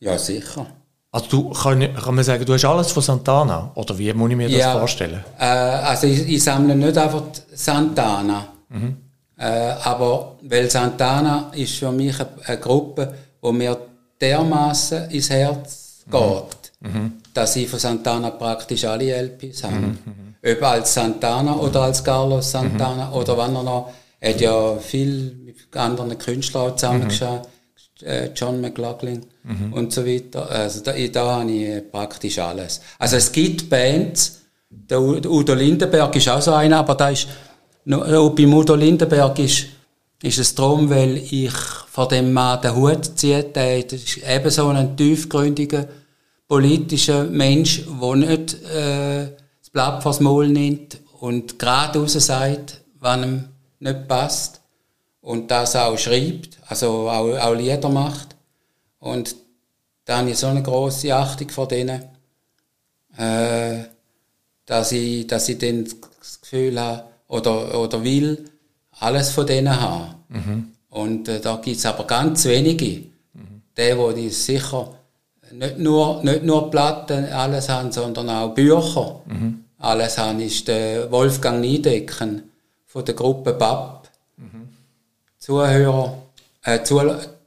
Ja, 0.01 0.17
sicher. 0.17 0.67
Also 1.13 1.27
du, 1.29 1.51
kann, 1.51 1.95
kann 1.95 2.15
man 2.15 2.25
sagen, 2.25 2.47
du 2.47 2.55
hast 2.55 2.65
alles 2.65 2.91
von 2.91 3.03
Santana? 3.03 3.73
Oder 3.75 3.99
wie 3.99 4.13
muss 4.15 4.31
ich 4.31 4.37
mir 4.37 4.49
das 4.49 4.59
ja, 4.59 4.79
vorstellen? 4.79 5.23
Äh, 5.39 5.45
also 5.45 6.07
ich, 6.07 6.27
ich 6.27 6.43
sammle 6.43 6.75
nicht 6.75 6.97
einfach 6.97 7.25
Santana. 7.53 8.49
Mhm. 8.71 8.97
Äh, 9.39 9.45
aber 9.83 10.39
weil 10.43 10.71
Santana 10.71 11.51
ist 11.55 11.75
für 11.75 11.93
mich 11.93 12.19
eine, 12.19 12.29
eine 12.45 12.59
Gruppe, 12.59 13.13
wo 13.41 13.53
mir 13.53 13.77
dermaßen 14.21 15.11
ins 15.11 15.31
Herz 15.31 16.05
mhm. 16.07 16.11
geht, 16.11 16.73
mhm. 16.81 17.13
dass 17.35 17.57
ich 17.57 17.69
von 17.69 17.79
Santana 17.79 18.31
praktisch 18.31 18.85
alle 18.85 19.13
LPs 19.13 19.65
habe. 19.65 19.77
Mhm. 19.77 20.35
Ob 20.43 20.63
als 20.63 20.95
Santana 20.95 21.55
oder 21.57 21.83
als 21.83 22.03
Carlos 22.03 22.51
Santana 22.51 23.09
mhm. 23.09 23.13
oder 23.13 23.37
wann 23.37 23.55
er 23.55 23.63
noch, 23.63 23.93
er 24.21 24.33
hat 24.33 24.41
ja 24.41 24.77
viel 24.79 25.37
mit 25.45 25.77
anderen 25.77 26.17
Künstlern 26.17 26.77
zusammengeschaut, 26.79 27.43
mhm. 28.01 28.07
äh, 28.07 28.31
John 28.35 28.61
McLaughlin 28.63 29.27
mhm. 29.43 29.73
und 29.75 29.93
so 29.93 30.07
weiter. 30.07 30.49
Also 30.49 30.81
da, 30.81 30.93
da 30.93 31.41
habe 31.41 31.51
ich 31.51 31.93
praktisch 31.93 32.39
alles. 32.39 32.81
Also 32.99 33.17
es 33.17 33.31
gibt 33.31 33.69
Bands, 33.69 34.41
der 34.71 35.01
Udo 35.01 35.55
Lindenberg 35.55 36.15
ist 36.17 36.29
auch 36.29 36.41
so 36.41 36.53
einer, 36.55 36.79
aber 36.79 36.95
da 36.95 37.11
ist 37.11 37.29
No, 37.89 38.01
bei 38.31 38.47
Udo 38.49 38.75
Lindenberg 38.75 39.39
ist, 39.39 39.67
ist 40.21 40.39
es 40.39 40.57
darum, 40.57 40.91
weil 40.91 41.19
ich 41.19 41.53
vor 41.53 42.09
dem 42.09 42.33
Mann 42.33 42.61
den 42.61 42.75
Hut 42.75 43.17
ziehe. 43.17 43.45
Der 43.45 43.79
ist 43.79 44.19
eben 44.19 44.51
so 44.51 44.67
ein 44.67 44.97
tiefgründiger 44.97 45.87
politischer 46.49 47.23
Mensch, 47.23 47.85
der 47.87 48.17
nicht 48.17 48.55
äh, 48.65 49.29
das 49.61 49.71
Blatt 49.71 50.03
vors 50.03 50.19
Maul 50.19 50.49
nimmt 50.49 50.99
und 51.21 51.61
geradeaus 51.61 52.15
sagt, 52.15 52.81
was 52.99 53.25
ihm 53.25 53.45
nicht 53.79 54.09
passt. 54.09 54.61
Und 55.21 55.49
das 55.53 55.77
auch 55.77 55.97
schreibt, 55.97 56.59
also 56.67 57.09
auch, 57.09 57.39
auch 57.39 57.55
Lieder 57.55 57.89
macht. 57.89 58.35
Und 58.99 59.37
da 60.05 60.19
habe 60.19 60.31
ich 60.31 60.39
so 60.39 60.49
eine 60.49 60.65
grosse 60.65 61.15
Achtung 61.15 61.51
vor 61.51 61.69
denen, 61.69 62.03
äh, 63.17 63.85
dass 64.65 64.91
ich, 64.91 65.29
dass 65.29 65.49
ich 65.49 65.59
dann 65.59 65.85
das 66.19 66.41
Gefühl 66.41 66.81
habe, 66.81 67.16
oder, 67.29 67.79
oder 67.79 68.03
will 68.03 68.45
alles 68.99 69.31
von 69.31 69.47
denen 69.47 69.81
haben. 69.81 70.15
Mhm. 70.29 70.73
Und 70.91 71.29
äh, 71.29 71.41
da 71.41 71.57
gibt 71.57 71.77
es 71.77 71.87
aber 71.87 72.07
ganz 72.07 72.45
wenige. 72.47 73.05
Mhm. 73.35 73.63
Die, 73.77 74.15
die 74.15 74.31
sicher 74.31 74.95
nicht 75.53 75.79
nur, 75.79 76.23
nicht 76.25 76.43
nur 76.43 76.71
Platten 76.71 77.25
alles 77.27 77.69
haben, 77.69 77.93
sondern 77.93 78.29
auch 78.31 78.55
Bücher 78.55 79.21
mhm. 79.27 79.65
alles 79.79 80.19
haben, 80.19 80.41
ist 80.41 80.67
der 80.69 81.11
Wolfgang 81.11 81.61
Niedecken 81.61 82.51
von 82.87 83.05
der 83.05 83.15
Gruppe 83.15 83.53
BAP. 83.53 84.09
Mhm. 84.37 84.69
Zuhörer, 85.39 86.19
äh, 86.65 86.83
zu, 86.83 87.01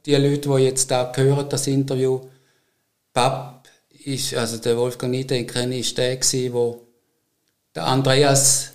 die 0.06 0.14
Leute, 0.14 0.48
die 0.48 0.64
jetzt 0.64 0.90
da 0.90 1.12
hören, 1.14 1.46
das 1.48 1.66
Interview, 1.66 2.20
BAP 3.12 3.68
ist, 4.04 4.34
also 4.34 4.56
der 4.58 4.76
Wolfgang 4.76 5.12
Niedecken 5.12 5.72
ist 5.72 5.98
der 5.98 6.16
gewesen, 6.16 6.54
wo 6.54 6.80
der 7.74 7.86
Andreas 7.86 8.72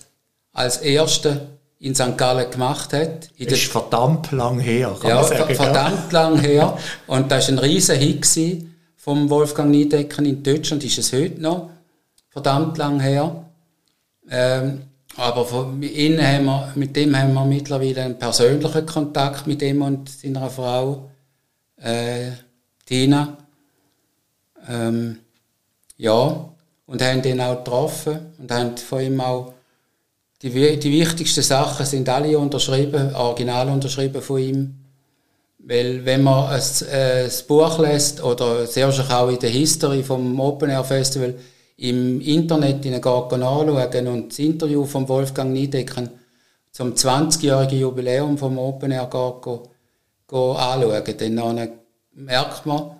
als 0.56 0.78
Erster 0.78 1.48
in 1.78 1.94
St. 1.94 2.16
Gallen 2.16 2.50
gemacht 2.50 2.92
hat. 2.94 3.28
In 3.36 3.46
das 3.46 3.58
ist 3.58 3.70
verdammt 3.70 4.32
lang 4.32 4.58
her, 4.58 4.96
kann 4.98 5.10
ja, 5.10 5.16
man 5.16 5.28
sagen. 5.28 5.54
verdammt 5.54 6.12
ja. 6.12 6.22
lang 6.22 6.38
her. 6.40 6.78
Und 7.06 7.30
das 7.30 7.48
war 7.48 7.54
ein 7.54 7.58
riesen 7.58 7.96
Hit 7.96 8.64
vom 8.96 9.28
Wolfgang 9.28 9.70
Niedecken 9.70 10.24
in 10.24 10.42
Deutschland, 10.42 10.82
ist 10.82 10.98
es 10.98 11.12
heute 11.12 11.40
noch. 11.40 11.70
Verdammt 12.30 12.78
lang 12.78 13.00
her. 13.00 13.44
Ähm, 14.30 14.82
aber 15.16 15.44
von, 15.44 15.78
mit, 15.78 15.94
haben 15.94 16.44
wir, 16.46 16.72
mit 16.74 16.96
dem 16.96 17.16
haben 17.16 17.34
wir 17.34 17.44
mittlerweile 17.44 18.02
einen 18.02 18.18
persönlichen 18.18 18.86
Kontakt 18.86 19.46
mit 19.46 19.60
ihm 19.62 19.82
und 19.82 20.08
seiner 20.08 20.48
Frau, 20.48 21.10
äh, 21.76 22.30
Tina. 22.86 23.36
Ähm, 24.68 25.18
ja, 25.98 26.48
und 26.86 27.02
haben 27.02 27.22
ihn 27.22 27.40
auch 27.40 27.58
getroffen 27.58 28.32
und 28.38 28.50
haben 28.50 28.76
von 28.76 29.00
ihm 29.00 29.20
auch 29.20 29.52
die, 30.42 30.78
die 30.78 30.92
wichtigsten 30.92 31.42
Sachen 31.42 31.86
sind 31.86 32.08
alle 32.08 32.38
unterschrieben, 32.38 33.14
original 33.14 33.68
unterschrieben 33.68 34.20
von 34.20 34.38
ihm. 34.38 34.74
Weil 35.58 36.04
wenn 36.04 36.22
man 36.22 36.48
ein, 36.50 36.88
äh, 36.92 37.28
Buch 37.48 37.78
liest 37.78 38.22
oder 38.22 38.66
sehr 38.66 38.86
wahrscheinlich 38.86 39.14
auch 39.14 39.28
in 39.28 39.38
der 39.38 39.50
History 39.50 40.02
vom 40.02 40.38
Open 40.38 40.70
Air 40.70 40.84
Festival 40.84 41.34
im 41.78 42.20
Internet 42.20 42.84
in 42.86 42.94
anschauen 43.42 44.06
und 44.08 44.28
das 44.30 44.38
Interview 44.38 44.84
von 44.84 45.08
Wolfgang 45.08 45.52
Niedecken 45.52 46.10
zum 46.70 46.94
20-jährigen 46.94 47.80
Jubiläum 47.80 48.38
vom 48.38 48.58
Open 48.58 48.92
Air 48.92 49.08
geht, 49.10 49.70
anschauen, 50.28 51.18
dann 51.18 51.70
merkt 52.14 52.66
man, 52.66 52.95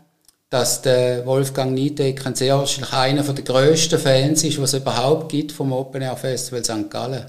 dass 0.49 0.83
der 0.83 1.27
Wolfgang 1.27 1.73
Niedecken 1.73 2.35
sehr 2.35 2.59
wahrscheinlich 2.59 2.93
einer 2.93 3.23
der 3.23 3.45
grössten 3.45 3.99
Fans 3.99 4.45
ist, 4.45 4.61
was 4.61 4.75
es 4.75 4.81
überhaupt 4.81 5.29
gibt 5.29 5.53
vom 5.53 5.73
Open 5.73 6.03
Air 6.03 6.17
Festival 6.17 6.65
St. 6.65 6.91
Gallen. 6.91 7.27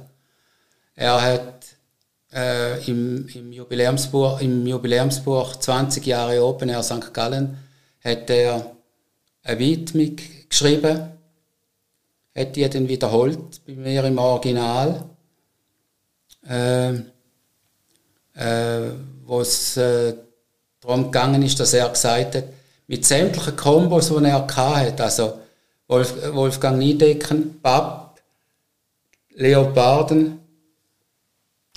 Er 0.95 1.21
hat 1.21 1.65
äh, 2.33 2.83
im, 2.87 3.27
im, 3.29 3.51
Jubiläumsbuch, 3.51 4.39
im 4.41 4.67
Jubiläumsbuch 4.67 5.55
20 5.55 6.05
Jahre 6.05 6.43
Open 6.43 6.69
Air 6.69 6.83
St. 6.83 7.13
Gallen 7.13 7.57
hat 8.03 8.29
er 8.29 8.71
eine 9.43 9.59
Widmung 9.59 10.15
geschrieben, 10.47 11.11
hat 12.35 12.55
die 12.55 12.69
dann 12.69 12.87
wiederholt 12.87 13.65
bei 13.65 13.73
mir 13.73 14.03
im 14.03 14.17
Original, 14.19 15.05
äh, 16.47 16.93
äh, 18.35 18.91
wo 19.25 19.41
es 19.41 19.75
äh, 19.77 20.13
darum 20.81 21.05
gegangen 21.05 21.41
ist, 21.41 21.59
dass 21.59 21.73
er 21.73 21.89
gesagt 21.89 22.35
hat, 22.35 22.43
mit 22.87 23.05
sämtlichen 23.05 23.55
Kombos, 23.55 24.09
die 24.09 24.25
er 24.25 24.47
hatte, 24.47 25.03
also 25.03 25.39
Wolf, 25.87 26.13
Wolfgang 26.33 26.77
Niedecken, 26.77 27.59
Papp, 27.61 28.19
Leoparden, 29.35 30.39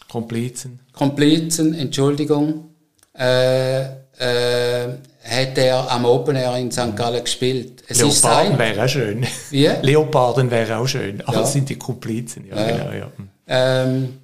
Komplizen. 0.08 0.80
Komplizen, 0.92 1.74
Entschuldigung, 1.74 2.70
äh, 3.16 3.82
äh, 3.84 4.88
hat 5.22 5.58
er 5.58 5.90
am 5.90 6.04
Open 6.04 6.34
Air 6.36 6.56
in 6.56 6.72
St. 6.72 6.96
Gallen 6.96 7.22
gespielt. 7.22 7.84
Es 7.86 8.00
Leoparden 8.00 8.58
wäre 8.58 8.84
auch 8.84 8.88
schön. 8.88 9.26
Wie? 9.50 9.66
Leoparden 9.82 10.50
wäre 10.50 10.78
auch 10.78 10.86
schön. 10.86 11.20
Aber 11.22 11.38
ja. 11.38 11.42
es 11.42 11.52
sind 11.52 11.68
die 11.68 11.76
Komplizen, 11.76 12.46
ja, 12.46 12.56
ja. 12.56 12.76
genau. 12.76 12.92
Ja. 12.92 13.12
Ähm, 13.46 14.18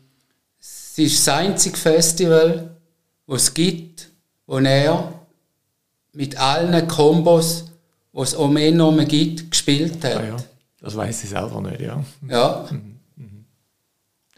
es 0.58 0.98
ist 0.98 1.26
das 1.26 1.34
einzige 1.34 1.76
Festival, 1.76 2.76
das 3.26 3.42
es 3.42 3.54
gibt, 3.54 4.08
wo 4.46 4.58
er 4.58 5.12
mit 6.16 6.40
allen 6.40 6.88
Kombos, 6.88 7.66
die 8.12 8.20
es 8.20 8.34
um 8.34 8.56
ihn 8.56 8.76
herum 8.76 9.06
gibt, 9.06 9.50
gespielt 9.50 10.02
hat. 10.02 10.16
Ah, 10.16 10.24
ja. 10.24 10.36
Das 10.80 10.96
weiß 10.96 11.24
ich 11.24 11.30
selber 11.30 11.60
nicht, 11.60 11.80
ja. 11.80 12.02
Ja. 12.28 12.66
Mhm. 12.70 12.98
Mhm. 13.16 13.44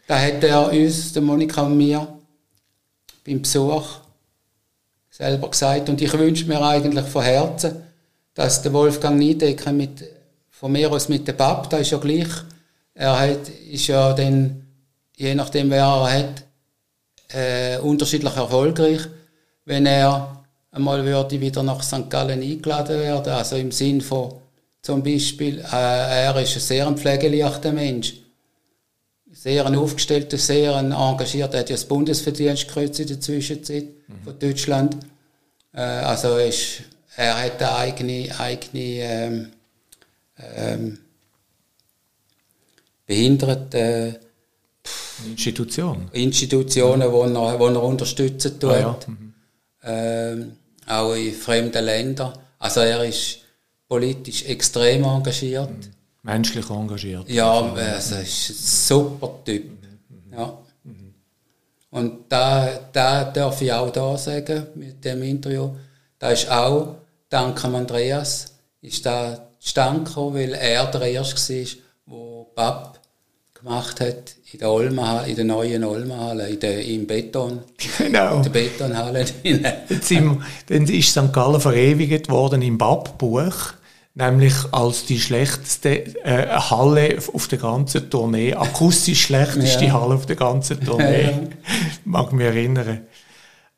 Da 0.05 0.19
hat 0.19 0.43
er 0.43 0.71
uns, 0.71 1.13
der 1.13 1.21
Monika 1.21 1.61
und 1.61 1.77
mir, 1.77 2.05
beim 3.25 3.41
Besuch 3.41 3.85
selber 5.09 5.49
gesagt. 5.49 5.89
Und 5.89 6.01
ich 6.01 6.11
wünsche 6.13 6.45
mir 6.45 6.61
eigentlich 6.61 7.05
von 7.05 7.23
Herzen, 7.23 7.83
dass 8.33 8.61
der 8.61 8.73
Wolfgang 8.73 9.17
Niedecker 9.17 9.71
mit, 9.71 10.03
von 10.49 10.73
mir 10.73 10.91
aus 10.91 11.07
mit 11.07 11.27
dem 11.27 11.37
Bab, 11.37 11.69
da 11.69 11.77
ist 11.77 11.91
ja 11.91 11.97
gleich, 11.97 12.29
er 12.93 13.17
hat, 13.17 13.47
ist 13.47 13.87
ja 13.87 14.11
dann, 14.11 14.65
je 15.15 15.33
nachdem 15.33 15.69
wer 15.69 15.83
er 15.83 16.19
hat, 16.19 16.43
äh, 17.29 17.77
unterschiedlich 17.79 18.35
erfolgreich, 18.35 19.01
wenn 19.63 19.85
er 19.85 20.38
einmal 20.71 21.03
würde 21.05 21.39
wieder 21.39 21.63
nach 21.63 21.83
St. 21.83 22.09
Gallen 22.09 22.41
eingeladen 22.41 22.99
werden. 22.99 23.33
Also 23.33 23.55
im 23.55 23.71
Sinn 23.71 24.01
von 24.01 24.33
zum 24.81 25.03
Beispiel, 25.03 25.59
äh, 25.59 26.23
er 26.25 26.35
ist 26.41 26.55
ein 26.55 26.61
sehr 26.61 26.91
pflegeleichter 26.91 27.71
Mensch. 27.71 28.15
Sehr 29.31 29.65
ein 29.65 29.75
aufgestellter, 29.75 30.37
sehr 30.37 30.75
ein 30.75 30.91
engagierter, 30.91 31.55
er 31.55 31.59
hat 31.59 31.69
ja 31.69 31.75
das 31.75 31.85
Bundesverdienstkreuz 31.85 32.99
in 32.99 33.07
der 33.07 33.21
Zwischenzeit 33.21 33.85
mhm. 34.07 34.23
von 34.23 34.39
Deutschland. 34.39 34.97
Äh, 35.73 35.81
also 35.81 36.37
ist, 36.37 36.81
er 37.15 37.43
hat 37.43 37.61
eine 37.61 37.75
eigene, 37.75 38.39
eigene 38.39 38.83
ähm, 38.83 39.49
ähm, 40.55 40.99
behinderte 43.05 44.19
Institution. 45.29 46.09
Institutionen, 46.13 47.07
mhm. 47.09 47.33
die 47.33 47.39
er, 47.39 47.59
er 47.59 47.83
unterstützen 47.83 48.59
tut. 48.59 48.71
Ah, 48.71 48.79
ja. 48.79 48.99
mhm. 49.05 49.28
Ähm, 49.83 50.57
auch 50.87 51.13
in 51.13 51.33
fremden 51.33 51.85
Ländern. 51.85 52.33
Also 52.57 52.81
er 52.81 53.03
ist 53.05 53.39
politisch 53.87 54.43
extrem 54.45 55.03
engagiert. 55.03 55.69
Mhm. 55.69 55.91
Menschlich 56.23 56.69
engagiert. 56.69 57.29
Ja, 57.29 57.61
also 57.61 57.75
er 57.75 57.97
ist 57.97 58.13
ein 58.13 58.25
super 58.25 59.43
Typ. 59.45 59.71
Ja. 60.31 60.57
Und 61.91 62.25
da, 62.29 62.79
da 62.91 63.25
darf 63.25 63.61
ich 63.61 63.73
auch 63.73 63.89
da 63.91 64.15
sagen, 64.17 64.67
mit 64.75 65.03
dem 65.03 65.23
Interview, 65.23 65.71
da 66.19 66.29
ist 66.29 66.49
auch, 66.49 66.95
dank 67.29 67.63
Andreas, 67.65 68.53
ist 68.81 69.05
da 69.05 69.49
zustande 69.59 70.03
gekommen, 70.03 70.35
weil 70.35 70.53
er 70.53 70.85
der 70.91 71.01
Erste 71.01 71.65
war, 72.05 72.45
der 72.45 72.45
Papp 72.55 72.99
gemacht 73.53 73.99
hat 74.01 74.35
in 74.51 74.59
der 74.59 74.71
Olma, 74.71 75.21
in 75.21 75.35
der 75.35 75.45
neuen 75.45 75.83
Olmahalle, 75.83 76.49
in 76.49 76.59
der, 76.59 76.83
im 76.83 77.05
Beton. 77.05 77.59
Genau. 77.97 78.37
In 78.37 78.43
der 78.43 78.49
Betonhalle. 78.49 79.25
dann 80.67 80.87
ist 80.87 81.11
St. 81.11 81.31
Gallen 81.31 81.61
verewigt 81.61 82.29
worden 82.29 82.61
im 82.61 82.77
BAP-Buch, 82.77 83.73
nämlich 84.15 84.53
als 84.71 85.05
die 85.05 85.19
schlechteste 85.19 86.15
äh, 86.23 86.47
Halle 86.47 87.17
auf 87.31 87.47
der 87.47 87.59
ganzen 87.59 88.09
Tournee, 88.09 88.55
akustisch 88.55 89.23
schlechteste 89.23 89.85
ja. 89.85 89.93
Halle 89.93 90.15
auf 90.15 90.25
der 90.25 90.35
ganzen 90.35 90.83
Tournee. 90.83 91.23
Ja. 91.23 91.39
Mag 92.05 92.33
mich 92.33 92.45
erinnern. 92.45 93.01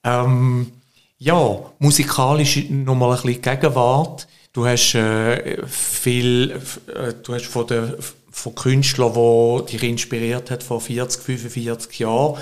Ähm, 0.03 0.71
ja, 1.17 1.59
musikalisch 1.79 2.69
nochmal 2.69 3.17
ein 3.17 3.21
bisschen 3.21 3.41
Gegenwart. 3.41 4.27
Du 4.53 4.65
hast 4.65 4.95
äh, 4.95 5.65
viel, 5.67 6.59
äh, 6.87 7.13
du 7.23 7.33
hast 7.33 7.45
von 7.45 7.67
der 7.67 7.97
von 8.41 8.55
Künstlern, 8.55 9.13
die 9.13 9.71
dich 9.71 9.83
inspiriert 9.83 10.49
hat 10.49 10.63
vor 10.63 10.81
40, 10.81 11.21
45 11.21 11.99
Jahren. 11.99 12.39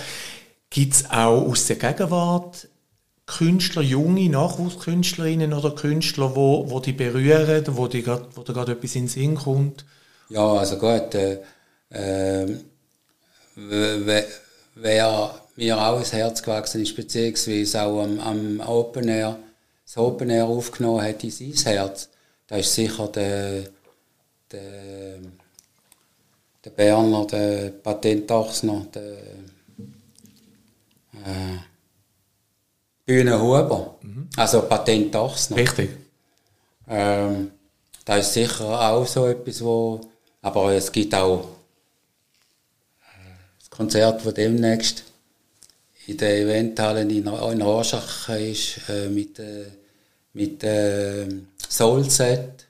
Gibt 0.69 0.93
es 0.93 1.09
auch 1.09 1.45
aus 1.47 1.67
der 1.67 1.75
Gegenwart 1.75 2.69
Künstler, 3.25 3.81
junge 3.81 4.29
Nachwuchskünstlerinnen 4.29 5.53
oder 5.53 5.71
Künstler, 5.75 6.35
wo, 6.35 6.69
wo 6.69 6.79
die 6.79 6.93
berühren, 6.93 7.63
wo, 7.69 7.87
die 7.87 8.01
grad, 8.01 8.25
wo 8.35 8.41
da 8.41 8.53
gerade 8.53 8.71
etwas 8.71 8.95
in 8.95 9.03
den 9.03 9.07
Sinn 9.09 9.35
kommt? 9.35 9.85
Ja, 10.29 10.53
also 10.53 10.77
gut, 10.77 11.13
äh, 11.15 11.39
äh, 11.89 12.47
wer 13.55 15.35
mir 15.55 15.77
auch 15.77 15.99
ins 15.99 16.13
Herz 16.13 16.41
gewachsen 16.41 16.81
ist, 16.81 16.95
beziehungsweise 16.95 17.83
auch 17.83 18.01
am, 18.01 18.19
am 18.19 18.59
Open 18.61 19.09
Air, 19.09 19.37
das 19.85 19.97
Open 19.97 20.29
Air 20.29 20.45
aufgenommen 20.45 21.03
hat 21.03 21.23
in 21.23 21.31
sein 21.31 21.53
Herz, 21.73 22.09
da 22.47 22.55
ist 22.57 22.73
sicher 22.73 23.07
der, 23.09 23.63
der 24.51 25.19
der 26.63 26.69
Berner, 26.71 27.25
der 27.25 27.71
Patentachsner, 27.71 28.85
der 28.93 29.17
äh, 31.13 31.57
Bühnenhuber, 33.05 33.95
mhm. 34.01 34.29
also 34.35 34.61
Patentachsner. 34.63 35.57
Richtig. 35.57 35.91
Ähm, 36.87 37.51
da 38.05 38.17
ist 38.17 38.33
sicher 38.33 38.91
auch 38.91 39.05
so 39.05 39.27
etwas, 39.27 39.63
wo, 39.63 40.01
aber 40.41 40.73
es 40.73 40.91
gibt 40.91 41.13
auch 41.15 41.41
äh, 43.01 43.29
das 43.59 43.69
Konzert, 43.69 44.25
das 44.25 44.33
demnächst 44.33 45.03
in 46.07 46.17
der 46.17 46.39
Eventhalle 46.39 47.01
in, 47.01 47.11
in 47.11 47.61
Rorschach 47.61 48.29
ist, 48.29 48.89
äh, 48.89 49.09
mit, 49.09 49.37
äh, 49.39 49.65
mit 50.33 50.63
äh, 50.63 51.27
Soulset 51.67 52.65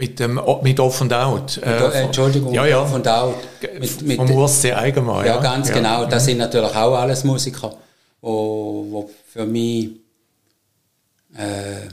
mit, 0.00 0.18
dem, 0.18 0.40
mit 0.62 0.80
Off 0.80 1.02
and 1.02 1.12
Out. 1.12 1.58
Äh, 1.58 2.04
Entschuldigung, 2.04 2.54
ja, 2.54 2.64
ja. 2.64 2.82
Off 2.82 2.94
and 2.94 3.06
Out. 3.06 3.36
Mit, 3.78 4.02
mit, 4.02 4.16
vom 4.16 4.30
Urs 4.30 4.62
C. 4.62 4.72
Eigenmann. 4.72 5.26
Ja, 5.26 5.34
ja, 5.36 5.40
ganz 5.42 5.68
ja. 5.68 5.74
genau. 5.74 6.06
Das 6.06 6.22
mhm. 6.22 6.26
sind 6.26 6.38
natürlich 6.38 6.74
auch 6.74 6.94
alles 6.96 7.22
Musiker, 7.22 7.74
wo, 8.22 8.86
wo 8.88 9.10
für 9.30 9.44
mich 9.44 9.90
äh, 11.36 11.88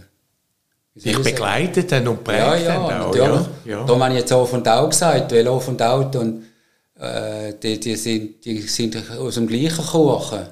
dich 0.95 1.21
begleiteten 1.21 2.07
und 2.07 2.23
prägten. 2.23 2.45
Ja, 2.45 2.55
ja, 2.55 2.81
auch, 2.81 3.13
natürlich. 3.13 3.47
Ja, 3.65 3.71
ja. 3.79 3.83
Darum 3.83 4.01
habe 4.01 4.13
ich 4.13 4.21
jetzt 4.21 4.31
Off 4.31 4.53
and 4.53 4.67
Out 4.67 4.89
gesagt, 4.91 5.31
weil 5.33 5.47
Off 5.49 5.67
and 5.67 5.81
Out 5.81 6.15
und 6.15 6.45
äh, 6.97 7.53
die, 7.61 7.77
die, 7.77 7.95
sind, 7.97 8.45
die 8.45 8.61
sind 8.61 8.97
aus 9.19 9.35
dem 9.35 9.47
gleichen 9.47 9.85
Kuchen. 9.85 10.47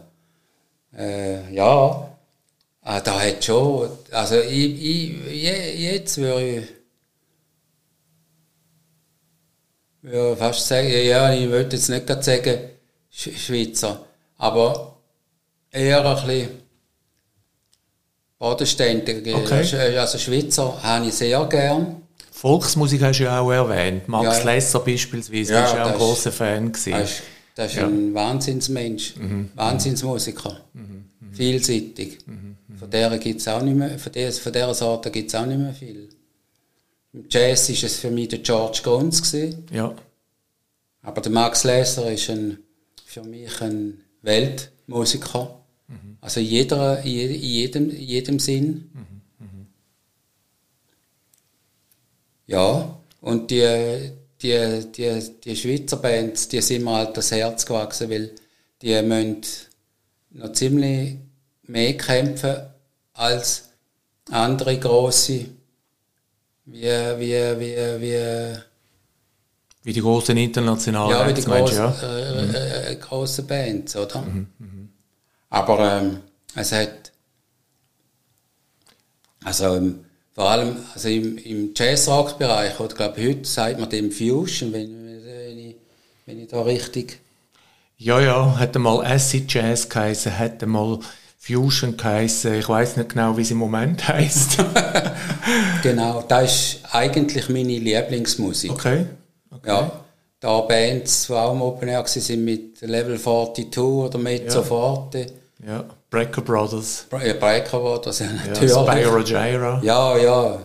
Äh, 0.98 1.54
ja, 1.54 2.10
ah, 2.82 3.00
da 3.00 3.20
hat 3.20 3.46
schon, 3.46 3.90
also 4.12 4.36
ich, 4.36 5.16
ich, 5.26 5.82
jetzt 5.82 6.18
würde 6.18 6.44
ich 6.44 6.75
ja, 10.12 10.36
fast 10.36 10.68
sagen, 10.68 10.88
ja, 10.88 11.34
ich 11.34 11.50
würde 11.50 11.76
jetzt 11.76 11.90
nicht 11.90 12.08
sagen 12.24 12.60
Schweizer, 13.10 14.06
aber 14.38 14.98
eher 15.72 16.06
ein 16.06 16.16
bisschen 16.16 16.50
bodenständig. 18.38 19.34
Okay. 19.34 19.98
Also 19.98 20.18
Schweizer 20.18 20.82
habe 20.82 21.08
ich 21.08 21.14
sehr 21.14 21.44
gern. 21.46 22.02
Volksmusik 22.32 23.02
hast 23.02 23.20
du 23.20 23.24
ja 23.24 23.40
auch 23.40 23.52
erwähnt. 23.52 24.08
Max 24.08 24.40
ja. 24.40 24.52
Lesser 24.54 24.80
beispielsweise, 24.80 25.54
ja, 25.54 25.64
war 25.64 25.78
ja 25.78 25.86
ein 25.86 25.98
großer 25.98 26.32
Fan. 26.32 26.72
Gewesen. 26.72 26.92
Das 26.92 27.12
ist, 27.12 27.24
das 27.56 27.72
ist 27.72 27.78
ja. 27.78 27.88
ein 27.88 28.14
Wahnsinnsmensch, 28.14 29.16
mhm. 29.16 29.50
Wahnsinnsmusiker, 29.56 30.62
mhm. 30.74 31.06
Mhm. 31.22 31.34
vielseitig. 31.34 32.20
Mhm. 32.26 32.58
Von 32.78 32.90
der 32.90 33.18
gibt's 33.18 33.48
auch 33.48 33.62
nicht 33.62 33.78
mehr, 33.78 33.98
von 33.98 34.12
der, 34.12 34.32
von 34.34 34.52
der 34.52 34.74
Sorte 34.74 35.10
gibt 35.12 35.30
es 35.30 35.36
auch 35.36 35.46
nicht 35.46 35.58
mehr 35.58 35.74
viel. 35.74 36.10
Im 37.16 37.26
Jazz 37.30 37.70
war 37.70 37.84
es 37.84 37.96
für 37.96 38.12
mich 38.12 38.28
der 38.28 38.40
George. 38.40 38.82
Gewesen. 38.84 39.66
Ja. 39.72 39.96
Aber 41.02 41.22
der 41.22 41.32
Max 41.32 41.64
Leser 41.64 42.12
ist 42.12 42.30
ein, 42.30 42.58
für 43.06 43.24
mich 43.24 43.62
ein 43.62 44.02
Weltmusiker. 44.22 45.62
Mhm. 45.88 46.18
Also 46.20 46.42
jeder, 46.42 47.02
in 47.04 47.12
jedem, 47.12 47.90
jedem 47.90 48.40
Sinn. 48.40 48.92
Mhm. 48.94 49.68
Ja, 52.48 53.00
und 53.22 53.50
die, 53.50 54.12
die, 54.42 54.86
die, 54.92 55.32
die 55.44 55.56
Schweizer 55.56 55.98
Bands, 55.98 56.50
die 56.50 56.62
sind 56.62 56.84
mir 56.84 56.96
halt 56.96 57.16
das 57.16 57.32
Herz 57.32 57.66
gewachsen, 57.66 58.10
weil 58.10 58.32
die 58.82 59.02
müssen 59.02 59.42
noch 60.32 60.52
ziemlich 60.52 61.16
mehr 61.64 61.96
kämpfen 61.96 62.58
als 63.14 63.70
andere 64.30 64.78
grosse, 64.78 65.46
wie, 66.66 66.82
wie, 66.82 67.60
wie, 67.60 68.02
wie, 68.02 68.56
wie 69.84 69.94
die 69.94 70.02
großen 70.02 70.36
internationalen 70.36 71.12
ja, 71.12 71.28
wie 71.28 71.34
die 71.34 71.42
Bands, 71.48 71.72
grossen, 71.72 71.84
meinst 71.84 72.02
du, 72.02 72.06
ja? 72.06 72.12
äh, 72.12 72.90
äh, 72.90 72.92
äh, 72.94 72.96
grossen 72.96 73.48
Bands, 73.48 73.96
oder? 73.96 74.26
Aber 75.50 75.80
ähm, 75.80 76.22
es 76.56 76.72
hat, 76.72 77.12
also 79.44 79.76
ähm, 79.76 80.06
vor 80.34 80.50
allem 80.50 80.76
also 80.94 81.08
im, 81.08 81.38
im 81.38 81.72
Jazzrock-Bereich, 81.76 82.80
oder 82.80 82.96
glaube 82.96 83.24
heute 83.24 83.46
sagt 83.46 83.80
man 83.80 83.90
dem 83.90 84.12
Fusion, 84.12 84.74
wenn, 84.74 85.24
wenn, 85.24 85.58
ich, 85.60 85.76
wenn 86.26 86.42
ich 86.42 86.48
da 86.50 86.62
richtig 86.64 87.20
Ja, 87.98 88.20
ja, 88.20 88.58
hat 88.58 88.76
mal 88.76 89.06
Acid 89.06 89.54
Jazz 89.54 89.88
geheißen, 89.88 90.38
hat 90.38 90.66
mal 90.66 91.00
Fusion 91.46 91.96
geheißen. 91.96 92.56
Ich 92.56 92.68
weiß 92.68 92.98
nicht 92.98 93.10
genau, 93.10 93.38
wie 93.38 93.42
es 93.42 93.52
im 93.52 93.58
Moment 93.58 94.08
heißt. 94.08 94.58
Genau, 95.84 96.24
das 96.28 96.44
ist 96.52 96.80
eigentlich 96.92 97.50
meine 97.50 97.78
Lieblingsmusik. 97.78 98.72
okay. 98.72 99.06
okay. 99.52 99.68
Ja, 99.70 99.92
da 100.40 100.62
Bands, 100.62 101.28
die 101.28 101.34
auch 101.34 101.54
im 101.54 101.62
Open 101.62 101.88
Air 101.88 102.04
waren, 102.04 102.44
mit 102.46 102.82
Level 102.82 103.20
42 103.20 103.78
oder 103.78 104.18
Mezzo 104.18 104.60
Ja. 104.60 104.64
Ja, 105.66 105.86
Brecker 106.10 106.42
Brothers, 106.42 107.08
Bre- 107.10 107.34
Breaker 107.36 108.00
das 108.04 108.20
ja 108.20 108.26
ja, 108.28 108.32
natürlich. 108.52 108.74
Spyro 108.74 109.24
Gyra. 109.24 109.82
Ja, 109.84 110.18
ja. 110.18 110.60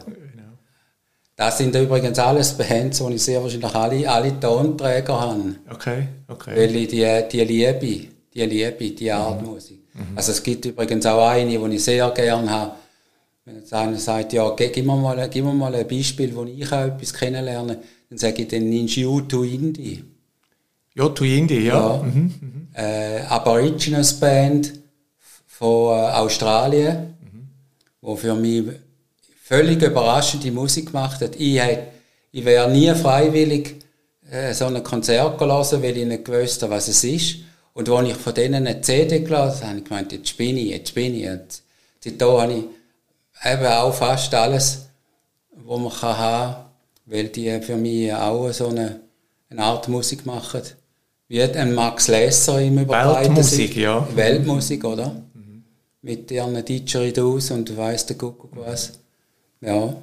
Das 1.37 1.57
sind 1.59 1.74
übrigens 1.74 2.18
alles 2.18 2.53
Bands, 2.53 3.01
wo 3.01 3.09
ich 3.09 3.22
sehr 3.22 3.43
wahrscheinlich 3.43 3.74
alle, 3.74 4.11
alle 4.11 4.39
Tonträger 4.41 5.18
habe. 5.20 5.55
Okay, 5.72 6.09
okay. 6.28 6.53
Weil 6.55 6.76
ich 6.76 6.89
die, 6.89 7.22
die 7.33 7.45
liebe, 7.45 8.09
die 8.35 8.43
liebe, 8.45 8.91
die 8.91 9.11
Art 9.12 9.43
Musik. 9.43 9.80
Also 10.14 10.32
es 10.32 10.43
gibt 10.43 10.64
übrigens 10.64 11.05
auch 11.07 11.28
eine, 11.28 11.59
die 11.59 11.74
ich 11.76 11.84
sehr 11.84 12.11
gerne 12.11 12.51
habe. 12.51 12.72
Wenn 13.45 13.57
jetzt 13.57 13.72
einer 13.72 13.99
sagt, 13.99 14.32
ja, 14.32 14.49
gib 14.51 14.76
mir 14.84 14.97
mal, 14.97 15.28
gib 15.28 15.45
mir 15.45 15.53
mal 15.55 15.74
ein 15.74 15.86
Beispiel, 15.88 16.34
wo 16.34 16.45
ich 16.45 16.66
auch 16.72 16.84
etwas 16.86 17.12
kennenlerne, 17.12 17.78
dann 18.09 18.18
sage 18.18 18.43
ich 18.43 18.49
den 18.49 18.68
Ninja 18.70 19.20
to 19.28 19.43
Indie. 19.45 20.05
Ja, 20.95 21.09
to 21.09 21.24
Indie, 21.24 21.66
ja. 21.66 21.97
Ja. 21.97 22.03
Mhm. 22.03 22.68
Äh, 22.74 23.20
Aborigines 23.28 24.14
Band 24.14 24.72
von 25.47 25.97
äh, 25.99 26.11
Australien, 26.12 27.14
wo 28.01 28.16
für 28.16 28.34
mich 28.34 28.64
völlig 29.43 29.82
überraschende 29.82 30.51
Musik 30.53 30.86
gemacht 30.86 31.20
hat. 31.20 31.36
Ich, 31.36 31.61
hätt- 31.61 31.88
ich 32.32 32.45
wäre 32.45 32.70
nie 32.70 32.93
freiwillig 32.95 33.76
äh, 34.30 34.55
so 34.55 34.66
ein 34.66 34.82
Konzert 34.84 35.38
gelassen, 35.38 35.82
weil 35.82 35.97
ich 35.97 36.07
nicht 36.07 36.24
gewusst 36.24 36.62
habe, 36.62 36.72
was 36.74 36.88
es 36.88 37.03
ist. 37.05 37.36
Und 37.73 37.89
als 37.89 38.09
ich 38.09 38.16
von 38.16 38.35
denen 38.35 38.66
eine 38.66 38.81
CD 38.81 39.21
gelassen 39.21 39.66
habe, 39.66 39.79
ich 39.79 39.85
gemeint, 39.85 40.12
jetzt 40.12 40.37
bin 40.37 40.57
ich, 40.57 40.71
jetzt 40.71 40.95
bin 40.95 41.14
ich. 41.14 41.29
Und 41.29 41.62
seitdem 42.01 42.29
habe 42.29 42.53
ich 42.53 42.64
eben 43.51 43.66
auch 43.66 43.95
fast 43.95 44.35
alles, 44.35 44.87
was 45.53 45.79
man 45.79 45.93
kann 45.93 46.18
haben 46.18 46.55
kann, 46.55 46.64
weil 47.07 47.29
die 47.29 47.61
für 47.61 47.77
mich 47.77 48.12
auch 48.12 48.51
so 48.53 48.68
eine, 48.68 49.01
eine 49.49 49.62
Art 49.62 49.89
Musik 49.89 50.27
machen. 50.27 50.62
Wie 51.29 51.43
ein 51.43 51.75
Max 51.75 52.09
Lesser 52.09 52.61
im 52.61 52.79
Überbreiten. 52.79 53.37
Weltmusik, 53.37 53.77
ja. 53.77 54.07
Weltmusik, 54.16 54.85
oder? 54.85 55.23
Mit 56.03 56.31
ihren 56.31 56.64
Didgeridoos 56.64 57.51
und 57.53 57.77
weiss 57.77 58.07
der 58.07 58.16
Kuckuck 58.16 58.57
was. 58.57 58.99
Ja. 59.61 59.95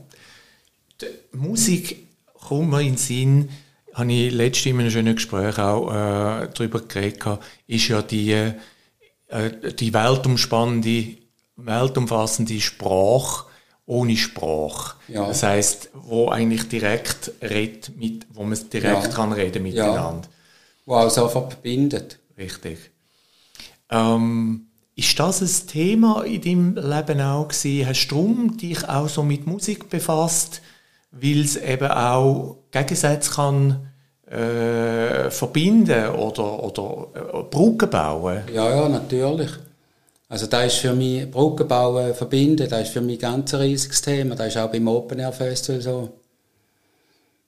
Die 1.02 1.08
Musik 1.36 2.08
kommt 2.34 2.70
mir 2.70 2.82
in 2.82 2.88
den 2.90 2.98
Sinn, 2.98 3.50
habe 3.98 4.14
ich 4.14 4.32
letztens 4.32 4.66
in 4.68 4.80
einem 4.80 4.92
schönen 4.92 5.16
Gespräch 5.16 5.58
auch 5.58 5.90
äh, 5.90 6.50
darüber 6.54 6.82
geredet, 6.82 7.40
ist 7.66 7.88
ja 7.88 8.02
die, 8.02 8.32
äh, 8.32 9.74
die 9.80 9.94
weltumspannende, 9.94 11.18
weltumfassende 11.56 12.62
Sprache 12.62 13.46
ohne 13.88 14.18
Sprache. 14.18 14.96
Ja. 15.08 15.28
Das 15.28 15.42
heißt, 15.44 15.90
wo 15.94 16.30
eigentlich 16.30 16.68
direkt 16.68 17.32
redet, 17.42 17.98
mit, 17.98 18.28
wo 18.34 18.44
man 18.44 18.58
direkt 18.70 19.04
Ja. 19.04 19.10
kann 19.10 19.34
reden 19.34 19.64
miteinander. 19.64 20.28
Wo 20.86 20.96
auch 20.96 21.10
sofort 21.10 21.54
verbindet. 21.54 22.20
Richtig. 22.38 22.78
Ähm, 23.90 24.68
ist 24.96 25.18
das 25.20 25.42
ein 25.42 25.68
Thema 25.68 26.24
in 26.24 26.42
deinem 26.42 26.76
Leben 26.76 27.22
auch 27.22 27.48
gewesen? 27.48 27.88
Hast 27.88 28.08
du 28.08 28.52
dich 28.52 28.88
auch 28.88 29.08
so 29.08 29.24
mit 29.24 29.48
Musik 29.48 29.90
befasst, 29.90 30.62
weil 31.12 31.42
es 31.42 31.56
eben 31.56 31.90
auch 31.90 32.58
Gegensätze 32.72 33.32
kann 33.32 33.88
äh, 34.30 35.30
verbinden 35.30 36.10
oder, 36.10 36.64
oder 36.64 37.08
äh, 37.16 37.44
Brücken 37.44 37.90
bauen? 37.90 38.44
Ja, 38.54 38.70
ja, 38.70 38.90
natürlich. 38.90 39.52
Also 40.30 40.48
da 40.48 40.64
ist 40.64 40.76
für 40.78 40.94
mich 40.94 41.30
Brücken 41.32 41.68
bauen, 41.68 42.14
verbinden, 42.14 42.68
das 42.70 42.82
ist 42.84 42.94
für 42.94 43.02
mich 43.02 43.20
ganz 43.20 43.54
ein 43.54 43.62
riesiges 43.62 44.02
Thema. 44.02 44.36
Das 44.36 44.48
ist 44.48 44.58
auch 44.58 44.70
beim 44.70 44.88
Open 44.88 45.20
Air 45.20 45.32
Festival 45.32 45.82
so. 45.82 46.10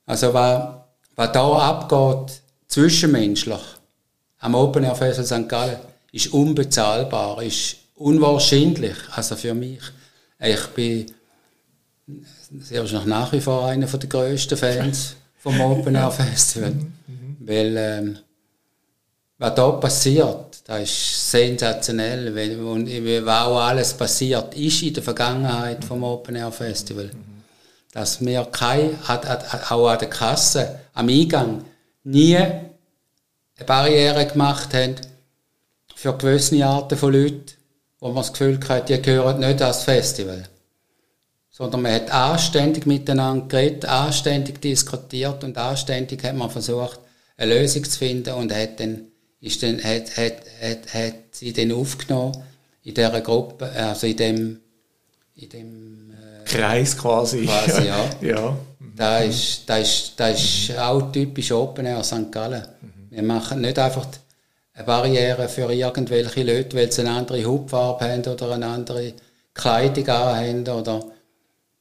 Also 0.06 0.34
was, 0.34 0.76
was 1.16 1.32
da 1.34 1.52
abgeht, 1.52 2.42
zwischenmenschlich, 2.68 3.62
am 4.40 4.56
Open 4.56 4.86
Air 4.86 4.96
Festival 4.96 5.42
St. 5.42 5.50
Gallen, 5.50 5.78
ist 6.12 6.34
unbezahlbar, 6.34 7.44
ist 7.44 7.76
unwahrscheinlich. 7.96 8.96
Also 9.12 9.36
für 9.36 9.54
mich, 9.54 9.82
ich 10.40 10.68
bin 10.68 11.14
sehr 12.58 12.82
wahrscheinlich 12.82 13.08
nach 13.08 13.32
wie 13.32 13.41
vor 13.41 13.66
einer 13.68 13.86
der 13.86 14.10
grössten 14.10 14.58
Fans 14.58 15.16
vom 15.38 15.60
Open 15.62 15.95
Air 15.95 16.12
Festival. 16.12 16.74
Weil, 17.39 17.78
ähm, 17.78 18.18
was 19.38 19.56
da 19.56 19.72
passiert, 19.72 20.62
das 20.66 20.82
ist 20.82 21.32
sensationell. 21.32 22.36
Weil, 22.36 22.60
und 22.60 22.88
was 23.26 23.45
auch 23.45 23.60
alles 23.60 23.93
passiert 23.93 24.56
ist 24.56 24.84
in 24.84 24.93
der 24.93 25.04
Vergangenheit 25.04 25.84
vom 25.84 26.04
Open 26.04 26.36
Air 26.36 26.52
Festival. 26.52 27.10
Dass 27.91 28.24
wir 28.24 28.43
kein, 28.52 29.00
auch 29.04 29.88
an 29.88 30.00
der 30.00 30.10
Kasse, 30.10 30.80
am 30.93 31.10
Eingang, 31.10 31.64
nie 32.04 32.36
eine 32.36 33.66
Barriere 33.66 34.28
gemacht 34.28 34.74
haben 34.74 34.95
für 35.95 36.16
gewisse 36.16 36.66
Arten 36.66 36.97
von 36.97 37.14
Leuten, 37.14 37.45
wo 38.00 38.08
man 38.08 38.18
das 38.18 38.32
Gefühl 38.32 38.60
hat, 38.70 38.89
die 38.89 39.02
gehören 39.02 39.39
nicht 39.39 39.62
ans 39.62 39.84
Festival. 39.84 40.43
Sondern 41.60 41.82
man 41.82 41.91
hat 41.91 42.10
anständig 42.10 42.86
miteinander 42.86 43.45
geredet, 43.47 43.86
anständig 43.86 44.62
diskutiert 44.62 45.43
und 45.43 45.57
anständig 45.57 46.24
hat 46.24 46.36
man 46.36 46.49
versucht, 46.49 46.99
eine 47.36 47.53
Lösung 47.53 47.84
zu 47.84 47.99
finden 47.99 48.34
und 48.34 48.51
hat 48.55 48.80
dann, 48.80 49.01
ist 49.41 49.62
dann, 49.62 49.78
hat, 49.84 50.18
hat, 50.18 50.38
hat, 50.62 50.93
hat 50.93 51.16
sie 51.32 51.51
dann 51.53 51.74
aufgenommen 51.74 52.41
in 52.84 52.93
dieser 52.93 53.22
Gruppe, 53.22 53.70
also 53.72 54.07
in 54.07 54.16
dem, 54.18 54.60
in 55.36 55.49
dem 55.49 56.14
Kreis 56.45 56.97
quasi. 56.97 57.45
Quasi, 57.45 57.88
ja. 57.88 58.10
ja. 58.22 58.57
das 58.95 59.26
ist, 59.26 59.70
das 59.70 59.82
ist, 59.82 60.14
das 60.18 60.41
ist 60.41 60.78
auch 60.80 61.12
typisch 61.12 61.51
Open 61.51 61.86
Air 61.86 62.03
St. 62.03 62.32
Gallen. 62.32 62.66
Wir 63.10 63.22
machen 63.22 63.62
nicht 63.62 63.78
einfach 63.78 64.07
eine 64.74 64.86
Barriere 64.86 65.49
für 65.49 65.72
irgendwelche 65.72 66.43
Leute, 66.43 66.78
weil 66.78 66.89
sie 66.89 67.01
eine 67.01 67.12
andere 67.12 67.45
Hautfarbe 67.45 68.05
haben 68.05 68.26
oder 68.26 68.51
eine 68.51 68.68
andere 68.68 69.14
Kleidung 69.53 70.07
haben 70.07 70.68
oder 70.68 71.03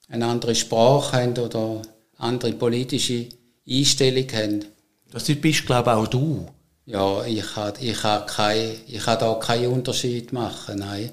eine 0.08 0.26
andere 0.26 0.54
Sprache 0.54 1.18
haben 1.18 1.38
oder 1.38 1.82
andere 2.16 2.52
politische 2.52 3.26
Einstellung 3.68 4.26
haben. 4.32 4.64
Das 5.10 5.24
bist, 5.24 5.66
glaube 5.66 5.90
ich, 5.90 5.96
auch 5.96 6.06
du. 6.06 6.46
Ja, 6.86 7.24
ich 7.24 7.44
kann, 7.54 7.74
ich 7.80 8.00
kann, 8.00 8.26
kein, 8.26 8.70
ich 8.86 9.02
kann 9.02 9.18
da 9.18 9.34
keinen 9.34 9.72
Unterschied 9.72 10.32
machen, 10.32 10.78
nein. 10.78 11.10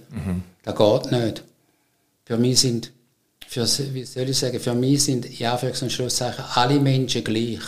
Das 0.63 0.75
geht 0.75 1.11
nicht. 1.11 1.43
Für 2.23 2.37
mich 2.37 2.59
sind, 2.59 2.91
für, 3.47 3.67
wie 3.93 4.03
soll 4.05 4.29
ich 4.29 4.37
sagen, 4.37 4.59
für 4.59 4.73
mich 4.73 5.03
sind, 5.03 5.25
in 5.25 5.47
Anführungs- 5.47 5.83
und 5.83 5.91
Schlusszeichen, 5.91 6.45
alle 6.55 6.79
Menschen 6.79 7.23
gleich. 7.23 7.59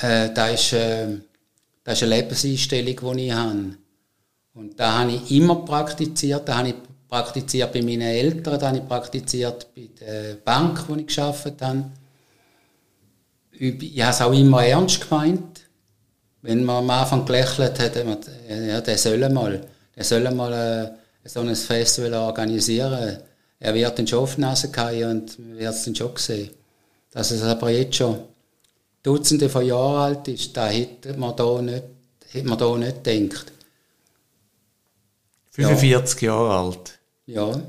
Äh, 0.00 0.32
das, 0.32 0.52
ist, 0.60 0.72
äh, 0.74 1.06
das 1.84 1.98
ist 1.98 2.02
eine 2.04 2.16
Lebenseinstellung, 2.16 3.16
die 3.16 3.26
ich 3.26 3.32
habe. 3.32 3.76
Und 4.54 4.78
da 4.78 5.00
habe 5.00 5.12
ich 5.12 5.30
immer 5.30 5.56
praktiziert. 5.56 6.48
Da 6.48 6.58
habe 6.58 6.68
ich 6.68 6.74
praktiziert 7.08 7.72
bei 7.72 7.82
meinen 7.82 8.02
Eltern, 8.02 8.58
da 8.58 8.68
habe 8.68 8.78
ich 8.78 8.88
praktiziert 8.88 9.68
bei 9.74 9.88
der 10.00 10.34
Bank, 10.44 10.84
wo 10.88 10.94
ich 10.94 11.06
gearbeitet 11.06 11.62
habe. 11.62 11.84
Ich 13.52 14.02
habe 14.02 14.10
es 14.10 14.20
auch 14.20 14.32
immer 14.32 14.64
ernst 14.64 15.08
gemeint. 15.08 15.60
Wenn 16.42 16.64
man 16.64 16.84
am 16.84 16.90
Anfang 16.90 17.24
gelächelt 17.24 17.78
hat, 17.78 17.96
hat 17.96 18.04
man, 18.04 18.18
ja, 18.48 18.80
der 18.80 18.98
soll 18.98 19.28
mal, 19.30 19.66
der 19.96 20.04
soll 20.04 20.30
mal 20.30 20.52
äh, 20.52 21.28
so 21.28 21.40
ein 21.40 21.56
Festival 21.56 22.14
organisieren. 22.14 23.18
Er 23.58 23.74
wird 23.74 23.98
den 23.98 24.06
Nase 24.36 24.68
fallen 24.68 25.10
und 25.10 25.38
man 25.38 25.58
wird 25.58 25.74
es 25.74 25.84
dann 25.84 25.94
schon 25.94 26.16
sehen. 26.16 26.50
Dass 27.10 27.30
es 27.30 27.42
aber 27.42 27.70
jetzt 27.70 27.96
schon 27.96 28.18
Dutzende 29.02 29.48
von 29.48 29.64
Jahren 29.64 29.96
alt 29.96 30.28
ist, 30.28 30.56
da 30.56 30.66
hätte 30.66 31.16
man 31.16 31.34
da 31.34 31.62
nicht, 31.62 31.84
hätte 32.30 32.48
man 32.48 32.58
da 32.58 32.76
nicht 32.76 33.04
gedacht. 33.04 33.52
45 35.56 36.20
Jahre 36.20 36.54
alt. 36.54 36.98
Ja. 37.24 37.62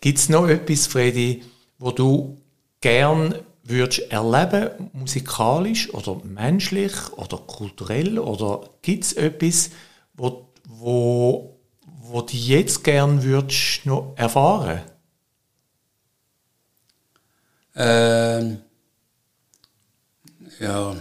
Gibt 0.00 0.18
es 0.18 0.28
noch 0.28 0.48
etwas, 0.48 0.86
Freddy, 0.86 1.44
wo 1.78 1.90
du 1.90 2.40
gern 2.80 3.34
würdest 3.62 4.10
erleben, 4.10 4.90
musikalisch 4.94 5.92
oder 5.92 6.20
menschlich 6.24 6.94
oder 7.12 7.36
kulturell? 7.36 8.18
Oder 8.18 8.70
gibt 8.80 9.04
es 9.04 9.12
etwas, 9.12 9.70
wo, 10.14 10.48
wo, 10.66 11.58
wo 11.84 12.22
du 12.22 12.34
jetzt 12.34 12.84
gern 12.84 13.22
würdest 13.22 13.84
noch 13.84 14.14
erfahren? 14.16 14.80
Ähm, 17.76 18.58
ja, 20.58 20.96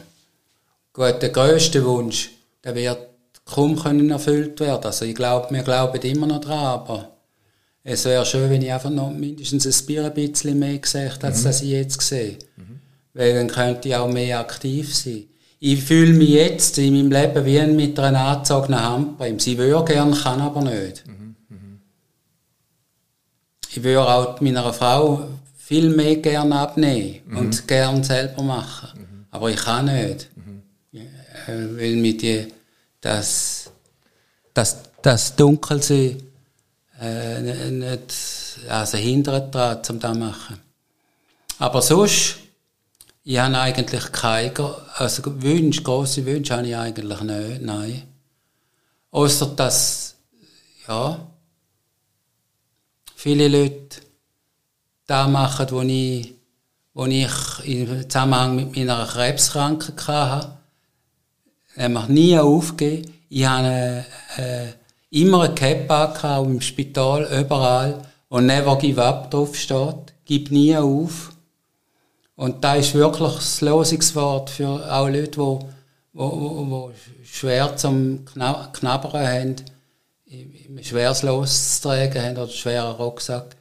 gut, 0.91 1.21
der 1.21 1.29
grösste 1.29 1.83
Wunsch, 1.85 2.29
der 2.63 2.75
wird 2.75 3.16
kaum 3.47 3.77
können 3.77 4.09
erfüllt 4.09 4.59
werden. 4.59 4.85
Also 4.85 5.05
ich 5.05 5.15
glaube, 5.15 5.53
wir 5.53 5.63
glauben 5.63 6.01
immer 6.01 6.27
noch 6.27 6.41
dran, 6.41 6.65
aber 6.65 7.17
es 7.83 8.05
wäre 8.05 8.25
schön, 8.25 8.49
wenn 8.49 8.61
ich 8.61 8.71
einfach 8.71 8.89
noch 8.89 9.11
mindestens 9.11 9.65
ein 9.65 10.13
bisschen 10.13 10.59
mehr 10.59 10.77
gesehen 10.77 11.11
als 11.21 11.41
mhm. 11.41 11.43
das 11.45 11.61
ich 11.61 11.69
jetzt 11.69 12.01
sehe. 12.01 12.37
Mhm. 12.57 12.79
Weil 13.13 13.33
dann 13.33 13.47
könnte 13.47 13.87
ich 13.87 13.95
auch 13.95 14.11
mehr 14.11 14.39
aktiv 14.39 14.93
sein. 14.93 15.23
Ich 15.59 15.83
fühle 15.83 16.13
mich 16.13 16.29
jetzt 16.29 16.77
in 16.77 16.93
meinem 16.93 17.11
Leben 17.11 17.45
wie 17.45 17.73
mit 17.73 17.97
einer 17.97 18.19
angezogenen 18.19 18.83
Handbremse. 18.83 19.51
Ich 19.51 19.57
würde 19.57 19.93
gerne, 19.93 20.15
kann 20.15 20.41
aber 20.41 20.61
nicht. 20.61 21.07
Mhm. 21.07 21.35
mhm. 21.49 21.79
Ich 23.69 23.83
würde 23.83 24.07
auch 24.07 24.41
meiner 24.41 24.73
Frau 24.73 25.27
viel 25.57 25.89
mehr 25.89 26.17
gerne 26.17 26.55
abnehmen 26.55 27.21
mhm. 27.25 27.37
und 27.37 27.67
gerne 27.67 28.03
selber 28.03 28.43
machen. 28.43 28.99
Mhm. 28.99 29.25
Aber 29.31 29.49
ich 29.49 29.57
kann 29.57 29.85
nicht. 29.85 30.29
Äh, 31.47 31.77
weil 31.77 31.95
mit 31.95 32.21
die, 32.21 32.47
das, 33.01 33.69
das, 34.53 34.77
das 35.01 35.35
Dunkelsein 35.35 36.23
äh, 36.99 37.71
nicht, 37.71 38.13
also 38.69 38.97
hindert 38.97 39.53
daran, 39.53 39.81
um 39.89 39.99
das 39.99 40.13
zu 40.13 40.19
machen. 40.19 40.59
Aber 41.59 41.81
sonst, 41.81 42.37
ich 43.23 43.37
habe 43.37 43.57
eigentlich 43.57 44.11
keine, 44.11 44.75
also 44.95 45.23
Wünsche, 45.41 45.83
grosse 45.83 46.25
Wünsche 46.25 46.55
habe 46.55 46.67
ich 46.67 46.75
eigentlich 46.75 47.21
nicht, 47.21 47.61
nein. 47.61 48.03
Außer 49.11 49.47
dass, 49.47 50.15
ja, 50.87 51.19
viele 53.15 53.47
Leute 53.47 54.01
da 55.07 55.27
machen, 55.27 55.67
wo 55.71 55.81
ich, 55.81 56.33
wo 56.93 57.05
ich 57.05 57.29
im 57.65 58.09
Zusammenhang 58.09 58.55
mit 58.55 58.75
meiner 58.75 59.05
Krebskrankheit 59.05 60.07
hatte, 60.07 60.56
nämlich 61.77 62.07
nie 62.07 62.37
aufgegeben. 62.37 63.13
Ich 63.29 63.45
habe 63.45 64.05
äh, 64.37 64.67
immer 65.11 65.43
ein 65.43 65.55
Cap 65.55 65.89
angehabt, 65.89 66.47
im 66.47 66.61
Spital, 66.61 67.27
überall, 67.39 68.01
wo 68.29 68.39
Never 68.39 68.77
Give 68.77 69.03
Up 69.03 69.31
drauf 69.31 69.55
steht. 69.55 70.13
Gib 70.25 70.51
nie 70.51 70.75
auf. 70.75 71.31
Und 72.35 72.63
da 72.63 72.75
ist 72.75 72.93
wirklich 72.93 73.33
das 73.35 73.61
Losungswort 73.61 74.49
für 74.49 74.67
auch 74.91 75.07
Leute, 75.07 75.31
die 75.31 75.59
wo, 76.17 76.65
wo 76.69 76.91
schwer 77.23 77.75
zum 77.77 78.25
Knabbern 78.25 79.27
haben, 79.27 79.55
schweres 80.81 81.21
Los 81.21 81.79
zu 81.79 81.91
haben 81.91 82.37
oder 82.37 82.49
schwerer 82.49 82.97
Rucksack, 82.97 83.55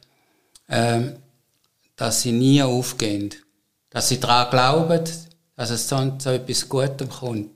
ähm, 0.67 1.13
dass 1.95 2.21
sie 2.21 2.31
nie 2.31 2.61
aufgehen. 2.61 3.33
Dass 3.89 4.09
sie 4.09 4.19
daran 4.19 4.49
glauben, 4.49 5.03
dass 5.55 5.69
es 5.69 5.87
sonst 5.87 6.23
so 6.23 6.31
etwas 6.31 6.67
Gutes 6.67 7.09
kommt. 7.09 7.51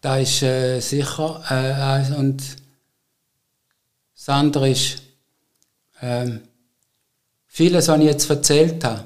Da 0.00 0.18
ist 0.18 0.42
äh, 0.42 0.80
sicher. 0.80 1.42
Äh, 1.48 2.14
und 2.14 2.42
das 4.14 4.28
andere 4.28 4.70
ist, 4.70 5.02
äh, 6.00 6.38
vieles, 7.46 7.88
was 7.88 7.98
ich 7.98 8.04
jetzt 8.04 8.30
erzählt 8.30 8.84
habe, 8.84 9.04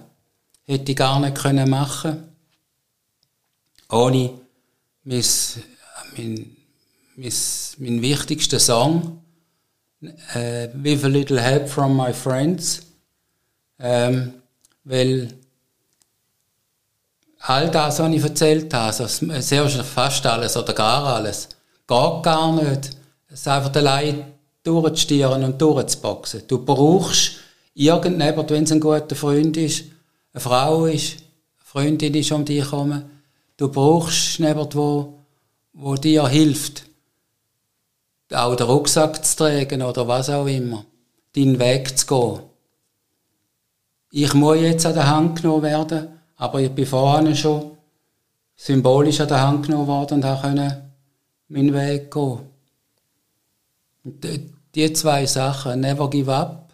hätte 0.64 0.92
ich 0.92 0.96
gar 0.96 1.20
nicht 1.20 1.36
können 1.36 1.68
machen 1.70 2.32
ohne 3.92 4.30
mein, 5.04 5.22
mein, 6.16 6.56
mein, 7.16 7.32
mein 7.78 8.02
wichtigsten 8.02 8.58
Song, 8.58 9.22
äh, 10.34 10.68
With 10.74 11.04
a 11.04 11.08
Little 11.08 11.40
Help 11.40 11.68
from 11.68 11.96
My 11.96 12.12
Friends, 12.12 12.82
ähm, 13.78 14.34
weil 14.84 15.34
all 17.42 17.70
das, 17.70 17.98
was 17.98 18.12
ich 18.12 18.22
erzählt 18.22 18.72
habe, 18.72 18.86
also 18.86 19.06
sehr 19.06 19.68
fast 19.68 20.24
alles 20.26 20.56
oder 20.56 20.72
gar 20.72 21.06
alles, 21.06 21.48
geht 21.86 22.22
gar 22.22 22.52
nicht. 22.52 22.90
Es 23.28 23.40
ist 23.40 23.48
einfach 23.48 23.74
allein 23.74 24.24
durchzustieren 24.62 25.42
und 25.42 25.60
durchzuboxen. 25.60 26.42
Du 26.46 26.64
brauchst 26.64 27.32
irgendjemand, 27.74 28.50
wenn 28.50 28.64
es 28.64 28.72
ein 28.72 28.80
guter 28.80 29.16
Freund 29.16 29.56
ist, 29.56 29.84
eine 30.32 30.40
Frau 30.40 30.86
ist, 30.86 31.16
eine 31.16 31.64
Freundin 31.64 32.14
ist 32.14 32.32
um 32.32 32.44
dich 32.44 32.70
herum, 32.70 33.02
du 33.56 33.68
brauchst 33.68 34.38
jemanden, 34.38 34.74
wo, 34.74 35.14
wo 35.72 35.94
dir 35.96 36.28
hilft, 36.28 36.84
auch 38.32 38.54
den 38.54 38.66
Rucksack 38.66 39.24
zu 39.24 39.36
tragen 39.36 39.82
oder 39.82 40.06
was 40.06 40.30
auch 40.30 40.46
immer, 40.46 40.84
deinen 41.34 41.58
Weg 41.58 41.98
zu 41.98 42.06
gehen. 42.06 42.40
Ich 44.10 44.32
muss 44.34 44.60
jetzt 44.60 44.86
an 44.86 44.94
der 44.94 45.10
Hand 45.10 45.42
genommen 45.42 45.62
werden, 45.62 46.08
aber 46.42 46.60
ich 46.60 46.72
bin 46.72 46.86
vorhin 46.86 47.36
schon 47.36 47.70
symbolisch 48.56 49.20
an 49.20 49.28
der 49.28 49.42
Hand 49.42 49.64
genommen 49.64 49.86
worden 49.86 50.24
und 50.24 50.40
konnte 50.40 50.90
meinen 51.46 51.72
Weg 51.72 52.10
gehen. 52.10 52.40
Und 54.02 54.26
die 54.74 54.92
zwei 54.92 55.24
Sachen, 55.24 55.78
never 55.78 56.10
give 56.10 56.34
up 56.34 56.72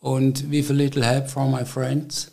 und 0.00 0.50
with 0.50 0.68
a 0.68 0.74
little 0.74 1.02
help 1.02 1.30
from 1.30 1.52
my 1.52 1.64
friends, 1.64 2.30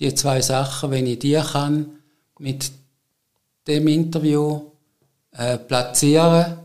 die 0.00 0.14
zwei 0.14 0.40
Sachen, 0.40 0.90
wenn 0.90 1.06
ich 1.06 1.18
die 1.18 1.34
kann, 1.34 1.98
mit 2.38 2.72
dem 3.66 3.88
Interview 3.88 4.62
äh, 5.32 5.58
platzieren, 5.58 6.56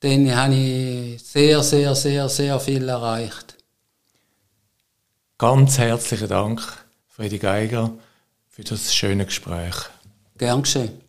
dann 0.00 0.34
habe 0.34 0.54
ich 0.54 1.22
sehr, 1.22 1.62
sehr, 1.62 1.94
sehr, 1.94 2.26
sehr 2.30 2.58
viel 2.58 2.88
erreicht. 2.88 3.58
Ganz 5.36 5.76
herzlichen 5.76 6.28
Dank 6.28 6.85
Freddy 7.16 7.38
Geiger, 7.38 7.92
für 8.46 8.62
das 8.62 8.94
schöne 8.94 9.24
Gespräch. 9.24 9.74
Gern 10.36 10.60
geschehen. 10.60 11.00